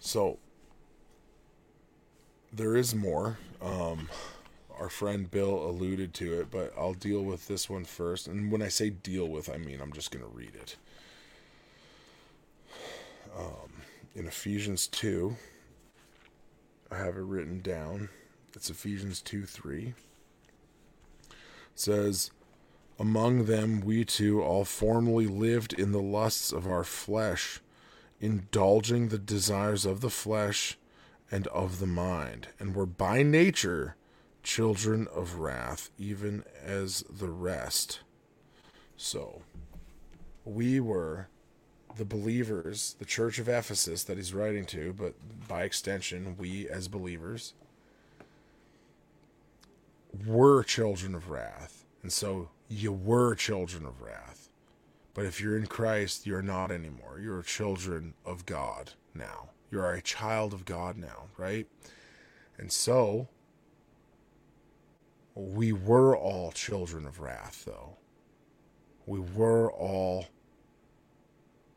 So 0.00 0.38
there 2.52 2.74
is 2.74 2.94
more. 2.94 3.38
Um, 3.62 4.08
our 4.78 4.88
friend 4.88 5.30
Bill 5.30 5.68
alluded 5.68 6.14
to 6.14 6.40
it, 6.40 6.50
but 6.50 6.72
I'll 6.76 6.94
deal 6.94 7.22
with 7.22 7.46
this 7.46 7.68
one 7.68 7.84
first. 7.84 8.26
And 8.26 8.50
when 8.50 8.62
I 8.62 8.68
say 8.68 8.88
deal 8.90 9.28
with, 9.28 9.50
I 9.50 9.58
mean 9.58 9.80
I'm 9.80 9.92
just 9.92 10.10
going 10.10 10.24
to 10.24 10.30
read 10.30 10.54
it. 10.54 10.76
Um, 13.38 13.82
in 14.14 14.26
Ephesians 14.26 14.86
2, 14.88 15.36
I 16.90 16.96
have 16.96 17.16
it 17.16 17.22
written 17.22 17.60
down. 17.60 18.08
It's 18.54 18.70
Ephesians 18.70 19.20
2 19.20 19.44
3. 19.44 19.88
It 19.88 19.94
says, 21.74 22.30
Among 22.98 23.44
them 23.44 23.80
we 23.82 24.04
too 24.04 24.42
all 24.42 24.64
formerly 24.64 25.26
lived 25.26 25.74
in 25.74 25.92
the 25.92 26.02
lusts 26.02 26.52
of 26.52 26.66
our 26.66 26.84
flesh, 26.84 27.60
indulging 28.20 29.08
the 29.08 29.18
desires 29.18 29.84
of 29.84 30.00
the 30.00 30.10
flesh 30.10 30.78
and 31.30 31.46
of 31.48 31.78
the 31.78 31.86
mind, 31.86 32.48
and 32.58 32.74
were 32.74 32.86
by 32.86 33.22
nature 33.22 33.96
children 34.42 35.06
of 35.14 35.36
wrath, 35.36 35.90
even 35.98 36.44
as 36.64 37.04
the 37.08 37.28
rest. 37.28 38.00
So, 38.96 39.42
we 40.44 40.80
were 40.80 41.28
the 41.96 42.04
believers, 42.04 42.96
the 42.98 43.04
church 43.04 43.38
of 43.38 43.48
Ephesus 43.48 44.04
that 44.04 44.16
he's 44.16 44.34
writing 44.34 44.64
to, 44.66 44.92
but 44.92 45.14
by 45.48 45.64
extension, 45.64 46.36
we 46.38 46.68
as 46.68 46.88
believers 46.88 47.54
were 50.26 50.62
children 50.62 51.14
of 51.14 51.30
wrath. 51.30 51.84
And 52.02 52.12
so 52.12 52.48
you 52.68 52.92
were 52.92 53.34
children 53.34 53.84
of 53.84 54.00
wrath. 54.00 54.39
But 55.14 55.24
if 55.24 55.40
you're 55.40 55.56
in 55.56 55.66
Christ, 55.66 56.26
you're 56.26 56.42
not 56.42 56.70
anymore. 56.70 57.20
You're 57.20 57.42
children 57.42 58.14
of 58.24 58.46
God 58.46 58.92
now. 59.14 59.50
You 59.70 59.80
are 59.80 59.92
a 59.92 60.02
child 60.02 60.52
of 60.52 60.64
God 60.64 60.96
now, 60.96 61.26
right? 61.36 61.66
And 62.58 62.70
so, 62.70 63.28
we 65.34 65.72
were 65.72 66.16
all 66.16 66.52
children 66.52 67.06
of 67.06 67.20
wrath, 67.20 67.64
though. 67.66 67.96
We 69.06 69.20
were 69.20 69.70
all 69.72 70.26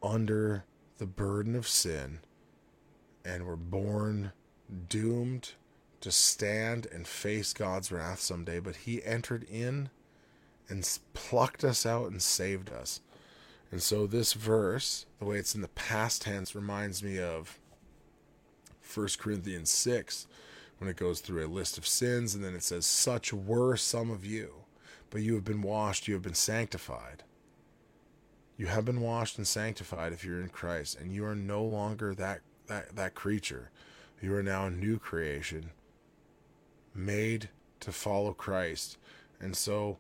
under 0.02 0.66
the 0.98 1.06
burden 1.06 1.56
of 1.56 1.68
sin 1.68 2.20
and 3.26 3.46
were 3.46 3.56
born 3.56 4.34
doomed 4.90 5.54
to 6.02 6.12
stand 6.12 6.88
and 6.92 7.08
face 7.08 7.54
God's 7.54 7.92
wrath 7.92 8.20
someday. 8.20 8.60
But 8.60 8.76
He 8.78 9.04
entered 9.04 9.44
in 9.44 9.90
and 10.68 10.88
plucked 11.14 11.64
us 11.64 11.86
out 11.86 12.12
and 12.12 12.22
saved 12.22 12.72
us. 12.72 13.00
And 13.74 13.82
so, 13.82 14.06
this 14.06 14.34
verse, 14.34 15.08
the 15.18 15.26
way 15.26 15.38
it's 15.38 15.56
in 15.56 15.62
the 15.62 15.68
past 15.68 16.22
tense, 16.22 16.54
reminds 16.54 17.02
me 17.02 17.18
of 17.18 17.58
1 18.94 19.08
Corinthians 19.18 19.72
6 19.72 20.28
when 20.78 20.92
it 20.92 20.96
goes 20.96 21.22
through 21.22 21.44
a 21.44 21.50
list 21.50 21.80
of 21.80 21.88
sins 21.88 22.36
and 22.36 22.44
then 22.44 22.54
it 22.54 22.62
says, 22.62 22.86
Such 22.86 23.34
were 23.34 23.76
some 23.76 24.12
of 24.12 24.24
you, 24.28 24.66
but 25.10 25.24
you 25.24 25.34
have 25.34 25.44
been 25.44 25.64
washed, 25.64 26.08
you 26.08 26.14
have 26.14 26.22
been 26.22 26.36
sanctified. 26.36 27.24
You 28.58 28.68
have 28.68 28.86
been 28.86 29.02
washed 29.02 29.40
and 29.40 29.48
sanctified 29.48 30.14
if 30.14 30.24
you're 30.24 30.40
in 30.40 30.50
Christ, 30.50 31.00
and 31.00 31.12
you 31.12 31.26
are 31.26 31.34
no 31.34 31.64
longer 31.64 32.14
that, 32.14 32.42
that, 32.68 32.96
that 32.96 33.16
creature. 33.16 33.72
You 34.22 34.36
are 34.36 34.44
now 34.44 34.68
a 34.68 34.70
new 34.70 35.00
creation, 35.00 35.72
made 36.94 37.50
to 37.80 37.92
follow 37.92 38.34
Christ. 38.34 39.00
And 39.40 39.58
so, 39.58 39.98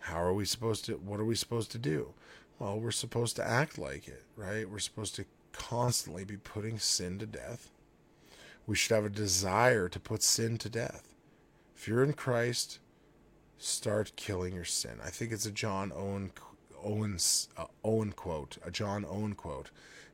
how 0.00 0.22
are 0.22 0.34
we 0.34 0.44
supposed 0.44 0.84
to, 0.84 0.98
what 0.98 1.20
are 1.20 1.24
we 1.24 1.36
supposed 1.36 1.72
to 1.72 1.78
do? 1.78 2.12
Well, 2.58 2.78
we're 2.78 2.90
supposed 2.92 3.36
to 3.36 3.46
act 3.46 3.78
like 3.78 4.08
it, 4.08 4.22
right? 4.36 4.68
We're 4.68 4.78
supposed 4.78 5.16
to 5.16 5.24
constantly 5.52 6.24
be 6.24 6.36
putting 6.36 6.78
sin 6.78 7.18
to 7.18 7.26
death 7.26 7.70
we 8.66 8.76
should 8.76 8.94
have 8.94 9.04
a 9.04 9.10
desire 9.10 9.88
to 9.88 10.00
put 10.00 10.22
sin 10.22 10.58
to 10.58 10.68
death. 10.68 11.14
If 11.76 11.86
you're 11.86 12.02
in 12.02 12.14
Christ, 12.14 12.78
start 13.58 14.12
killing 14.16 14.54
your 14.54 14.64
sin. 14.64 14.98
I 15.04 15.10
think 15.10 15.32
it's 15.32 15.46
a 15.46 15.52
John 15.52 15.92
Owen 15.94 16.32
Owens 16.82 17.48
uh, 17.56 17.66
Owen 17.82 18.12
quote, 18.12 18.58
a 18.64 18.70
John 18.70 19.04
Owen 19.08 19.34
quote. 19.34 19.70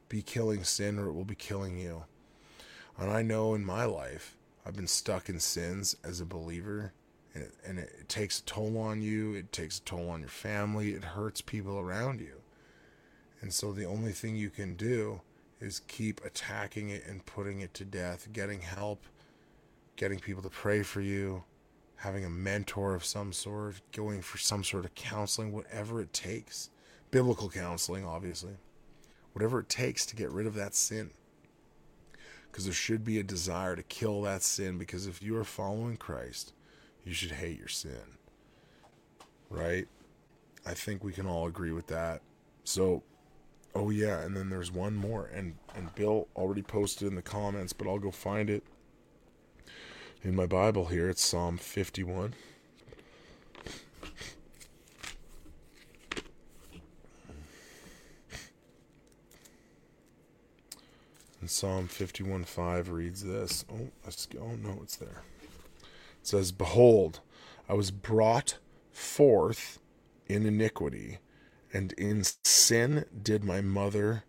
Be 0.09 0.23
killing 0.23 0.65
sin 0.65 0.99
or 0.99 1.09
it 1.09 1.13
will 1.13 1.25
be 1.25 1.35
killing 1.35 1.79
you. 1.79 2.05
And 2.99 3.11
I 3.11 3.23
know 3.23 3.55
in 3.55 3.65
my 3.65 3.85
life 3.85 4.37
I've 4.67 4.77
been 4.77 4.87
stuck 4.87 5.29
in 5.29 5.41
sins 5.41 5.97
as 6.05 6.21
a 6.21 6.27
believer 6.27 6.93
and 7.35 7.45
it, 7.45 7.55
and 7.67 7.79
it, 7.79 8.09
takes 8.09 8.41
a 8.41 8.45
toll 8.45 8.79
on 8.79 9.03
you, 9.03 9.35
it 9.35 9.53
takes 9.53 9.79
a 9.79 9.83
toll 9.83 10.11
on 10.11 10.21
your 10.21 10.29
family, 10.29 10.93
it 10.93 11.05
hurts 11.05 11.41
people 11.41 11.79
around 11.79 12.21
you. 12.21 12.41
And 13.41 13.53
so 13.53 13.73
the 13.73 13.85
only 13.85 14.13
thing 14.13 14.37
you 14.37 14.51
can 14.51 14.75
do 14.75 15.21
is 15.61 15.81
keep 15.87 16.25
attacking 16.25 16.91
it 16.91 17.07
and 17.07 17.25
putting 17.25 17.61
it 17.61 17.73
to 17.75 17.85
death, 17.85 18.29
getting 18.33 18.61
help, 18.61 19.05
getting 19.97 20.19
people 20.19 20.43
to 20.43 20.49
pray 20.49 20.83
for 20.83 21.01
you, 21.01 21.45
having 21.97 22.25
a 22.25 22.31
mentor 22.31 22.95
of 22.95 23.05
some 23.05 23.33
sort, 23.33 23.81
going 23.93 24.23
for 24.23 24.39
some 24.39 24.65
sort 24.65 24.85
of 24.85 24.95
counseling, 24.95 25.53
whatever 25.53 26.01
it 26.01 26.13
takes. 26.13 26.71
Biblical 27.11 27.51
counseling, 27.51 28.07
obviously. 28.07 28.55
Whatever 29.33 29.61
it 29.61 29.69
takes 29.69 30.07
to 30.07 30.17
get 30.17 30.31
rid 30.31 30.47
of 30.47 30.55
that 30.55 30.75
sin. 30.75 31.11
Because 32.51 32.65
there 32.65 32.73
should 32.73 33.05
be 33.05 33.19
a 33.19 33.23
desire 33.23 33.77
to 33.77 33.83
kill 33.83 34.23
that 34.23 34.43
sin, 34.43 34.79
because 34.79 35.07
if 35.07 35.23
you 35.23 35.37
are 35.37 35.45
following 35.45 35.97
Christ, 35.97 36.53
you 37.05 37.13
should 37.13 37.33
hate 37.33 37.59
your 37.59 37.69
sin. 37.69 38.19
Right? 39.49 39.89
I 40.67 40.75
think 40.75 41.03
we 41.03 41.13
can 41.13 41.27
all 41.27 41.47
agree 41.47 41.73
with 41.73 41.87
that. 41.89 42.23
So, 42.65 43.03
Oh 43.75 43.91
yeah, 43.91 44.21
and 44.21 44.37
then 44.37 44.51
there's 44.51 44.73
one 44.73 44.97
more, 44.97 45.27
and 45.27 45.55
and 45.77 45.95
Bill 45.95 46.27
already 46.35 46.63
posted 46.63 47.07
in 47.07 47.15
the 47.15 47.23
comments, 47.23 47.73
but 47.73 47.87
I'll 47.87 48.01
go 48.01 48.11
find 48.11 48.51
it 48.51 48.65
in 50.23 50.35
my 50.35 50.47
Bible 50.47 50.87
here. 50.87 51.09
It's 51.09 51.25
Psalm 51.25 51.57
51. 51.57 52.35
And 61.41 61.49
Psalm 61.49 61.87
51:5 61.87 62.91
reads 62.91 63.23
this. 63.23 63.65
Oh, 63.73 63.89
let's 64.05 64.27
go. 64.27 64.41
Oh 64.43 64.57
no, 64.57 64.81
it's 64.83 64.97
there. 64.97 65.23
It 66.21 66.27
says, 66.27 66.53
"Behold, 66.53 67.21
I 67.69 67.75
was 67.75 67.91
brought 67.91 68.59
forth 68.91 69.79
in 70.27 70.47
iniquity." 70.47 71.19
And 71.73 71.93
in 71.93 72.25
sin 72.45 73.05
did 73.23 73.45
my 73.45 73.61
mother, 73.61 74.25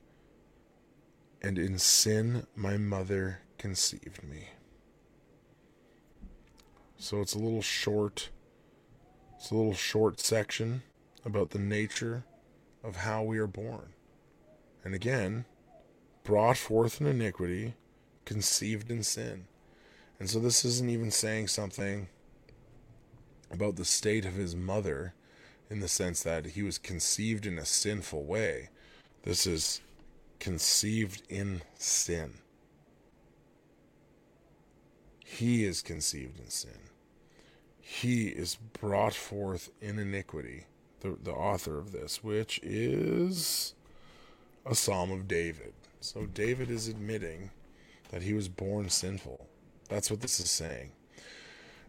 and 1.42 1.58
in 1.58 1.80
sin 1.80 2.46
my 2.56 2.78
mother 2.78 3.40
conceived 3.58 4.24
me. 4.24 4.50
So 6.98 7.20
it's 7.20 7.34
a 7.34 7.40
little 7.40 7.64
short. 7.64 8.30
It's 9.36 9.50
a 9.50 9.56
little 9.56 9.74
short 9.74 10.20
section 10.20 10.84
about 11.26 11.50
the 11.50 11.60
nature 11.60 12.26
of 12.84 12.98
how 12.98 13.24
we 13.24 13.40
are 13.40 13.48
born. 13.48 13.94
And 14.84 14.94
again, 14.94 15.46
brought 16.24 16.58
forth 16.58 17.02
in 17.02 17.08
iniquity, 17.08 17.74
conceived 18.24 18.92
in 18.92 19.02
sin. 19.02 19.48
And 20.22 20.30
so 20.30 20.38
this 20.38 20.64
isn't 20.64 20.88
even 20.88 21.10
saying 21.10 21.48
something 21.48 22.08
about 23.50 23.76
the 23.76 23.84
state 23.84 24.24
of 24.24 24.36
his 24.36 24.56
mother 24.56 25.16
in 25.68 25.80
the 25.80 25.88
sense 25.88 26.22
that 26.22 26.46
he 26.46 26.62
was 26.62 26.78
conceived 26.78 27.48
in 27.48 27.58
a 27.58 27.66
sinful 27.66 28.24
way. 28.26 28.70
This 29.24 29.48
is 29.48 29.82
conceived 30.38 31.24
in 31.28 31.64
sin. 31.74 32.36
He 35.26 35.66
is 35.66 35.82
conceived 35.82 36.40
in 36.40 36.52
sin. 36.52 36.92
He 37.80 38.28
is 38.28 38.60
brought 38.80 39.16
forth 39.16 39.72
in 39.82 39.98
iniquity, 39.98 40.68
the, 41.00 41.18
the 41.20 41.34
author 41.34 41.80
of 41.80 41.94
this, 41.94 42.24
which 42.24 42.60
is 42.62 43.74
a 44.68 44.76
Psalm 44.76 45.10
of 45.12 45.28
David. 45.28 45.74
So 46.00 46.28
David 46.28 46.70
is 46.70 46.88
admitting 46.88 47.50
that 48.12 48.22
he 48.22 48.34
was 48.34 48.48
born 48.50 48.88
sinful. 48.90 49.48
That's 49.92 50.10
what 50.10 50.22
this 50.22 50.40
is 50.40 50.50
saying. 50.50 50.94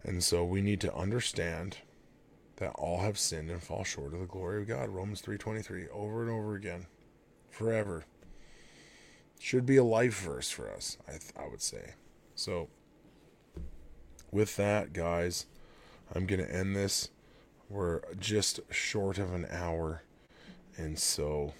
And 0.02 0.24
so 0.24 0.44
we 0.44 0.60
need 0.60 0.80
to 0.80 0.92
understand 0.92 1.78
that 2.56 2.72
all 2.74 3.00
have 3.02 3.16
sinned 3.16 3.48
and 3.48 3.62
fall 3.62 3.84
short 3.84 4.12
of 4.12 4.18
the 4.18 4.26
glory 4.26 4.60
of 4.60 4.66
God. 4.66 4.88
Romans 4.88 5.20
3:23 5.20 5.88
over 5.88 6.22
and 6.22 6.30
over 6.30 6.56
again. 6.56 6.88
Forever. 7.48 8.04
Should 9.38 9.64
be 9.64 9.76
a 9.76 9.84
life 9.84 10.18
verse 10.18 10.50
for 10.50 10.68
us, 10.68 10.98
I 11.06 11.12
th- 11.12 11.32
I 11.36 11.46
would 11.46 11.62
say. 11.62 11.94
So 12.34 12.70
with 14.32 14.56
that, 14.56 14.92
guys, 14.92 15.46
I'm 16.12 16.26
going 16.26 16.44
to 16.44 16.52
end 16.52 16.74
this. 16.74 17.10
We're 17.68 18.00
just 18.16 18.58
short 18.70 19.18
of 19.18 19.32
an 19.32 19.46
hour. 19.48 20.02
And 20.76 20.98
so 20.98 21.54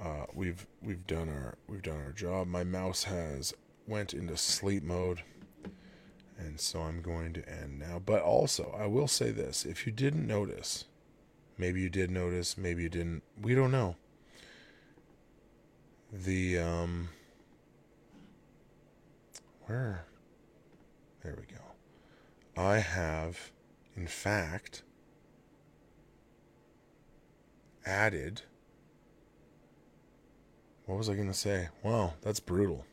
uh, 0.00 0.24
we've 0.32 0.66
we've 0.80 1.06
done 1.06 1.28
our 1.28 1.58
we've 1.68 1.82
done 1.82 2.00
our 2.00 2.12
job. 2.12 2.46
My 2.46 2.64
mouse 2.64 3.04
has 3.04 3.52
went 3.88 4.12
into 4.14 4.36
sleep 4.36 4.82
mode, 4.82 5.22
and 6.36 6.60
so 6.60 6.80
I'm 6.80 7.02
going 7.02 7.32
to 7.34 7.48
end 7.48 7.78
now. 7.78 8.00
But 8.04 8.22
also, 8.22 8.74
I 8.78 8.86
will 8.86 9.08
say 9.08 9.30
this: 9.30 9.64
if 9.64 9.86
you 9.86 9.92
didn't 9.92 10.26
notice, 10.26 10.84
maybe 11.56 11.80
you 11.80 11.88
did 11.88 12.10
notice, 12.10 12.58
maybe 12.58 12.82
you 12.82 12.88
didn't. 12.88 13.22
We 13.40 13.54
don't 13.54 13.72
know. 13.72 13.96
The 16.12 16.58
um, 16.58 17.08
where? 19.66 20.04
There 21.22 21.36
we 21.36 21.52
go. 21.52 22.62
I 22.62 22.78
have, 22.78 23.50
in 23.96 24.06
fact, 24.06 24.82
added 27.84 28.42
what 30.88 30.96
was 30.96 31.10
I 31.10 31.14
going 31.14 31.28
to 31.28 31.34
say? 31.34 31.68
Wow, 31.82 32.14
that's 32.22 32.40
brutal. 32.40 32.86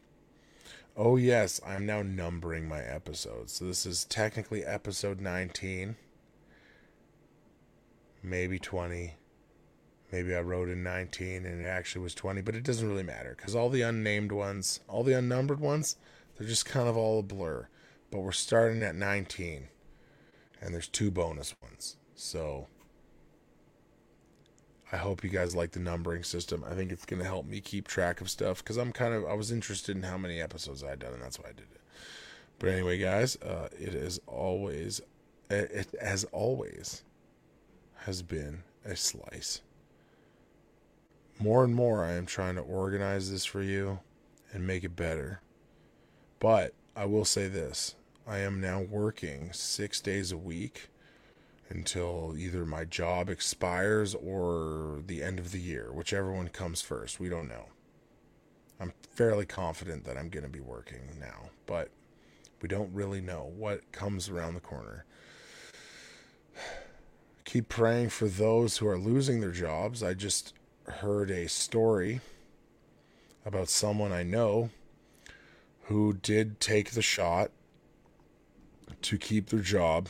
Oh, 0.98 1.18
yes, 1.18 1.60
I'm 1.66 1.86
now 1.86 2.02
numbering 2.04 2.70
my 2.70 2.80
episodes. 2.80 3.52
So 3.52 3.66
this 3.66 3.86
is 3.86 4.06
technically 4.06 4.64
episode 4.64 5.20
19, 5.20 5.98
maybe 8.24 8.58
20. 8.58 9.16
Maybe 10.14 10.34
I 10.34 10.40
wrote 10.40 10.70
in 10.70 10.84
19 10.84 11.46
and 11.46 11.66
it 11.66 11.68
actually 11.68 12.04
was 12.04 12.16
20, 12.16 12.40
but 12.44 12.56
it 12.56 12.64
doesn't 12.64 12.88
really 12.88 13.04
matter 13.04 13.34
because 13.36 13.56
all 13.56 13.70
the 13.70 13.82
unnamed 13.82 14.32
ones, 14.32 14.80
all 14.88 15.04
the 15.04 15.18
unnumbered 15.18 15.60
ones, 15.60 15.98
they're 16.38 16.48
just 16.48 16.66
kind 16.66 16.88
of 16.88 16.96
all 16.96 17.20
a 17.20 17.24
blur. 17.24 17.68
But 18.10 18.22
we're 18.22 18.32
starting 18.32 18.82
at 18.82 18.96
19 18.96 19.68
and 20.62 20.74
there's 20.74 20.88
two 20.88 21.12
bonus 21.12 21.54
ones. 21.62 21.98
So 22.14 22.68
I 24.92 24.98
hope 24.98 25.24
you 25.24 25.30
guys 25.30 25.56
like 25.56 25.72
the 25.72 25.80
numbering 25.80 26.24
system. 26.24 26.64
I 26.70 26.76
think 26.76 26.92
it's 26.92 27.06
going 27.06 27.22
to 27.22 27.28
help 27.28 27.46
me 27.46 27.60
keep 27.60 27.88
track 27.88 28.22
of 28.22 28.30
stuff 28.30 28.60
because 28.60 28.78
I'm 28.78 28.92
kind 28.92 29.14
of 29.14 29.26
I 29.26 29.34
was 29.34 29.52
interested 29.52 29.96
in 29.96 30.04
how 30.04 30.18
many 30.18 30.40
episodes 30.40 30.84
I 30.84 30.92
had 30.92 31.00
done, 31.00 31.14
and 31.14 31.22
that's 31.22 31.40
why 31.40 31.50
I 31.50 31.54
did 31.54 31.68
it. 31.74 31.82
But 32.60 32.70
anyway, 32.70 32.98
guys, 32.98 33.36
uh, 33.38 33.70
it 33.72 33.96
is 33.96 34.20
always 34.28 35.02
it 35.50 35.94
as 36.00 36.24
always 36.26 37.04
has 38.06 38.22
been 38.22 38.64
a 38.84 38.96
slice. 38.96 39.62
More 41.40 41.64
and 41.64 41.76
more, 41.76 42.06
I 42.06 42.14
am 42.14 42.26
trying 42.26 42.56
to 42.56 42.62
organize 42.62 43.32
this 43.32 43.44
for 43.44 43.62
you 43.62 44.00
and 44.54 44.66
make 44.66 44.84
it 44.84 44.96
better. 44.96 45.42
But 46.40 46.74
I 46.96 47.06
will 47.06 47.26
say 47.26 47.48
this: 47.48 47.96
I 48.28 48.40
am 48.40 48.62
now 48.62 48.82
working 48.82 49.52
six 49.52 50.00
days 50.00 50.32
a 50.32 50.38
week 50.38 50.90
until 51.70 52.36
either 52.38 52.66
my 52.66 52.86
job 52.86 53.30
expires 53.30 54.14
or 54.14 55.02
the 55.06 55.24
end 55.24 55.40
of 55.40 55.52
the 55.52 55.60
year, 55.60 55.92
whichever 55.92 56.32
one 56.32 56.48
comes 56.50 56.82
first. 56.82 57.20
We 57.20 57.30
don't 57.30 57.48
know. 57.48 57.66
I'm 58.80 58.94
fairly 59.12 59.46
confident 59.46 60.04
that 60.06 60.18
I'm 60.18 60.30
going 60.30 60.44
to 60.44 60.50
be 60.50 60.60
working 60.60 61.18
now, 61.20 61.50
but 61.66 61.90
we 62.62 62.68
don't 62.68 62.94
really 62.94 63.22
know 63.22 63.52
what 63.56 63.92
comes 63.92 64.30
around 64.30 64.54
the 64.54 64.60
corner. 64.60 65.06
Keep 67.46 67.70
praying 67.70 68.10
for 68.10 68.28
those 68.28 68.78
who 68.78 68.88
are 68.88 68.98
losing 68.98 69.40
their 69.40 69.52
jobs. 69.52 70.04
I 70.04 70.14
just 70.14 70.54
heard 70.88 71.32
a 71.32 71.48
story 71.48 72.22
about 73.46 73.70
someone 73.70 74.12
I 74.12 74.24
know 74.24 74.72
who 75.84 76.14
did 76.14 76.60
take 76.60 76.92
the 76.92 77.02
shot 77.02 77.52
to 79.04 79.18
keep 79.18 79.50
their 79.50 79.60
job 79.60 80.10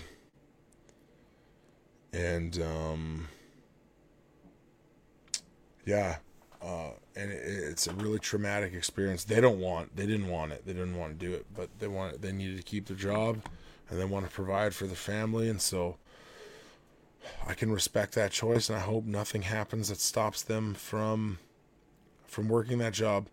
and 2.16 2.62
um, 2.62 3.28
yeah, 5.86 6.18
uh, 6.62 6.92
and 7.16 7.32
it, 7.32 7.42
it's 7.44 7.88
a 7.88 7.94
really 7.94 8.20
traumatic 8.20 8.74
experience. 8.74 9.26
They 9.26 9.42
don't 9.42 9.60
want, 9.60 9.96
they 9.96 10.06
didn't 10.06 10.30
want 10.30 10.54
it, 10.54 10.66
they 10.66 10.74
didn't 10.74 10.98
want 10.98 11.20
to 11.20 11.26
do 11.26 11.34
it, 11.34 11.46
but 11.54 11.70
they 11.80 11.88
want, 11.88 12.22
they 12.22 12.32
needed 12.32 12.58
to 12.58 12.64
keep 12.64 12.86
their 12.88 12.96
job, 12.96 13.42
and 13.90 14.00
they 14.00 14.06
want 14.06 14.26
to 14.26 14.32
provide 14.32 14.74
for 14.74 14.88
the 14.88 14.96
family, 14.96 15.50
and 15.50 15.62
so 15.62 15.98
I 17.46 17.54
can 17.54 17.72
respect 17.72 18.14
that 18.14 18.32
choice, 18.32 18.70
and 18.70 18.78
I 18.78 18.82
hope 18.82 19.04
nothing 19.06 19.42
happens 19.42 19.90
that 19.90 20.00
stops 20.00 20.42
them 20.42 20.74
from 20.74 21.40
from 22.26 22.48
working 22.50 22.80
that 22.80 22.94
job. 22.94 23.28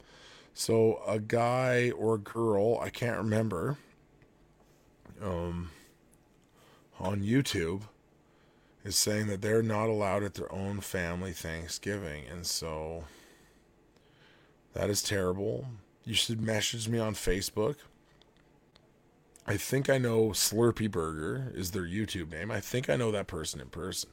So 0.55 1.01
a 1.07 1.19
guy 1.19 1.91
or 1.91 2.17
a 2.17 2.19
girl, 2.19 2.79
I 2.79 2.91
can't 2.91 3.17
remember, 3.17 3.79
um, 5.21 5.71
on 7.01 7.23
YouTube 7.23 7.83
is 8.85 8.97
saying 8.97 9.29
that 9.29 9.43
they're 9.43 9.63
not 9.63 9.89
allowed 9.89 10.23
at 10.23 10.35
their 10.35 10.53
own 10.53 10.81
family 10.81 11.33
Thanksgiving. 11.33 12.25
And 12.31 12.47
so 12.47 13.05
that 14.75 14.91
is 14.91 15.03
terrible. 15.03 15.67
You 16.05 16.15
should 16.15 16.41
message 16.41 16.89
me 16.89 16.99
on 16.99 17.15
Facebook. 17.15 17.77
I 19.47 19.57
think 19.57 19.91
I 19.91 19.99
know 19.99 20.29
Slurpee 20.29 20.91
Burger 20.91 21.53
is 21.55 21.73
their 21.73 21.83
YouTube 21.83 22.31
name. 22.31 22.51
I 22.51 22.61
think 22.61 22.89
I 22.89 22.97
know 22.97 23.11
that 23.11 23.27
person 23.27 23.61
in 23.61 23.69
person. 23.69 24.11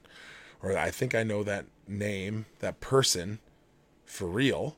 Or 0.62 0.78
I 0.78 0.92
think 0.92 1.16
I 1.16 1.24
know 1.24 1.44
that 1.44 1.66
name, 1.88 2.46
that 2.60 2.80
person 2.80 3.40
for 4.06 4.28
real. 4.28 4.76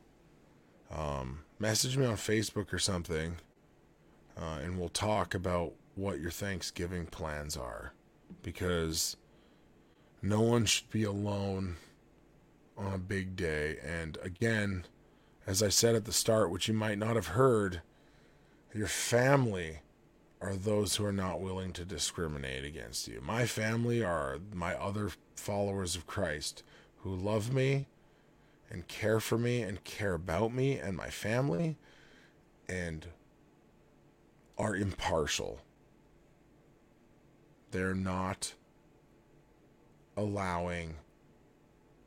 Um, 0.96 1.40
message 1.58 1.98
me 1.98 2.06
on 2.06 2.16
Facebook 2.16 2.74
or 2.74 2.80
something, 2.80 3.38
uh, 4.38 4.60
and 4.62 4.78
we'll 4.78 4.90
talk 4.90 5.34
about 5.34 5.74
what 5.96 6.20
your 6.20 6.32
Thanksgiving 6.32 7.06
plans 7.06 7.56
are. 7.56 7.94
Because 8.44 9.16
no 10.22 10.42
one 10.42 10.66
should 10.66 10.90
be 10.90 11.04
alone 11.04 11.78
on 12.78 12.94
a 12.94 12.98
big 12.98 13.36
day. 13.36 13.78
And 13.84 14.18
again, 14.22 14.86
as 15.48 15.64
I 15.64 15.70
said 15.70 15.96
at 15.96 16.06
the 16.06 16.14
start, 16.14 16.52
which 16.52 16.68
you 16.68 16.74
might 16.74 16.98
not 16.98 17.16
have 17.16 17.28
heard, 17.28 17.82
your 18.74 18.88
family 18.88 19.80
are 20.40 20.56
those 20.56 20.96
who 20.96 21.06
are 21.06 21.12
not 21.12 21.42
willing 21.42 21.72
to 21.74 21.86
discriminate 21.86 22.64
against 22.64 23.08
you. 23.08 23.22
My 23.22 23.46
family 23.46 24.04
are 24.04 24.40
my 24.54 24.76
other 24.76 25.12
followers 25.36 25.96
of 25.96 26.08
Christ 26.08 26.64
who 26.98 27.16
love 27.16 27.54
me 27.54 27.88
and 28.70 28.88
care 28.88 29.20
for 29.20 29.38
me 29.38 29.62
and 29.62 29.84
care 29.84 30.14
about 30.14 30.54
me 30.54 30.78
and 30.78 30.96
my 30.96 31.10
family 31.10 31.78
and 32.68 33.08
are 34.58 34.76
impartial. 34.76 35.60
They're 37.72 37.96
not 37.96 38.54
allowing 40.22 40.96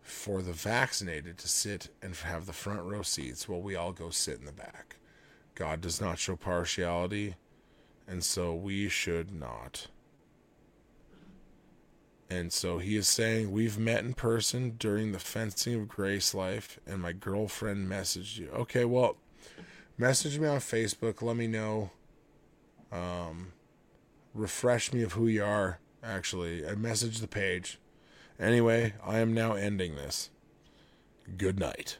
for 0.00 0.42
the 0.42 0.52
vaccinated 0.52 1.38
to 1.38 1.48
sit 1.48 1.88
and 2.02 2.14
have 2.14 2.46
the 2.46 2.52
front 2.52 2.82
row 2.82 3.02
seats 3.02 3.48
while 3.48 3.60
we 3.60 3.74
all 3.74 3.92
go 3.92 4.10
sit 4.10 4.38
in 4.38 4.44
the 4.44 4.52
back. 4.52 4.96
God 5.54 5.80
does 5.80 6.00
not 6.00 6.18
show 6.18 6.36
partiality, 6.36 7.36
and 8.06 8.22
so 8.22 8.54
we 8.54 8.88
should 8.88 9.32
not. 9.32 9.88
And 12.28 12.52
so 12.52 12.78
he 12.78 12.96
is 12.96 13.08
saying, 13.08 13.52
We've 13.52 13.78
met 13.78 14.04
in 14.04 14.14
person 14.14 14.74
during 14.78 15.12
the 15.12 15.18
fencing 15.18 15.80
of 15.80 15.88
GraceLife, 15.88 16.78
and 16.86 17.00
my 17.00 17.12
girlfriend 17.12 17.88
messaged 17.88 18.38
you. 18.38 18.50
Okay, 18.52 18.84
well, 18.84 19.16
message 19.96 20.38
me 20.38 20.48
on 20.48 20.58
Facebook. 20.58 21.22
Let 21.22 21.36
me 21.36 21.46
know. 21.46 21.90
Um, 22.90 23.52
refresh 24.34 24.92
me 24.92 25.02
of 25.02 25.12
who 25.12 25.26
you 25.26 25.44
are. 25.44 25.78
Actually, 26.02 26.66
I 26.66 26.72
messaged 26.72 27.20
the 27.20 27.28
page. 27.28 27.78
Anyway, 28.38 28.94
I 29.04 29.18
am 29.18 29.32
now 29.32 29.52
ending 29.54 29.94
this. 29.94 30.30
Good 31.36 31.58
night. 31.58 31.98